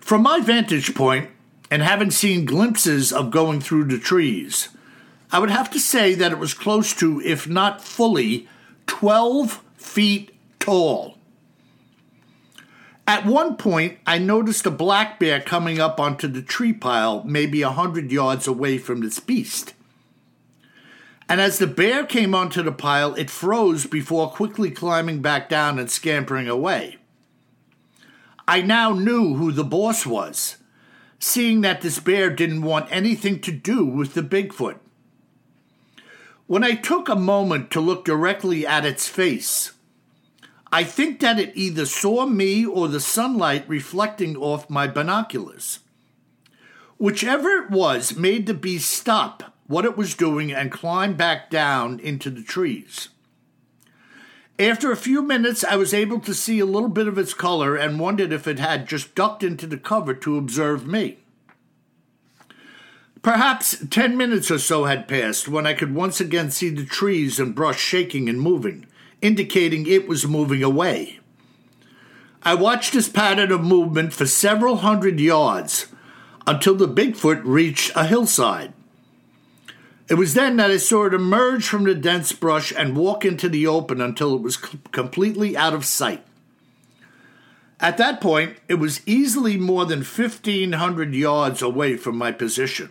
From 0.00 0.22
my 0.22 0.40
vantage 0.40 0.94
point, 0.94 1.30
and 1.70 1.82
having 1.82 2.10
seen 2.10 2.44
glimpses 2.44 3.10
of 3.10 3.30
going 3.30 3.62
through 3.62 3.84
the 3.84 3.98
trees, 3.98 4.68
I 5.32 5.38
would 5.38 5.48
have 5.48 5.70
to 5.70 5.80
say 5.80 6.14
that 6.16 6.32
it 6.32 6.38
was 6.38 6.52
close 6.52 6.94
to, 6.96 7.22
if 7.22 7.48
not 7.48 7.80
fully, 7.80 8.46
12 8.86 9.62
feet 9.76 10.30
tall. 10.60 11.13
At 13.06 13.26
one 13.26 13.56
point, 13.56 13.98
I 14.06 14.18
noticed 14.18 14.64
a 14.66 14.70
black 14.70 15.18
bear 15.18 15.40
coming 15.40 15.78
up 15.78 16.00
onto 16.00 16.26
the 16.26 16.42
tree 16.42 16.72
pile, 16.72 17.22
maybe 17.24 17.62
a 17.62 17.70
hundred 17.70 18.10
yards 18.10 18.46
away 18.46 18.78
from 18.78 19.00
this 19.00 19.20
beast. 19.20 19.74
And 21.28 21.40
as 21.40 21.58
the 21.58 21.66
bear 21.66 22.04
came 22.04 22.34
onto 22.34 22.62
the 22.62 22.72
pile, 22.72 23.14
it 23.14 23.30
froze 23.30 23.86
before 23.86 24.30
quickly 24.30 24.70
climbing 24.70 25.20
back 25.20 25.48
down 25.48 25.78
and 25.78 25.90
scampering 25.90 26.48
away. 26.48 26.98
I 28.46 28.62
now 28.62 28.92
knew 28.92 29.34
who 29.34 29.52
the 29.52 29.64
boss 29.64 30.06
was 30.06 30.56
seeing 31.24 31.62
that 31.62 31.80
this 31.80 31.98
bear 31.98 32.28
didn't 32.28 32.62
want 32.62 32.86
anything 32.90 33.40
to 33.40 33.50
do 33.50 33.84
with 33.84 34.14
the 34.14 34.22
Bigfoot. 34.22 34.76
When 36.46 36.62
I 36.62 36.74
took 36.74 37.08
a 37.08 37.16
moment 37.16 37.70
to 37.70 37.80
look 37.80 38.04
directly 38.04 38.66
at 38.66 38.84
its 38.84 39.08
face, 39.08 39.72
I 40.74 40.82
think 40.82 41.20
that 41.20 41.38
it 41.38 41.52
either 41.54 41.86
saw 41.86 42.26
me 42.26 42.66
or 42.66 42.88
the 42.88 42.98
sunlight 42.98 43.64
reflecting 43.68 44.36
off 44.36 44.68
my 44.68 44.88
binoculars. 44.88 45.78
Whichever 46.98 47.48
it 47.62 47.70
was 47.70 48.16
made 48.16 48.48
the 48.48 48.54
beast 48.54 48.90
stop 48.90 49.54
what 49.68 49.84
it 49.84 49.96
was 49.96 50.16
doing 50.16 50.50
and 50.52 50.72
climb 50.72 51.14
back 51.14 51.48
down 51.48 52.00
into 52.00 52.28
the 52.28 52.42
trees. 52.42 53.10
After 54.58 54.90
a 54.90 54.96
few 54.96 55.22
minutes, 55.22 55.62
I 55.62 55.76
was 55.76 55.94
able 55.94 56.18
to 56.18 56.34
see 56.34 56.58
a 56.58 56.66
little 56.66 56.88
bit 56.88 57.06
of 57.06 57.18
its 57.18 57.34
color 57.34 57.76
and 57.76 58.00
wondered 58.00 58.32
if 58.32 58.48
it 58.48 58.58
had 58.58 58.88
just 58.88 59.14
ducked 59.14 59.44
into 59.44 59.68
the 59.68 59.78
cover 59.78 60.12
to 60.12 60.36
observe 60.36 60.88
me. 60.88 61.18
Perhaps 63.22 63.86
ten 63.90 64.16
minutes 64.16 64.50
or 64.50 64.58
so 64.58 64.86
had 64.86 65.06
passed 65.06 65.46
when 65.46 65.68
I 65.68 65.74
could 65.74 65.94
once 65.94 66.20
again 66.20 66.50
see 66.50 66.70
the 66.70 66.84
trees 66.84 67.38
and 67.38 67.54
brush 67.54 67.78
shaking 67.78 68.28
and 68.28 68.40
moving, 68.40 68.88
indicating 69.24 69.86
it 69.86 70.06
was 70.06 70.26
moving 70.26 70.62
away. 70.62 71.18
I 72.42 72.54
watched 72.54 72.92
this 72.92 73.08
pattern 73.08 73.50
of 73.50 73.62
movement 73.64 74.12
for 74.12 74.26
several 74.26 74.76
hundred 74.76 75.18
yards 75.18 75.86
until 76.46 76.74
the 76.74 76.86
Bigfoot 76.86 77.40
reached 77.42 77.90
a 77.96 78.04
hillside. 78.04 78.74
It 80.10 80.14
was 80.14 80.34
then 80.34 80.56
that 80.56 80.70
I 80.70 80.76
saw 80.76 81.06
it 81.06 81.14
emerge 81.14 81.66
from 81.66 81.84
the 81.84 81.94
dense 81.94 82.32
brush 82.32 82.70
and 82.76 82.94
walk 82.94 83.24
into 83.24 83.48
the 83.48 83.66
open 83.66 84.02
until 84.02 84.34
it 84.34 84.42
was 84.42 84.58
completely 84.58 85.56
out 85.56 85.72
of 85.72 85.86
sight. 85.86 86.22
At 87.80 87.96
that 87.96 88.20
point, 88.20 88.58
it 88.68 88.74
was 88.74 89.00
easily 89.06 89.56
more 89.56 89.86
than 89.86 90.00
1,500 90.00 91.14
yards 91.14 91.62
away 91.62 91.96
from 91.96 92.18
my 92.18 92.30
position. 92.30 92.90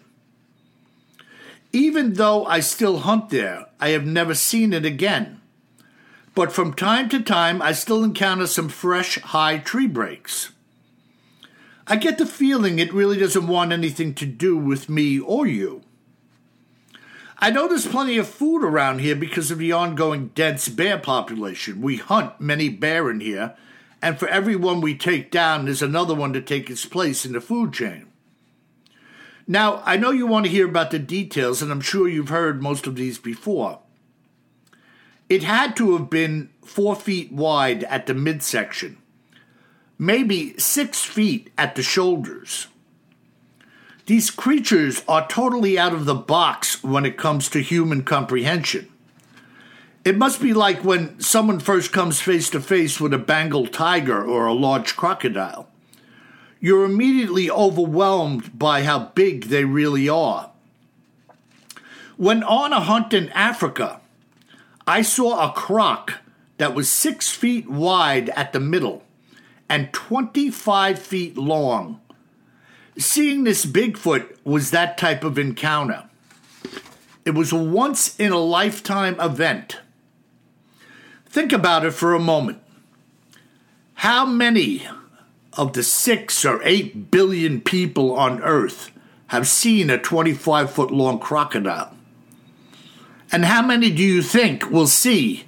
Even 1.72 2.14
though 2.14 2.44
I 2.46 2.60
still 2.60 3.00
hunt 3.00 3.30
there, 3.30 3.68
I 3.80 3.90
have 3.90 4.06
never 4.06 4.34
seen 4.34 4.74
it 4.74 4.84
again. 4.84 5.40
But 6.36 6.52
from 6.52 6.74
time 6.74 7.10
to 7.10 7.22
time, 7.22 7.62
I 7.62 7.74
still 7.74 8.04
encounter 8.04 8.48
some 8.48 8.70
fresh 8.70 9.20
high 9.20 9.60
tree 9.60 9.88
breaks. 9.88 10.52
I 11.86 11.96
get 11.98 12.18
the 12.18 12.26
feeling 12.26 12.80
it 12.80 12.94
really 12.94 13.18
doesn't 13.18 13.48
want 13.48 13.72
anything 13.72 14.14
to 14.16 14.26
do 14.26 14.58
with 14.58 14.90
me 14.90 15.20
or 15.20 15.46
you. 15.46 15.84
I 17.40 17.52
know 17.52 17.68
there's 17.68 17.86
plenty 17.86 18.18
of 18.18 18.28
food 18.28 18.64
around 18.64 19.00
here 19.00 19.18
because 19.18 19.52
of 19.52 19.58
the 19.58 19.74
ongoing 19.74 20.30
dense 20.30 20.70
bear 20.70 20.98
population. 20.98 21.82
We 21.82 21.98
hunt 21.98 22.40
many 22.40 22.70
bear 22.70 23.12
in 23.12 23.20
here, 23.20 23.56
and 24.02 24.18
for 24.18 24.30
every 24.30 24.56
one 24.56 24.80
we 24.80 24.96
take 24.96 25.30
down, 25.30 25.66
there's 25.66 25.82
another 25.82 26.16
one 26.16 26.32
to 26.34 26.42
take 26.42 26.70
its 26.70 26.86
place 26.86 27.26
in 27.26 27.34
the 27.34 27.42
food 27.42 27.74
chain. 27.74 28.08
Now, 29.46 29.84
I 29.86 29.98
know 29.98 30.12
you 30.12 30.26
want 30.26 30.46
to 30.46 30.52
hear 30.52 30.70
about 30.70 30.92
the 30.92 31.00
details, 31.00 31.62
and 31.62 31.70
I'm 31.70 31.82
sure 31.82 32.08
you've 32.08 32.30
heard 32.30 32.62
most 32.62 32.88
of 32.88 32.96
these 32.96 33.18
before. 33.18 33.83
It 35.30 35.44
had 35.44 35.76
to 35.78 35.98
have 35.98 36.10
been 36.10 36.50
four 36.64 36.96
feet 36.96 37.32
wide 37.32 37.84
at 37.86 38.06
the 38.06 38.14
midsection, 38.14 38.98
maybe 39.98 40.58
six 40.58 41.04
feet 41.04 41.50
at 41.58 41.76
the 41.76 41.84
shoulders. 41.84 42.68
These 44.06 44.32
creatures 44.32 45.02
are 45.08 45.28
totally 45.28 45.80
out 45.80 45.94
of 45.94 46.06
the 46.06 46.16
box 46.16 46.84
when 46.84 47.06
it 47.06 47.18
comes 47.18 47.50
to 47.50 47.62
human 47.62 48.04
comprehension. 48.04 48.90
It 50.04 50.18
must 50.18 50.42
be 50.42 50.54
like 50.54 50.84
when 50.84 51.18
someone 51.22 51.62
first 51.62 51.94
comes 51.94 52.20
face 52.20 52.50
to 52.50 52.60
face 52.60 53.00
with 53.00 53.14
a 53.14 53.18
Bengal 53.18 53.68
tiger 53.68 54.22
or 54.22 54.46
a 54.46 54.54
large 54.54 54.98
crocodile. 54.98 55.70
You're 56.60 56.84
immediately 56.84 57.50
overwhelmed 57.50 58.60
by 58.60 58.84
how 58.84 59.12
big 59.16 59.46
they 59.46 59.64
really 59.64 60.10
are. 60.10 60.52
When 62.18 62.44
on 62.44 62.74
a 62.74 62.82
hunt 62.82 63.14
in 63.14 63.30
Africa, 63.30 64.02
I 64.86 65.02
saw 65.02 65.50
a 65.50 65.54
croc 65.54 66.20
that 66.58 66.76
was 66.76 66.90
six 66.90 67.30
feet 67.30 67.70
wide 67.70 68.30
at 68.30 68.54
the 68.54 68.60
middle 68.60 69.04
and 69.70 69.94
25 69.94 71.00
feet 71.00 71.38
long. 71.38 72.02
Seeing 72.98 73.44
this 73.44 73.66
Bigfoot 73.66 74.38
was 74.44 74.72
that 74.72 74.98
type 74.98 75.24
of 75.24 75.40
encounter. 75.40 76.10
It 77.26 77.32
was 77.32 77.52
a 77.52 77.58
once 77.58 78.20
in 78.20 78.32
a 78.32 78.38
lifetime 78.38 79.20
event. 79.20 79.80
Think 81.26 81.54
about 81.54 81.86
it 81.86 81.92
for 81.92 82.14
a 82.14 82.20
moment. 82.20 82.60
How 83.96 84.26
many 84.26 84.86
of 85.54 85.74
the 85.74 85.84
six 85.84 86.44
or 86.44 86.62
eight 86.64 87.10
billion 87.10 87.62
people 87.62 88.16
on 88.16 88.42
Earth 88.44 88.92
have 89.28 89.48
seen 89.48 89.90
a 89.90 89.98
25 89.98 90.70
foot 90.70 90.92
long 90.92 91.20
crocodile? 91.20 91.96
And 93.34 93.46
how 93.46 93.64
many 93.64 93.90
do 93.90 94.04
you 94.04 94.22
think 94.22 94.70
will 94.70 94.86
see 94.86 95.46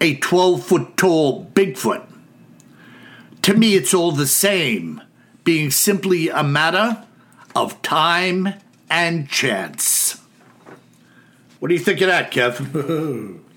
a 0.00 0.14
12 0.14 0.64
foot 0.64 0.96
tall 0.96 1.46
Bigfoot? 1.54 2.06
To 3.42 3.54
me, 3.54 3.74
it's 3.74 3.92
all 3.92 4.12
the 4.12 4.28
same, 4.28 5.02
being 5.42 5.72
simply 5.72 6.28
a 6.28 6.44
matter 6.44 7.04
of 7.56 7.82
time 7.82 8.54
and 8.88 9.28
chance. 9.28 10.20
What 11.58 11.68
do 11.68 11.74
you 11.74 11.80
think 11.80 12.00
of 12.00 12.06
that, 12.06 12.30
Kev? 12.30 13.40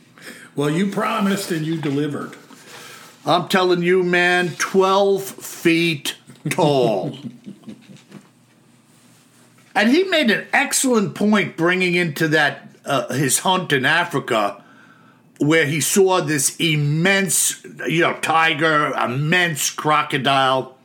Well, 0.56 0.72
you 0.72 0.88
promised 0.88 1.52
and 1.52 1.66
you 1.66 1.80
delivered. 1.80 2.36
I'm 3.26 3.48
telling 3.48 3.82
you, 3.82 4.04
man, 4.04 4.56
12 4.58 5.24
feet 5.24 6.18
tall. 6.50 7.18
and 9.76 9.90
he 9.90 10.04
made 10.04 10.30
an 10.32 10.48
excellent 10.52 11.16
point 11.16 11.56
bringing 11.56 11.96
into 11.96 12.28
that 12.30 12.69
uh, 12.86 13.14
his 13.14 13.40
hunt 13.40 13.72
in 13.72 13.86
Africa 13.86 14.64
where 15.40 15.66
he 15.66 15.80
saw 15.80 16.20
this 16.20 16.56
immense, 16.58 17.64
you 17.88 18.02
know, 18.02 18.14
tiger, 18.20 18.94
immense 18.94 19.70
crocodile. 19.70 20.78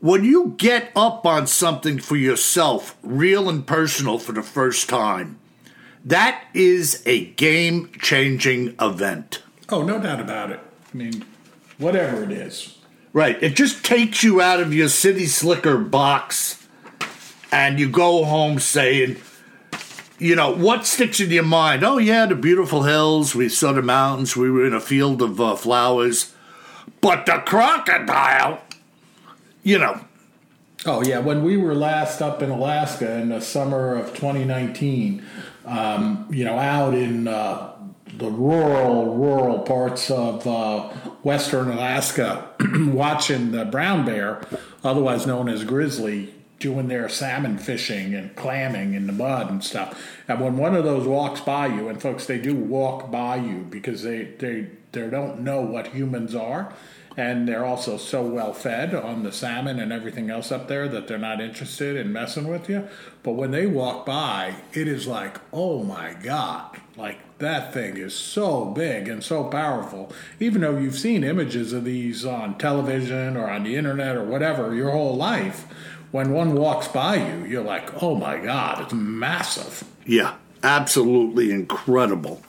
When 0.00 0.24
you 0.24 0.54
get 0.56 0.90
up 0.96 1.26
on 1.26 1.46
something 1.46 1.98
for 1.98 2.16
yourself, 2.16 2.96
real 3.02 3.48
and 3.48 3.66
personal 3.66 4.18
for 4.18 4.32
the 4.32 4.42
first 4.42 4.88
time, 4.88 5.38
that 6.04 6.44
is 6.54 7.02
a 7.04 7.26
game 7.26 7.90
changing 8.00 8.74
event. 8.80 9.42
Oh, 9.68 9.82
no 9.82 10.00
doubt 10.00 10.20
about 10.20 10.50
it. 10.50 10.60
I 10.92 10.96
mean, 10.96 11.24
whatever 11.76 12.22
it 12.22 12.32
is. 12.32 12.78
Right. 13.12 13.42
It 13.42 13.54
just 13.54 13.84
takes 13.84 14.22
you 14.22 14.40
out 14.40 14.60
of 14.60 14.72
your 14.72 14.88
city 14.88 15.26
slicker 15.26 15.76
box 15.76 16.66
and 17.52 17.78
you 17.78 17.88
go 17.88 18.24
home 18.24 18.60
saying, 18.60 19.16
you 20.18 20.34
know, 20.34 20.54
what 20.54 20.86
sticks 20.86 21.20
in 21.20 21.30
your 21.30 21.44
mind? 21.44 21.84
Oh, 21.84 21.98
yeah, 21.98 22.26
the 22.26 22.34
beautiful 22.34 22.82
hills. 22.82 23.34
We 23.34 23.48
saw 23.48 23.72
the 23.72 23.82
mountains. 23.82 24.36
We 24.36 24.50
were 24.50 24.66
in 24.66 24.74
a 24.74 24.80
field 24.80 25.22
of 25.22 25.40
uh, 25.40 25.54
flowers. 25.54 26.34
But 27.00 27.26
the 27.26 27.42
crocodile, 27.46 28.60
you 29.62 29.78
know. 29.78 30.00
Oh, 30.86 31.02
yeah. 31.02 31.18
When 31.18 31.44
we 31.44 31.56
were 31.56 31.74
last 31.74 32.20
up 32.20 32.42
in 32.42 32.50
Alaska 32.50 33.18
in 33.18 33.28
the 33.28 33.40
summer 33.40 33.94
of 33.94 34.08
2019, 34.14 35.24
um, 35.66 36.26
you 36.30 36.44
know, 36.44 36.58
out 36.58 36.94
in 36.94 37.28
uh, 37.28 37.74
the 38.16 38.30
rural, 38.30 39.14
rural 39.16 39.60
parts 39.60 40.10
of 40.10 40.46
uh, 40.46 40.88
western 41.22 41.70
Alaska, 41.70 42.48
watching 42.88 43.52
the 43.52 43.64
brown 43.64 44.04
bear, 44.04 44.40
otherwise 44.82 45.26
known 45.26 45.48
as 45.48 45.64
grizzly, 45.64 46.34
doing 46.58 46.88
their 46.88 47.08
salmon 47.08 47.58
fishing 47.58 48.14
and 48.14 48.34
clamming 48.34 48.94
in 48.94 49.06
the 49.06 49.12
mud 49.12 49.50
and 49.50 49.62
stuff. 49.62 50.00
And 50.26 50.40
when 50.40 50.56
one 50.56 50.74
of 50.74 50.84
those 50.84 51.06
walks 51.06 51.40
by 51.40 51.66
you, 51.66 51.88
and 51.88 52.00
folks, 52.00 52.26
they 52.26 52.38
do 52.38 52.54
walk 52.54 53.10
by 53.10 53.36
you 53.36 53.66
because 53.70 54.02
they 54.02 54.24
they 54.24 54.68
they 54.92 55.08
don't 55.08 55.40
know 55.40 55.60
what 55.60 55.88
humans 55.88 56.34
are. 56.34 56.72
And 57.16 57.48
they're 57.48 57.64
also 57.64 57.96
so 57.96 58.22
well 58.22 58.52
fed 58.52 58.94
on 58.94 59.24
the 59.24 59.32
salmon 59.32 59.80
and 59.80 59.92
everything 59.92 60.30
else 60.30 60.52
up 60.52 60.68
there 60.68 60.86
that 60.86 61.08
they're 61.08 61.18
not 61.18 61.40
interested 61.40 61.96
in 61.96 62.12
messing 62.12 62.46
with 62.46 62.68
you. 62.68 62.86
But 63.24 63.32
when 63.32 63.50
they 63.50 63.66
walk 63.66 64.06
by, 64.06 64.54
it 64.72 64.86
is 64.86 65.08
like, 65.08 65.40
oh 65.52 65.82
my 65.82 66.14
God, 66.22 66.76
like 66.96 67.18
that 67.38 67.74
thing 67.74 67.96
is 67.96 68.14
so 68.14 68.66
big 68.66 69.08
and 69.08 69.24
so 69.24 69.42
powerful. 69.42 70.12
Even 70.38 70.60
though 70.60 70.78
you've 70.78 70.98
seen 70.98 71.24
images 71.24 71.72
of 71.72 71.84
these 71.84 72.24
on 72.24 72.56
television 72.56 73.36
or 73.36 73.50
on 73.50 73.64
the 73.64 73.74
internet 73.74 74.16
or 74.16 74.22
whatever 74.22 74.72
your 74.72 74.92
whole 74.92 75.16
life, 75.16 75.66
when 76.10 76.32
one 76.32 76.54
walks 76.54 76.88
by 76.88 77.16
you, 77.16 77.44
you're 77.44 77.64
like, 77.64 78.02
oh 78.02 78.14
my 78.14 78.38
God, 78.38 78.82
it's 78.82 78.92
massive. 78.92 79.84
Yeah, 80.06 80.36
absolutely 80.62 81.50
incredible. 81.50 82.42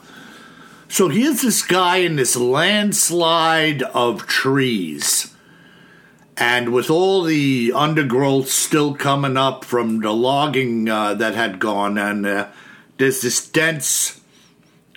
So 0.88 1.08
here's 1.08 1.42
this 1.42 1.62
guy 1.62 1.98
in 1.98 2.16
this 2.16 2.34
landslide 2.36 3.82
of 3.82 4.26
trees. 4.26 5.34
And 6.36 6.72
with 6.72 6.88
all 6.90 7.22
the 7.22 7.70
undergrowth 7.74 8.48
still 8.48 8.94
coming 8.94 9.36
up 9.36 9.64
from 9.64 10.00
the 10.00 10.12
logging 10.12 10.88
uh, 10.88 11.14
that 11.14 11.34
had 11.34 11.60
gone, 11.60 11.98
and 11.98 12.24
uh, 12.24 12.48
there's 12.96 13.20
this 13.20 13.46
dense 13.46 14.20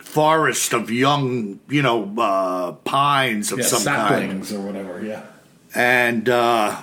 forest 0.01 0.74
of 0.74 0.89
young, 0.89 1.59
you 1.68 1.82
know, 1.82 2.14
uh, 2.18 2.72
pines 2.72 3.51
of 3.51 3.59
Yeah, 3.59 3.66
some 3.66 3.84
kind. 3.84 4.09
saplings 4.09 4.53
or 4.53 4.61
whatever, 4.61 5.03
yeah. 5.03 5.24
And, 5.76 6.30
uh, 6.30 6.82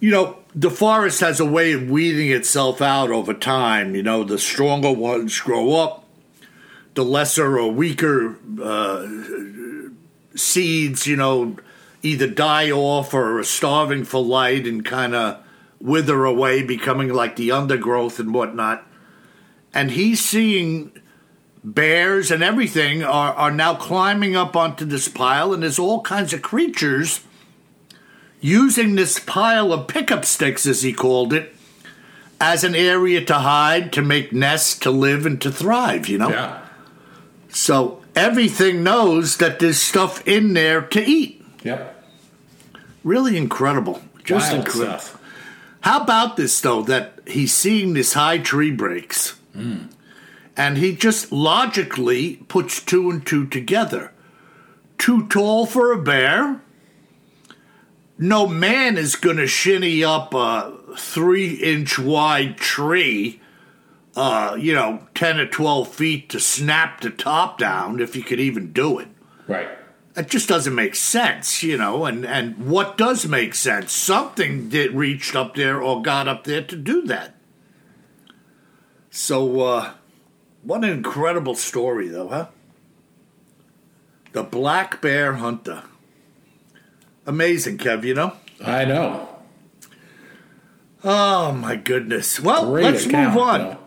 you 0.00 0.10
know, 0.10 0.37
the 0.58 0.70
forest 0.70 1.20
has 1.20 1.38
a 1.38 1.44
way 1.44 1.72
of 1.72 1.88
weeding 1.88 2.32
itself 2.32 2.82
out 2.82 3.10
over 3.10 3.32
time. 3.32 3.94
You 3.94 4.02
know, 4.02 4.24
the 4.24 4.38
stronger 4.38 4.90
ones 4.90 5.40
grow 5.40 5.76
up, 5.76 6.04
the 6.94 7.04
lesser 7.04 7.60
or 7.60 7.70
weaker 7.70 8.36
uh, 8.60 9.06
seeds, 10.34 11.06
you 11.06 11.14
know, 11.14 11.56
either 12.02 12.26
die 12.26 12.72
off 12.72 13.14
or 13.14 13.38
are 13.38 13.44
starving 13.44 14.04
for 14.04 14.20
light 14.20 14.66
and 14.66 14.84
kind 14.84 15.14
of 15.14 15.44
wither 15.80 16.24
away, 16.24 16.64
becoming 16.64 17.12
like 17.12 17.36
the 17.36 17.52
undergrowth 17.52 18.18
and 18.18 18.34
whatnot. 18.34 18.84
And 19.72 19.92
he's 19.92 20.24
seeing 20.24 20.90
bears 21.62 22.32
and 22.32 22.42
everything 22.42 23.04
are, 23.04 23.32
are 23.34 23.52
now 23.52 23.76
climbing 23.76 24.34
up 24.34 24.56
onto 24.56 24.84
this 24.84 25.06
pile, 25.06 25.52
and 25.52 25.62
there's 25.62 25.78
all 25.78 26.00
kinds 26.00 26.32
of 26.32 26.42
creatures 26.42 27.20
using 28.40 28.94
this 28.94 29.18
pile 29.18 29.72
of 29.72 29.88
pickup 29.88 30.24
sticks, 30.24 30.66
as 30.66 30.82
he 30.82 30.92
called 30.92 31.32
it, 31.32 31.54
as 32.40 32.64
an 32.64 32.74
area 32.74 33.24
to 33.24 33.34
hide, 33.34 33.92
to 33.92 34.02
make 34.02 34.32
nests, 34.32 34.78
to 34.78 34.90
live, 34.90 35.26
and 35.26 35.40
to 35.42 35.50
thrive, 35.50 36.08
you 36.08 36.18
know? 36.18 36.30
Yeah. 36.30 36.60
So 37.48 38.02
everything 38.14 38.82
knows 38.82 39.38
that 39.38 39.58
there's 39.58 39.80
stuff 39.80 40.26
in 40.26 40.54
there 40.54 40.82
to 40.82 41.02
eat. 41.02 41.44
Yep. 41.64 42.04
Really 43.02 43.36
incredible. 43.36 44.02
Just 44.22 44.52
Wild 44.52 44.66
incredible. 44.66 44.98
stuff. 44.98 45.22
How 45.80 46.02
about 46.02 46.36
this, 46.36 46.60
though, 46.60 46.82
that 46.82 47.20
he's 47.26 47.54
seeing 47.54 47.94
this 47.94 48.12
high 48.12 48.38
tree 48.38 48.70
breaks 48.70 49.30
hmm. 49.52 49.84
and 50.56 50.76
he 50.76 50.94
just 50.94 51.32
logically 51.32 52.36
puts 52.48 52.82
two 52.82 53.10
and 53.10 53.24
two 53.24 53.46
together. 53.46 54.12
Too 54.98 55.26
tall 55.28 55.66
for 55.66 55.92
a 55.92 56.02
bear? 56.02 56.60
No 58.18 58.46
man 58.46 58.98
is 58.98 59.14
going 59.16 59.36
to 59.36 59.46
shinny 59.46 60.02
up 60.02 60.34
a 60.34 60.74
three 60.96 61.54
inch 61.54 61.98
wide 61.98 62.56
tree 62.56 63.40
uh, 64.18 64.56
you 64.58 64.74
know, 64.74 65.06
10 65.14 65.38
or 65.38 65.46
12 65.46 65.94
feet 65.94 66.28
to 66.28 66.40
snap 66.40 67.00
the 67.00 67.10
top 67.10 67.56
down 67.56 68.00
if 68.00 68.16
you 68.16 68.22
could 68.24 68.40
even 68.40 68.72
do 68.72 68.98
it. 68.98 69.06
Right. 69.46 69.68
It 70.16 70.28
just 70.28 70.48
doesn't 70.48 70.74
make 70.74 70.96
sense, 70.96 71.62
you 71.62 71.76
know. 71.76 72.04
And, 72.04 72.26
and 72.26 72.68
what 72.68 72.98
does 72.98 73.28
make 73.28 73.54
sense? 73.54 73.92
Something 73.92 74.70
that 74.70 74.92
reached 74.92 75.36
up 75.36 75.54
there 75.54 75.80
or 75.80 76.02
got 76.02 76.26
up 76.26 76.42
there 76.42 76.62
to 76.64 76.74
do 76.74 77.02
that. 77.02 77.36
So, 79.08 79.60
uh, 79.60 79.92
what 80.64 80.82
an 80.82 80.90
incredible 80.90 81.54
story, 81.54 82.08
though, 82.08 82.28
huh? 82.28 82.46
The 84.32 84.42
Black 84.42 85.00
Bear 85.00 85.34
Hunter. 85.34 85.84
Amazing, 87.28 87.76
Kev, 87.76 88.04
you 88.04 88.14
know? 88.14 88.32
I 88.64 88.86
know. 88.86 89.28
Oh, 91.04 91.52
my 91.52 91.76
goodness. 91.76 92.40
Well, 92.40 92.70
Great 92.70 92.84
let's 92.84 93.04
account, 93.04 93.34
move 93.34 93.42
on. 93.42 93.60
though. 93.60 93.78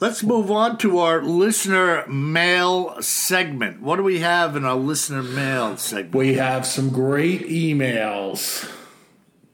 Let's 0.00 0.24
move 0.24 0.50
on 0.50 0.78
to 0.78 0.98
our 0.98 1.22
listener 1.22 2.04
mail 2.08 3.00
segment. 3.00 3.80
What 3.82 3.96
do 3.96 4.02
we 4.02 4.18
have 4.18 4.56
in 4.56 4.64
our 4.64 4.74
listener 4.74 5.22
mail 5.22 5.76
segment? 5.76 6.16
We 6.16 6.34
have 6.34 6.66
some 6.66 6.90
great 6.90 7.42
emails 7.48 8.68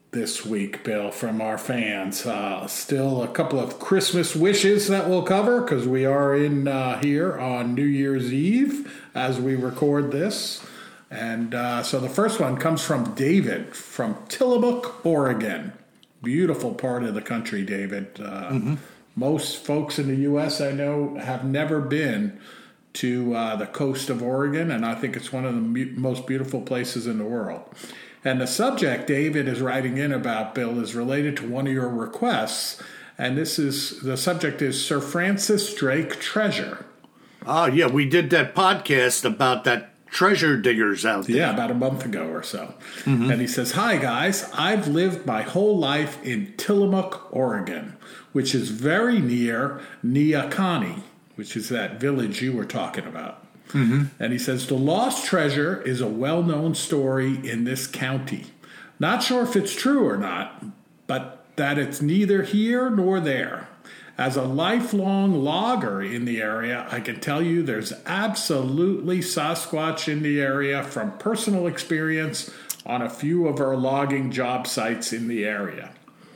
this 0.09 0.43
week, 0.43 0.83
Bill, 0.83 1.11
from 1.11 1.41
our 1.41 1.59
fans. 1.59 2.25
Uh, 2.25 2.65
still 2.65 3.21
a 3.21 3.27
couple 3.27 3.59
of 3.59 3.77
Christmas 3.79 4.35
wishes 4.35 4.87
that 4.87 5.07
we'll 5.07 5.21
cover 5.23 5.61
because 5.61 5.87
we 5.87 6.03
are 6.03 6.35
in 6.35 6.67
uh, 6.67 6.99
here 6.99 7.37
on 7.37 7.75
New 7.75 7.85
Year's 7.85 8.33
Eve 8.33 8.91
as 9.13 9.39
we 9.39 9.53
record 9.55 10.11
this. 10.11 10.65
And 11.11 11.53
uh, 11.53 11.83
so 11.83 11.99
the 11.99 12.09
first 12.09 12.39
one 12.39 12.57
comes 12.57 12.83
from 12.83 13.13
David 13.13 13.75
from 13.75 14.17
Tillamook, 14.27 15.05
Oregon. 15.05 15.73
Beautiful 16.23 16.73
part 16.73 17.03
of 17.03 17.13
the 17.13 17.21
country, 17.21 17.63
David. 17.63 18.19
Uh, 18.19 18.75
Most 19.15 19.63
folks 19.63 19.97
in 19.99 20.07
the 20.07 20.15
U.S. 20.23 20.59
I 20.59 20.71
know 20.71 21.15
have 21.15 21.45
never 21.45 21.79
been 21.79 22.39
to 22.93 23.35
uh, 23.35 23.55
the 23.55 23.67
coast 23.67 24.09
of 24.09 24.21
Oregon, 24.23 24.71
and 24.71 24.85
I 24.85 24.95
think 24.95 25.15
it's 25.15 25.31
one 25.31 25.45
of 25.45 25.53
the 25.53 25.61
mu- 25.61 25.93
most 25.95 26.25
beautiful 26.25 26.61
places 26.61 27.07
in 27.07 27.17
the 27.17 27.25
world. 27.25 27.63
And 28.23 28.41
the 28.41 28.47
subject 28.47 29.05
David 29.07 29.47
is 29.47 29.61
writing 29.61 29.97
in 29.97 30.11
about, 30.11 30.55
Bill, 30.55 30.79
is 30.79 30.95
related 30.95 31.37
to 31.37 31.47
one 31.47 31.67
of 31.67 31.73
your 31.73 31.89
requests, 31.89 32.81
and 33.17 33.37
this 33.37 33.59
is 33.59 34.01
the 34.01 34.17
subject 34.17 34.61
is 34.61 34.83
Sir 34.83 34.99
Francis 34.99 35.73
Drake 35.73 36.19
Treasure. 36.19 36.85
Oh, 37.45 37.67
yeah, 37.67 37.87
we 37.87 38.09
did 38.09 38.31
that 38.31 38.55
podcast 38.55 39.23
about 39.23 39.63
that 39.65 39.94
treasure 40.15 40.55
diggers 40.55 41.05
out 41.05 41.27
there. 41.27 41.35
Yeah, 41.35 41.53
about 41.53 41.71
a 41.71 41.75
month 41.75 42.05
ago 42.05 42.27
or 42.27 42.41
so. 42.41 42.73
Mm-hmm. 43.03 43.29
And 43.31 43.41
he 43.41 43.47
says, 43.47 43.73
Hi, 43.73 43.97
guys. 43.97 44.49
I've 44.53 44.87
lived 44.87 45.25
my 45.25 45.41
whole 45.41 45.77
life 45.77 46.23
in 46.23 46.53
Tillamook, 46.55 47.27
Oregon, 47.31 47.97
which 48.31 48.55
is 48.55 48.69
very 48.69 49.19
near 49.19 49.81
Neahkahnie, 50.05 51.01
which 51.35 51.57
is 51.57 51.67
that 51.67 51.99
village 51.99 52.41
you 52.41 52.53
were 52.53 52.65
talking 52.65 53.05
about. 53.05 53.45
Mm-hmm. 53.69 54.03
And 54.17 54.31
he 54.31 54.39
says, 54.39 54.67
The 54.67 54.75
lost 54.75 55.25
treasure 55.25 55.81
is 55.81 55.99
a 55.99 56.07
well 56.07 56.41
known 56.41 56.75
story 56.75 57.35
in 57.47 57.65
this 57.65 57.85
county. 57.85 58.45
Not 58.97 59.21
sure 59.21 59.43
if 59.43 59.57
it's 59.57 59.75
true 59.75 60.07
or 60.07 60.15
not, 60.15 60.63
but 61.07 61.45
that 61.57 61.77
it's 61.77 62.01
neither 62.01 62.43
here 62.43 62.89
nor 62.89 63.19
there. 63.19 63.67
As 64.17 64.37
a 64.37 64.43
lifelong 64.43 65.43
logger 65.43 66.01
in 66.01 66.23
the 66.23 66.41
area, 66.41 66.87
I 66.89 67.01
can 67.01 67.19
tell 67.19 67.41
you 67.41 67.61
there's 67.63 67.91
absolutely 68.05 69.19
Sasquatch 69.19 70.07
in 70.07 70.23
the 70.23 70.41
area 70.41 70.83
from 70.83 71.17
personal 71.17 71.67
experience 71.67 72.49
on 72.85 73.01
a 73.01 73.09
few 73.09 73.47
of 73.47 73.59
our 73.59 73.75
logging 73.75 74.31
job 74.31 74.67
sites 74.67 75.11
in 75.11 75.27
the 75.27 75.43
area. 75.43 75.91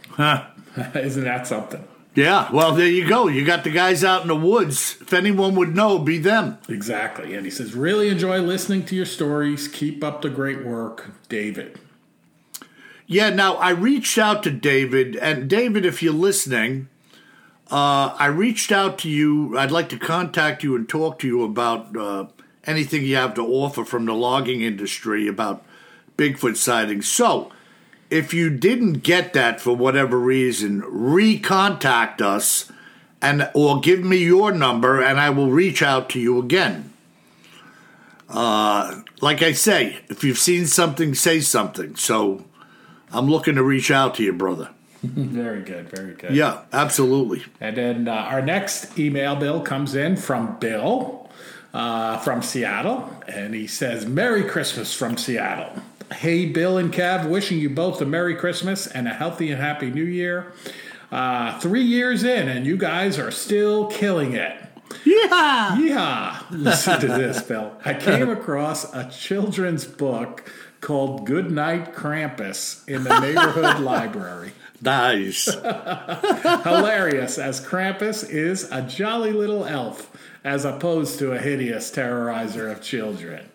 Huh. 0.10 0.48
Isn't 0.96 1.24
that 1.24 1.48
something? 1.48 1.86
Yeah, 2.16 2.52
well, 2.52 2.74
there 2.74 2.88
you 2.88 3.08
go. 3.08 3.28
You 3.28 3.46
got 3.46 3.64
the 3.64 3.70
guys 3.70 4.04
out 4.04 4.24
in 4.24 4.28
the 4.28 4.36
woods. 4.36 4.98
If 5.00 5.14
anyone 5.14 5.56
would 5.56 5.74
know, 5.74 6.00
be 6.00 6.18
them. 6.18 6.58
Exactly. 6.68 7.34
And 7.34 7.46
he 7.46 7.52
says, 7.52 7.76
Really 7.76 8.10
enjoy 8.10 8.40
listening 8.40 8.86
to 8.88 8.96
your 8.96 9.06
stories. 9.06 9.70
Keep 9.70 10.04
up 10.04 10.22
the 10.22 10.30
great 10.30 10.66
work, 10.66 11.12
David. 11.30 11.80
Yeah, 13.08 13.30
now 13.30 13.56
I 13.56 13.70
reached 13.70 14.18
out 14.18 14.44
to 14.44 14.52
David, 14.52 15.16
and 15.16 15.50
David, 15.50 15.86
if 15.86 16.04
you're 16.04 16.14
listening, 16.14 16.90
uh, 17.72 18.16
I 18.18 18.28
reached 18.28 18.72
out 18.72 18.98
to 19.00 19.10
you. 19.10 19.58
I'd 19.58 19.72
like 19.72 19.90
to 19.90 20.00
contact 20.00 20.64
you 20.64 20.76
and 20.76 20.88
talk 20.88 21.20
to 21.20 21.28
you 21.28 21.44
about 21.44 21.96
uh, 21.96 22.26
anything 22.66 23.04
you 23.04 23.16
have 23.16 23.34
to 23.36 23.46
offer 23.46 23.86
from 23.86 24.06
the 24.06 24.14
logging 24.14 24.62
industry 24.62 25.28
about 25.28 25.64
Bigfoot 26.18 26.58
sightings. 26.58 27.08
So, 27.08 27.52
if 28.10 28.34
you 28.34 28.50
didn't 28.50 29.04
get 29.04 29.34
that 29.34 29.62
for 29.62 29.76
whatever 29.76 30.18
reason, 30.18 30.82
recontact 30.82 32.22
us 32.22 32.72
and 33.22 33.50
or 33.54 33.80
give 33.80 34.04
me 34.04 34.18
your 34.18 34.52
number, 34.52 35.02
and 35.02 35.20
I 35.20 35.30
will 35.30 35.52
reach 35.52 35.82
out 35.82 36.10
to 36.12 36.20
you 36.20 36.40
again. 36.40 36.94
Uh, 38.28 39.02
like 39.22 39.42
I 39.42 39.54
say, 39.54 40.00
if 40.10 40.24
you've 40.24 40.38
seen 40.38 40.66
something, 40.66 41.14
say 41.16 41.40
something. 41.40 41.96
So. 41.96 42.46
I'm 43.12 43.28
looking 43.28 43.56
to 43.56 43.64
reach 43.64 43.90
out 43.90 44.16
to 44.16 44.24
you, 44.24 44.34
brother. 44.34 44.70
very 45.04 45.62
good. 45.62 45.90
Very 45.90 46.14
good. 46.14 46.36
Yeah, 46.36 46.62
absolutely. 46.74 47.44
And 47.62 47.78
then 47.78 48.08
uh, 48.08 48.14
our 48.14 48.42
next 48.42 48.98
email 49.00 49.36
bill 49.36 49.62
comes 49.62 49.96
in 49.96 50.18
from 50.18 50.60
Bill 50.60 51.30
uh, 51.74 52.18
from 52.20 52.42
Seattle, 52.42 53.10
and 53.28 53.54
he 53.54 53.68
says, 53.68 54.06
"Merry 54.06 54.44
Christmas 54.44 54.94
from 54.94 55.18
Seattle." 55.18 55.82
Hey, 56.14 56.48
Bill 56.48 56.78
and 56.78 56.92
Kev, 56.92 57.30
wishing 57.30 57.60
you 57.60 57.70
both 57.70 58.02
a 58.02 58.06
Merry 58.06 58.36
Christmas 58.36 58.88
and 58.88 59.08
a 59.08 59.14
healthy 59.14 59.52
and 59.52 59.62
happy 59.62 59.92
New 59.92 60.04
Year. 60.04 60.52
Uh, 61.12 61.60
three 61.60 61.84
years 61.84 62.24
in, 62.24 62.48
and 62.48 62.66
you 62.66 62.78
guys 62.78 63.18
are 63.18 63.32
still 63.32 63.88
killing 63.88 64.34
it. 64.34 64.60
Yeah. 65.06 65.80
Yeah, 65.80 66.42
listen 66.52 67.00
to 67.00 67.08
this, 67.08 67.42
Bill. 67.44 67.74
I 67.86 67.94
came 67.94 68.30
across 68.30 68.92
a 68.94 69.10
children's 69.10 69.86
book 69.86 70.52
called 70.82 71.26
Good 71.26 71.52
Night 71.52 71.94
Krampus 71.94 72.88
in 72.88 73.04
the 73.04 73.20
neighborhood 73.22 73.80
library. 73.80 74.54
Nice. 74.82 75.46
Hilarious, 76.64 77.38
as 77.38 77.60
Krampus 77.60 78.28
is 78.30 78.70
a 78.72 78.82
jolly 78.82 79.34
little 79.34 79.66
elf 79.66 80.10
as 80.44 80.66
opposed 80.66 81.20
to 81.20 81.34
a 81.34 81.40
hideous 81.40 81.92
terrorizer 81.92 82.72
of 82.72 82.82
children. 82.82 83.50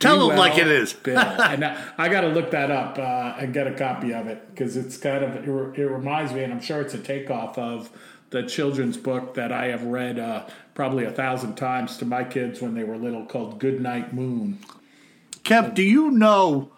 Tell 0.00 0.28
them 0.28 0.36
like 0.36 0.58
it 0.58 0.66
is. 0.66 0.92
Bill. 0.92 1.18
and 1.18 1.64
I, 1.64 1.80
I 1.96 2.08
got 2.08 2.22
to 2.22 2.28
look 2.28 2.50
that 2.50 2.70
up 2.70 2.98
uh, 2.98 3.36
and 3.38 3.52
get 3.52 3.66
a 3.66 3.74
copy 3.74 4.12
of 4.12 4.26
it 4.26 4.50
because 4.50 4.76
it's 4.76 4.96
kind 4.96 5.22
of 5.22 5.36
it, 5.36 5.78
it 5.78 5.86
reminds 5.86 6.32
me, 6.32 6.42
and 6.42 6.52
I'm 6.52 6.60
sure 6.60 6.80
it's 6.80 6.94
a 6.94 6.98
takeoff 6.98 7.56
of 7.58 7.90
the 8.30 8.42
children's 8.42 8.96
book 8.96 9.34
that 9.34 9.52
I 9.52 9.66
have 9.66 9.84
read 9.84 10.18
uh, 10.18 10.46
probably 10.74 11.04
a 11.04 11.12
thousand 11.12 11.54
times 11.54 11.98
to 11.98 12.04
my 12.04 12.24
kids 12.24 12.60
when 12.60 12.74
they 12.74 12.82
were 12.82 12.96
little, 12.96 13.26
called 13.26 13.60
Good 13.60 13.80
Night 13.80 14.12
Moon. 14.12 14.58
Kev, 15.44 15.74
do 15.74 15.82
you 15.82 16.10
know 16.10 16.72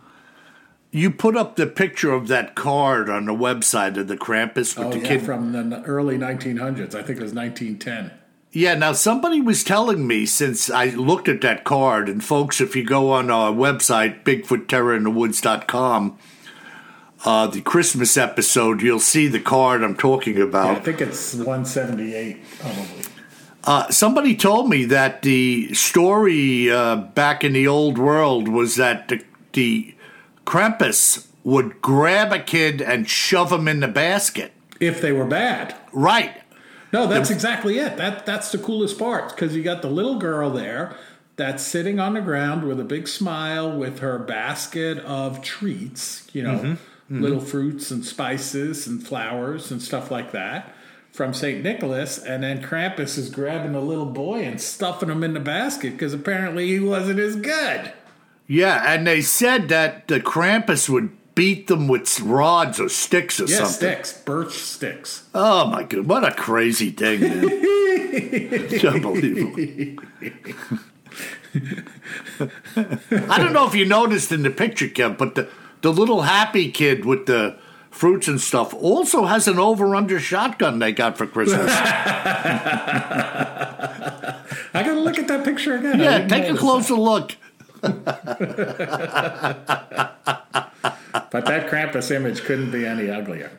you 0.95 1.11
put 1.11 1.37
up 1.37 1.57
the 1.57 1.67
picture 1.67 2.13
of 2.13 2.29
that 2.29 2.55
card 2.55 3.11
on 3.11 3.27
the 3.27 3.33
website 3.35 3.97
of 3.97 4.07
the 4.09 4.17
Krampus 4.17 4.79
with 4.79 4.87
Oh 4.87 4.91
the 4.93 4.99
yeah, 5.01 5.09
kid? 5.09 5.23
from 5.23 5.53
the 5.53 5.83
early 5.83 6.17
1900s. 6.17 6.95
I 6.95 7.03
think 7.03 7.19
it 7.19 7.23
was 7.23 7.35
1910. 7.35 8.13
yeah, 8.53 8.75
now 8.77 8.93
somebody 8.93 9.41
was 9.41 9.65
telling 9.65 10.07
me 10.07 10.25
since 10.27 10.71
I 10.71 10.87
looked 10.91 11.29
at 11.29 11.41
that 11.41 11.65
card, 11.65 12.09
and 12.09 12.23
folks, 12.23 12.61
if 12.61 12.77
you 12.77 12.85
go 12.85 13.11
on 13.13 13.29
our 13.31 13.51
website, 13.53 14.23
BigfootTerrorInTheWoods.com, 14.25 16.19
uh, 17.25 17.47
the 17.49 17.61
Christmas 17.63 18.17
episode, 18.17 18.83
you'll 18.83 19.01
see 19.01 19.29
the 19.29 19.41
card 19.41 19.83
I'm 19.83 19.97
talking 19.97 20.41
about. 20.41 20.77
I 20.77 20.81
think 20.81 21.01
it's 21.01 21.35
178 21.35 22.39
probably. 22.61 22.85
Uh, 23.67 23.91
somebody 23.91 24.37
told 24.37 24.69
me 24.69 24.85
that 24.85 25.23
the 25.23 25.73
story 25.73 26.71
uh, 26.71 26.97
back 26.97 27.43
in 27.45 27.55
the 27.55 27.67
old 27.67 27.97
world 27.97 28.47
was 28.47 28.77
that 28.77 29.09
the, 29.09 29.23
the 29.55 29.94
Krampus 30.45 31.27
would 31.43 31.81
grab 31.83 32.33
a 32.33 32.39
kid 32.39 32.81
and 32.81 33.09
shove 33.09 33.53
him 33.53 33.69
in 33.69 33.81
the 33.81 33.89
basket. 33.89 34.53
If 34.81 35.01
they 35.01 35.13
were 35.13 35.27
bad. 35.27 35.75
Right. 35.93 36.35
No, 36.93 37.07
that's 37.07 37.31
exactly 37.31 37.79
it. 37.79 37.97
That 37.97 38.25
that's 38.25 38.53
the 38.53 38.59
coolest 38.59 38.99
part 38.99 39.31
because 39.31 39.57
you 39.57 39.63
got 39.63 39.83
the 39.83 39.91
little 39.91 40.19
girl 40.19 40.51
there 40.51 40.97
that's 41.37 41.63
sitting 41.63 41.99
on 41.99 42.15
the 42.15 42.21
ground 42.21 42.65
with 42.65 42.79
a 42.79 42.85
big 42.85 43.09
smile 43.09 43.77
with 43.77 43.99
her 43.99 44.19
basket 44.19 44.99
of 44.99 45.43
treats, 45.43 46.29
you 46.33 46.43
know, 46.43 46.59
mm-hmm. 46.59 46.73
Mm-hmm. 46.73 47.21
little 47.21 47.41
fruits 47.41 47.91
and 47.91 48.05
spices 48.05 48.87
and 48.87 49.05
flowers 49.05 49.73
and 49.73 49.83
stuff 49.83 50.11
like 50.11 50.31
that 50.33 50.73
from 51.11 51.33
St. 51.33 51.63
Nicholas, 51.63 52.19
and 52.19 52.43
then 52.43 52.61
Krampus 52.61 53.17
is 53.17 53.31
grabbing 53.31 53.73
the 53.73 53.81
little 53.81 54.07
boy 54.07 54.43
and 54.43 54.61
stuffing 54.61 55.09
him 55.09 55.23
in 55.23 55.33
the 55.33 55.41
basket 55.41 55.93
because 55.93 56.13
apparently 56.13 56.67
he 56.69 56.81
wasn't 56.81 57.21
as 57.21 57.37
good. 57.37 57.93
Yeah, 58.47 58.83
and 58.93 59.07
they 59.07 59.21
said 59.23 59.69
that 59.71 60.07
the 60.09 60.21
Krampus 60.21 60.89
would 60.89 61.11
beat 61.35 61.67
them 61.67 61.89
with 61.89 62.21
rods 62.21 62.79
or 62.79 62.89
sticks 62.89 63.41
or 63.41 63.45
Yeah, 63.47 63.57
something. 63.65 63.73
sticks, 63.75 64.13
birch 64.23 64.53
sticks. 64.55 65.25
Oh 65.35 65.67
my 65.67 65.83
god, 65.83 66.07
what 66.07 66.25
a 66.25 66.33
crazy 66.35 66.91
thing, 66.91 67.21
man. 67.21 67.45
it's 67.51 68.85
unbelievable. 68.85 70.05
I 73.29 73.39
don't 73.39 73.53
know 73.53 73.67
if 73.67 73.75
you 73.75 73.85
noticed 73.87 74.31
in 74.33 74.43
the 74.43 74.51
picture, 74.51 74.87
Kev, 74.89 75.17
but 75.19 75.35
the, 75.35 75.49
the 75.83 75.93
little 75.93 76.23
happy 76.23 76.71
kid 76.71 77.05
with 77.05 77.27
the 77.27 77.57
fruits 77.91 78.27
and 78.29 78.41
stuff 78.41 78.75
also 78.75 79.25
has 79.27 79.47
an 79.49 79.59
over 79.59 79.95
under 79.97 80.19
shotgun 80.21 80.79
they 80.81 80.93
got 80.93 81.17
for 81.17 81.27
Christmas. 81.27 81.71
I 84.77 84.83
got 84.83 84.85
to 84.95 85.01
look 85.01 85.19
at 85.19 85.29
that 85.29 85.45
picture 85.45 85.77
again. 85.77 85.99
Yeah, 86.01 86.27
take 86.27 86.49
a 86.53 86.57
closer 86.57 86.95
look. 86.95 87.37
But 91.35 91.47
that 91.47 91.69
Krampus 91.69 92.13
image 92.13 92.45
couldn't 92.45 92.71
be 92.71 92.87
any 92.87 93.11
uglier. 93.11 93.51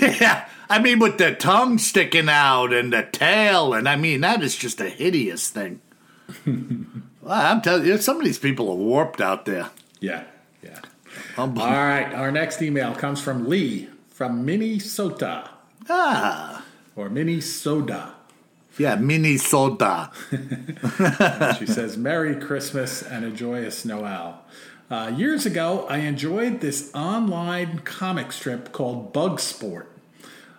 yeah, 0.00 0.48
I 0.70 0.78
mean, 0.78 1.00
with 1.00 1.18
the 1.18 1.34
tongue 1.34 1.78
sticking 1.78 2.28
out 2.28 2.72
and 2.72 2.92
the 2.92 3.08
tail, 3.10 3.74
and 3.74 3.88
I 3.88 3.96
mean, 3.96 4.20
that 4.20 4.44
is 4.44 4.54
just 4.54 4.80
a 4.80 4.88
hideous 4.88 5.48
thing. 5.48 5.80
Well, 7.24 7.32
I'm 7.32 7.62
telling 7.62 7.86
you, 7.86 7.96
some 7.96 8.18
of 8.18 8.24
these 8.24 8.38
people 8.38 8.68
are 8.68 8.76
warped 8.76 9.22
out 9.22 9.46
there. 9.46 9.70
Yeah, 9.98 10.24
yeah. 10.62 10.80
Um, 11.38 11.58
All 11.58 11.70
right, 11.70 12.12
our 12.12 12.30
next 12.30 12.60
email 12.60 12.94
comes 12.94 13.18
from 13.18 13.48
Lee 13.48 13.88
from 14.10 14.44
Minnesota 14.44 15.48
ah, 15.88 16.62
or 16.94 17.08
Minnesota. 17.08 18.12
Yeah, 18.78 18.96
Minnesota. 18.96 20.10
She 21.58 21.66
says, 21.66 21.96
Merry 21.96 22.36
Christmas 22.36 23.02
and 23.02 23.24
a 23.24 23.30
joyous 23.30 23.84
Noel. 23.84 24.42
Uh, 24.90 25.12
years 25.16 25.46
ago, 25.46 25.86
I 25.88 25.98
enjoyed 25.98 26.60
this 26.60 26.90
online 26.94 27.80
comic 27.80 28.32
strip 28.32 28.72
called 28.72 29.12
Bug 29.12 29.40
Sport. 29.40 29.90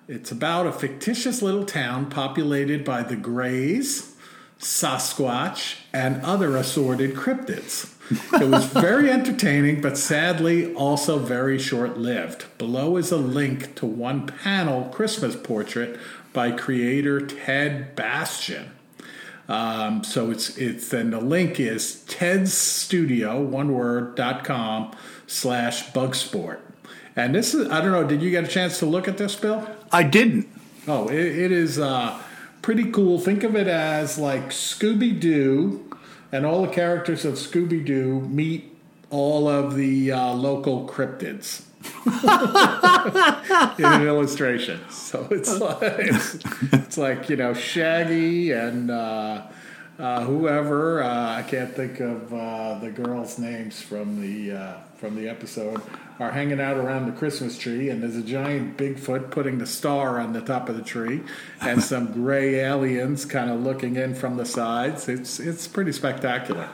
It's 0.08 0.32
about 0.32 0.68
a 0.68 0.72
fictitious 0.72 1.42
little 1.42 1.66
town 1.66 2.10
populated 2.10 2.84
by 2.84 3.04
the 3.04 3.16
Greys, 3.16 4.16
Sasquatch, 4.60 5.78
and 5.94 6.22
other 6.24 6.56
assorted 6.56 7.16
cryptids. 7.16 7.92
It 8.40 8.50
was 8.50 8.66
very 8.66 9.10
entertaining, 9.20 9.82
but 9.82 9.98
sadly 9.98 10.74
also 10.76 11.20
very 11.20 11.58
short 11.58 11.98
lived. 11.98 12.46
Below 12.58 12.98
is 12.98 13.12
a 13.12 13.18
link 13.18 13.76
to 13.76 13.86
one 13.86 14.28
panel 14.28 14.86
Christmas 14.86 15.36
portrait 15.36 16.00
by 16.36 16.52
creator 16.52 17.20
Ted 17.20 17.96
Bastian. 17.96 18.70
Um, 19.48 20.04
so 20.04 20.30
it's 20.30 20.58
it's 20.58 20.90
then 20.90 21.10
the 21.12 21.20
link 21.20 21.60
is 21.60 22.02
Ted's 22.06 22.54
Studio 22.54 23.42
one 23.42 23.74
word 23.74 24.16
dot 24.16 24.44
com 24.44 24.92
slash 25.26 25.92
bugsport. 25.94 26.60
And 27.16 27.34
this 27.34 27.54
is 27.54 27.70
I 27.72 27.82
don't 27.82 27.92
know, 27.92 28.04
did 28.04 28.22
you 28.22 28.30
get 28.30 28.44
a 28.44 28.48
chance 28.48 28.78
to 28.80 28.86
look 28.86 29.08
at 29.08 29.18
this, 29.18 29.36
Bill? 29.36 29.68
I 29.92 30.04
didn't. 30.04 30.48
Oh, 30.88 31.08
it, 31.08 31.26
it 31.26 31.52
is 31.52 31.80
uh, 31.80 32.20
pretty 32.62 32.92
cool. 32.92 33.20
Think 33.20 33.44
of 33.44 33.56
it 33.56 33.68
as 33.68 34.18
like 34.18 34.50
Scooby 34.50 35.20
Doo, 35.20 35.90
and 36.32 36.46
all 36.46 36.66
the 36.66 36.72
characters 36.72 37.24
of 37.24 37.36
Scooby 37.36 37.86
Doo 37.86 38.22
meet 38.22 38.76
all 39.12 39.48
of 39.48 39.76
the 39.76 40.12
uh, 40.12 40.34
local 40.34 40.88
cryptids 40.88 41.64
in 43.80 43.86
an 43.86 44.08
illustration. 44.08 44.80
So 44.90 45.28
it's 45.32 45.60
like 45.60 45.82
it's, 45.82 46.38
it's 46.74 46.98
like 46.98 47.30
you 47.30 47.36
know 47.36 47.54
Shaggy 47.54 48.52
and. 48.52 48.92
Uh, 48.92 49.48
uh, 49.98 50.26
whoever 50.26 51.02
uh, 51.02 51.38
I 51.38 51.44
can't 51.44 51.74
think 51.74 52.02
of 52.02 52.34
uh, 52.34 52.80
the 52.80 52.90
girls' 52.90 53.40
names 53.40 53.82
from 53.82 54.20
the 54.22 54.52
uh, 54.52 54.74
from 54.98 55.16
the 55.16 55.30
episode 55.30 55.82
are 56.20 56.32
hanging 56.32 56.60
out 56.62 56.78
around 56.78 57.06
the 57.06 57.12
Christmas 57.12 57.58
tree, 57.58 57.90
and 57.90 58.02
there's 58.02 58.16
a 58.16 58.22
giant 58.22 58.78
Bigfoot 58.78 59.32
putting 59.32 59.58
the 59.58 59.66
star 59.66 60.20
on 60.20 60.34
the 60.34 60.42
top 60.42 60.70
of 60.70 60.76
the 60.76 60.82
tree, 60.82 61.22
and 61.62 61.82
some 61.92 62.12
gray 62.12 62.56
aliens 62.56 63.26
kind 63.26 63.50
of 63.50 63.62
looking 63.62 63.96
in 63.96 64.16
from 64.16 64.38
the 64.38 64.46
sides. 64.46 65.08
It's 65.08 65.40
it's 65.40 65.68
pretty 65.68 65.92
spectacular. 65.92 66.70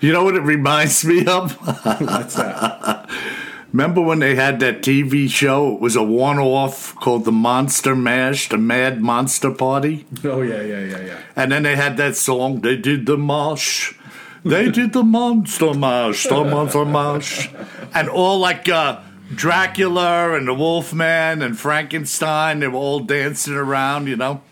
You 0.00 0.12
know 0.12 0.24
what 0.24 0.34
it 0.34 0.42
reminds 0.42 1.04
me 1.04 1.26
of? 1.26 1.52
What's 1.84 2.34
that? 2.34 3.01
Remember 3.72 4.02
when 4.02 4.18
they 4.18 4.34
had 4.34 4.60
that 4.60 4.82
TV 4.82 5.30
show? 5.30 5.74
It 5.74 5.80
was 5.80 5.96
a 5.96 6.02
one 6.02 6.38
off 6.38 6.94
called 6.96 7.24
The 7.24 7.32
Monster 7.32 7.96
Mash, 7.96 8.48
The 8.50 8.58
Mad 8.58 9.00
Monster 9.00 9.50
Party. 9.50 10.04
Oh 10.24 10.42
yeah, 10.42 10.60
yeah, 10.60 10.80
yeah, 10.80 11.00
yeah. 11.00 11.18
And 11.34 11.50
then 11.50 11.62
they 11.62 11.74
had 11.76 11.96
that 11.96 12.14
song, 12.16 12.60
They 12.60 12.76
Did 12.76 13.06
the 13.06 13.16
Mosh. 13.16 13.94
They 14.44 14.70
did 14.70 14.92
the 14.92 15.02
Monster 15.04 15.72
Mash, 15.72 16.24
the 16.24 16.44
Monster 16.44 16.84
Mash. 16.84 17.48
And 17.94 18.08
all 18.10 18.38
like 18.40 18.68
uh, 18.68 19.00
Dracula 19.34 20.34
and 20.34 20.48
the 20.48 20.54
Wolfman 20.54 21.40
and 21.40 21.58
Frankenstein, 21.58 22.60
they 22.60 22.68
were 22.68 22.74
all 22.78 23.00
dancing 23.00 23.54
around, 23.54 24.06
you 24.08 24.16
know? 24.16 24.42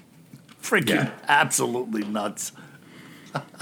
Freaking 0.62 0.88
Yeah. 0.94 1.10
absolutely 1.28 2.04
nuts. 2.04 2.52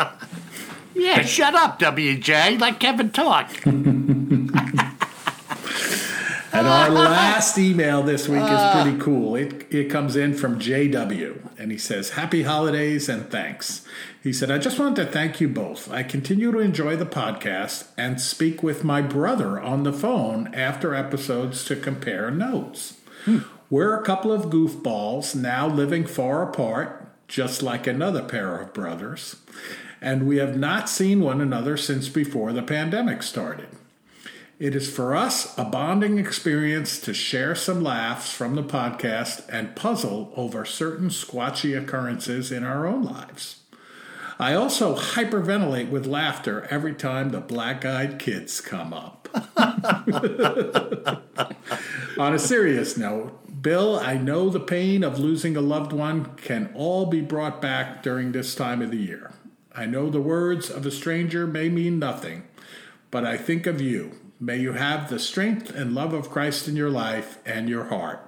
yeah, 0.95 1.23
shut 1.23 1.55
up, 1.55 1.81
WJ. 1.81 2.61
Let 2.61 2.79
Kevin 2.79 3.11
talk. 3.11 3.51
And 6.59 6.67
our 6.67 6.91
last 7.09 7.57
email 7.57 8.03
this 8.03 8.29
week 8.29 8.43
is 8.43 8.71
pretty 8.73 8.97
uh. 8.97 9.01
cool. 9.01 9.37
It, 9.37 9.73
it 9.73 9.91
comes 9.91 10.17
in 10.17 10.35
from 10.35 10.59
JW, 10.59 11.51
and 11.57 11.71
he 11.71 11.79
says, 11.79 12.11
Happy 12.11 12.43
holidays 12.43 13.09
and 13.09 13.31
thanks. 13.31 13.87
He 14.21 14.33
said, 14.33 14.51
I 14.51 14.59
just 14.59 14.77
wanted 14.77 14.97
to 14.97 15.13
thank 15.13 15.41
you 15.41 15.49
both. 15.49 15.89
I 15.91 16.03
continue 16.03 16.51
to 16.51 16.59
enjoy 16.59 16.97
the 16.97 17.07
podcast 17.07 17.87
and 17.97 18.21
speak 18.21 18.63
with 18.63 18.83
my 18.83 19.01
brother 19.01 19.61
on 19.61 19.85
the 19.85 19.93
phone 19.93 20.53
after 20.53 20.97
episodes 20.97 21.65
to 21.67 21.77
compare 21.77 22.29
notes. 22.31 22.99
Hmm. 23.25 23.39
We're 23.71 23.97
a 23.97 24.05
couple 24.05 24.33
of 24.33 24.47
goofballs 24.47 25.37
now 25.37 25.69
living 25.69 26.07
far 26.07 26.43
apart, 26.43 27.07
just 27.29 27.63
like 27.63 27.87
another 27.87 28.23
pair 28.23 28.59
of 28.59 28.73
brothers, 28.73 29.37
and 30.01 30.27
we 30.27 30.39
have 30.39 30.57
not 30.57 30.89
seen 30.89 31.21
one 31.21 31.41
another 31.41 31.77
since 31.77 32.09
before 32.09 32.53
the 32.53 32.63
pandemic 32.63 33.23
started. 33.23 33.69
It 34.59 34.75
is 34.75 34.91
for 34.91 35.15
us 35.15 35.57
a 35.57 35.65
bonding 35.65 36.19
experience 36.19 36.99
to 37.03 37.15
share 37.15 37.55
some 37.55 37.81
laughs 37.81 38.33
from 38.33 38.57
the 38.57 38.65
podcast 38.65 39.45
and 39.49 39.77
puzzle 39.77 40.33
over 40.35 40.65
certain 40.65 41.11
squatchy 41.11 41.81
occurrences 41.81 42.51
in 42.51 42.65
our 42.65 42.85
own 42.85 43.05
lives. 43.05 43.61
I 44.37 44.55
also 44.55 44.97
hyperventilate 44.97 45.91
with 45.91 46.07
laughter 46.07 46.67
every 46.71 46.95
time 46.95 47.31
the 47.31 47.39
black 47.41 47.85
eyed 47.85 48.19
kids 48.19 48.61
come 48.61 48.93
up. 48.93 49.29
On 52.19 52.35
a 52.35 52.39
serious 52.39 52.97
note, 52.97 53.63
Bill, 53.63 54.01
I 54.01 54.17
know 54.17 54.51
the 54.51 54.59
pain 54.59 55.05
of 55.05 55.21
losing 55.21 55.57
a 55.57 55.61
loved 55.61 55.93
one 55.93 56.35
can 56.37 56.73
all 56.75 57.07
be 57.07 57.21
brought 57.21 57.63
back 57.63 58.03
during 58.03 58.33
this 58.33 58.57
time 58.57 58.83
of 58.83 58.91
the 58.91 58.97
year. 58.97 59.31
I 59.73 59.87
know 59.87 60.11
the 60.11 60.21
words 60.21 60.69
of 60.69 60.85
a 60.85 60.91
stranger 60.91 61.47
may 61.47 61.69
mean 61.69 62.01
nothing, 62.01 62.43
but 63.13 63.25
I 63.25 63.37
think 63.37 63.69
of 63.69 63.81
you. 63.81 64.17
May 64.41 64.59
you 64.59 64.74
have 64.74 65.11
the 65.11 65.18
strength 65.18 65.74
and 65.74 65.95
love 65.95 66.12
of 66.12 66.30
Christ 66.30 66.68
in 66.68 66.76
your 66.76 66.91
life 66.91 67.39
and 67.45 67.68
your 67.68 67.84
heart. 67.84 68.20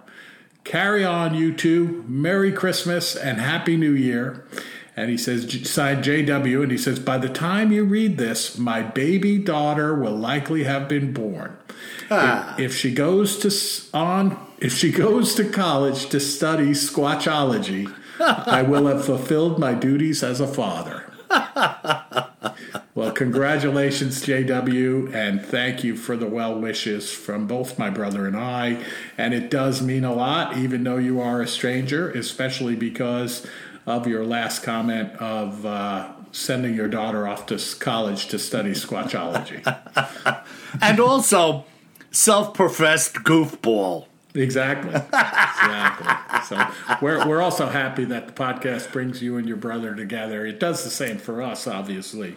Carry 0.64 1.04
on, 1.04 1.34
you 1.34 1.54
two. 1.54 2.04
Merry 2.08 2.52
Christmas 2.52 3.14
and 3.14 3.40
Happy 3.40 3.76
New 3.76 3.92
Year. 3.92 4.46
And 4.96 5.08
he 5.08 5.16
says, 5.16 5.44
signed 5.70 6.04
JW, 6.04 6.62
and 6.62 6.72
he 6.72 6.76
says, 6.76 6.98
by 6.98 7.16
the 7.16 7.28
time 7.28 7.72
you 7.72 7.84
read 7.84 8.18
this, 8.18 8.58
my 8.58 8.82
baby 8.82 9.38
daughter 9.38 9.94
will 9.94 10.16
likely 10.16 10.64
have 10.64 10.88
been 10.88 11.12
born. 11.12 11.56
Ah. 12.10 12.54
If, 12.54 12.72
if 12.72 12.76
she 12.76 12.92
goes 12.92 13.38
to 13.38 13.96
on, 13.96 14.36
if 14.58 14.76
she 14.76 14.90
goes 15.06 15.34
to 15.36 15.48
college 15.48 16.08
to 16.10 16.20
study 16.20 16.70
squatchology, 16.70 17.94
I 18.20 18.62
will 18.62 18.86
have 18.86 19.04
fulfilled 19.04 19.58
my 19.58 19.74
duties 19.74 20.22
as 20.22 20.40
a 20.40 20.46
father. 20.46 21.10
Well, 23.00 23.12
congratulations, 23.12 24.22
JW, 24.22 25.14
and 25.14 25.40
thank 25.40 25.82
you 25.82 25.96
for 25.96 26.18
the 26.18 26.26
well 26.26 26.60
wishes 26.60 27.10
from 27.10 27.46
both 27.46 27.78
my 27.78 27.88
brother 27.88 28.26
and 28.26 28.36
I. 28.36 28.84
And 29.16 29.32
it 29.32 29.50
does 29.50 29.80
mean 29.80 30.04
a 30.04 30.12
lot, 30.12 30.58
even 30.58 30.84
though 30.84 30.98
you 30.98 31.18
are 31.18 31.40
a 31.40 31.48
stranger, 31.48 32.10
especially 32.10 32.76
because 32.76 33.46
of 33.86 34.06
your 34.06 34.26
last 34.26 34.62
comment 34.62 35.14
of 35.14 35.64
uh, 35.64 36.12
sending 36.30 36.74
your 36.74 36.88
daughter 36.88 37.26
off 37.26 37.46
to 37.46 37.58
college 37.78 38.26
to 38.26 38.38
study 38.38 38.72
squatchology. 38.72 39.64
And 40.82 41.00
also, 41.00 41.64
self 42.10 42.52
professed 42.52 43.14
goofball. 43.14 44.08
exactly. 44.34 44.94
Exactly. 44.94 46.44
So 46.44 46.98
we're, 47.00 47.26
we're 47.26 47.40
also 47.40 47.66
happy 47.68 48.04
that 48.04 48.26
the 48.26 48.32
podcast 48.34 48.92
brings 48.92 49.22
you 49.22 49.38
and 49.38 49.48
your 49.48 49.56
brother 49.56 49.94
together. 49.94 50.44
It 50.44 50.60
does 50.60 50.84
the 50.84 50.90
same 50.90 51.16
for 51.16 51.40
us, 51.40 51.66
obviously, 51.66 52.36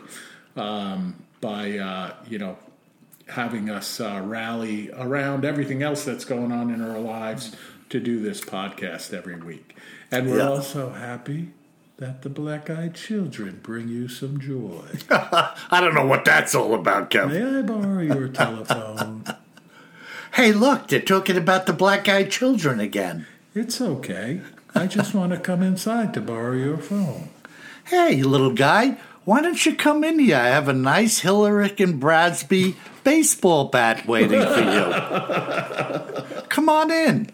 um, 0.55 1.15
by, 1.41 1.77
uh, 1.77 2.13
you 2.27 2.37
know, 2.39 2.57
having 3.27 3.69
us 3.69 3.99
uh, 3.99 4.21
rally 4.23 4.89
around 4.91 5.45
everything 5.45 5.81
else 5.81 6.03
that's 6.03 6.25
going 6.25 6.51
on 6.51 6.71
in 6.73 6.81
our 6.81 6.99
lives 6.99 7.55
to 7.89 7.99
do 7.99 8.19
this 8.21 8.41
podcast 8.41 9.13
every 9.13 9.35
week. 9.35 9.75
And 10.11 10.29
we're 10.29 10.37
Yeah. 10.39 10.49
also 10.49 10.91
happy 10.91 11.49
that 11.97 12.21
the 12.23 12.29
black 12.29 12.69
eyed 12.69 12.95
children 12.95 13.59
bring 13.63 13.87
you 13.87 14.07
some 14.07 14.39
joy. 14.39 14.81
I 15.09 15.79
don't 15.79 15.93
know 15.95 16.05
what 16.05 16.25
that's 16.25 16.53
all 16.55 16.73
about, 16.75 17.09
Kevin. 17.09 17.53
May 17.53 17.59
I 17.59 17.61
borrow 17.61 17.99
your 18.01 18.27
telephone? 18.27 19.23
Hey, 20.33 20.51
look, 20.51 20.87
they're 20.87 20.99
talking 20.99 21.37
about 21.37 21.67
the 21.67 21.73
black 21.73 22.09
eyed 22.09 22.31
children 22.31 22.79
again. 22.79 23.27
It's 23.53 23.79
okay. 23.79 24.41
I 24.73 24.87
just 24.87 25.13
want 25.13 25.31
to 25.31 25.37
come 25.37 25.61
inside 25.61 26.11
to 26.15 26.21
borrow 26.21 26.53
your 26.53 26.79
phone. 26.79 27.29
Hey, 27.85 28.23
little 28.23 28.51
guy, 28.53 28.97
why 29.25 29.41
don't 29.41 29.65
you 29.65 29.75
come 29.75 30.03
in 30.03 30.19
here? 30.19 30.35
I 30.37 30.47
have 30.47 30.67
a 30.67 30.73
nice 30.73 31.21
Hillerich 31.21 31.81
and 31.81 31.99
Bradsby 31.99 32.75
baseball 33.03 33.65
bat 33.65 34.05
waiting 34.05 34.41
for 34.41 34.59
you. 34.59 36.41
Come 36.49 36.69
on 36.69 36.91
in. 36.91 37.29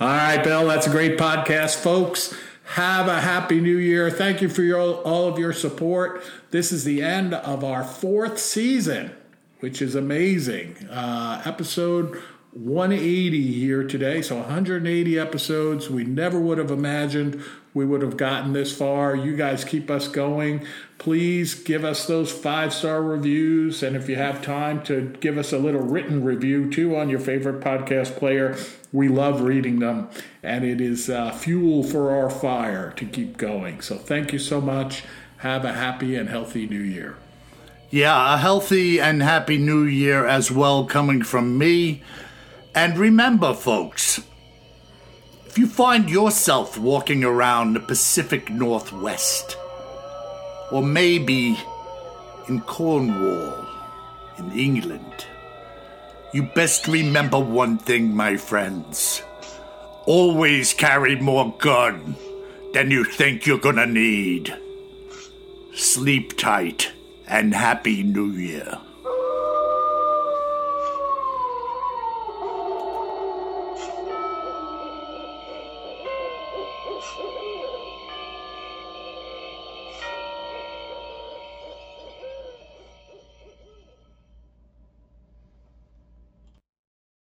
All 0.00 0.08
right, 0.08 0.42
Bill, 0.42 0.66
that's 0.66 0.86
a 0.86 0.90
great 0.90 1.16
podcast, 1.16 1.76
folks. 1.76 2.34
Have 2.64 3.06
a 3.06 3.20
happy 3.20 3.60
new 3.60 3.76
year. 3.76 4.10
Thank 4.10 4.42
you 4.42 4.48
for 4.48 4.62
your, 4.62 4.80
all 4.80 5.28
of 5.28 5.38
your 5.38 5.52
support. 5.52 6.24
This 6.50 6.72
is 6.72 6.82
the 6.84 7.02
end 7.02 7.34
of 7.34 7.62
our 7.62 7.84
fourth 7.84 8.38
season, 8.38 9.12
which 9.60 9.80
is 9.80 9.94
amazing. 9.94 10.88
Uh, 10.88 11.42
episode 11.44 12.20
180 12.52 13.52
here 13.52 13.86
today, 13.86 14.22
so 14.22 14.36
180 14.36 15.18
episodes. 15.18 15.88
We 15.88 16.04
never 16.04 16.40
would 16.40 16.58
have 16.58 16.70
imagined 16.70 17.42
we 17.74 17.84
would 17.84 18.02
have 18.02 18.16
gotten 18.16 18.52
this 18.52 18.76
far. 18.76 19.16
You 19.16 19.36
guys 19.36 19.64
keep 19.64 19.90
us 19.90 20.06
going. 20.06 20.64
Please 20.98 21.54
give 21.54 21.84
us 21.84 22.06
those 22.06 22.30
five 22.30 22.72
star 22.72 23.02
reviews. 23.02 23.82
And 23.82 23.96
if 23.96 24.08
you 24.08 24.14
have 24.14 24.42
time 24.42 24.82
to 24.84 25.12
give 25.20 25.36
us 25.36 25.52
a 25.52 25.58
little 25.58 25.82
written 25.82 26.22
review 26.22 26.70
too 26.70 26.96
on 26.96 27.10
your 27.10 27.18
favorite 27.18 27.60
podcast 27.60 28.16
player, 28.16 28.56
we 28.92 29.08
love 29.08 29.40
reading 29.40 29.80
them. 29.80 30.08
And 30.42 30.64
it 30.64 30.80
is 30.80 31.10
uh, 31.10 31.32
fuel 31.32 31.82
for 31.82 32.12
our 32.12 32.30
fire 32.30 32.92
to 32.92 33.04
keep 33.04 33.36
going. 33.36 33.80
So 33.80 33.98
thank 33.98 34.32
you 34.32 34.38
so 34.38 34.60
much. 34.60 35.02
Have 35.38 35.64
a 35.64 35.72
happy 35.72 36.14
and 36.14 36.28
healthy 36.28 36.68
new 36.68 36.80
year. 36.80 37.16
Yeah, 37.90 38.34
a 38.34 38.38
healthy 38.38 39.00
and 39.00 39.22
happy 39.22 39.58
new 39.58 39.82
year 39.82 40.26
as 40.26 40.50
well 40.50 40.84
coming 40.84 41.22
from 41.22 41.58
me. 41.58 42.02
And 42.74 42.96
remember, 42.96 43.52
folks, 43.52 44.20
if 45.54 45.58
you 45.58 45.68
find 45.68 46.10
yourself 46.10 46.76
walking 46.76 47.22
around 47.22 47.74
the 47.74 47.78
Pacific 47.78 48.50
Northwest, 48.50 49.56
or 50.72 50.82
maybe 50.82 51.56
in 52.48 52.60
Cornwall, 52.62 53.64
in 54.36 54.50
England, 54.50 55.26
you 56.32 56.42
best 56.42 56.88
remember 56.88 57.38
one 57.38 57.78
thing, 57.78 58.16
my 58.16 58.36
friends. 58.36 59.22
Always 60.06 60.74
carry 60.74 61.14
more 61.20 61.54
gun 61.58 62.16
than 62.72 62.90
you 62.90 63.04
think 63.04 63.46
you're 63.46 63.56
gonna 63.56 63.86
need. 63.86 64.52
Sleep 65.72 66.36
tight 66.36 66.90
and 67.28 67.54
Happy 67.54 68.02
New 68.02 68.32
Year. 68.32 68.80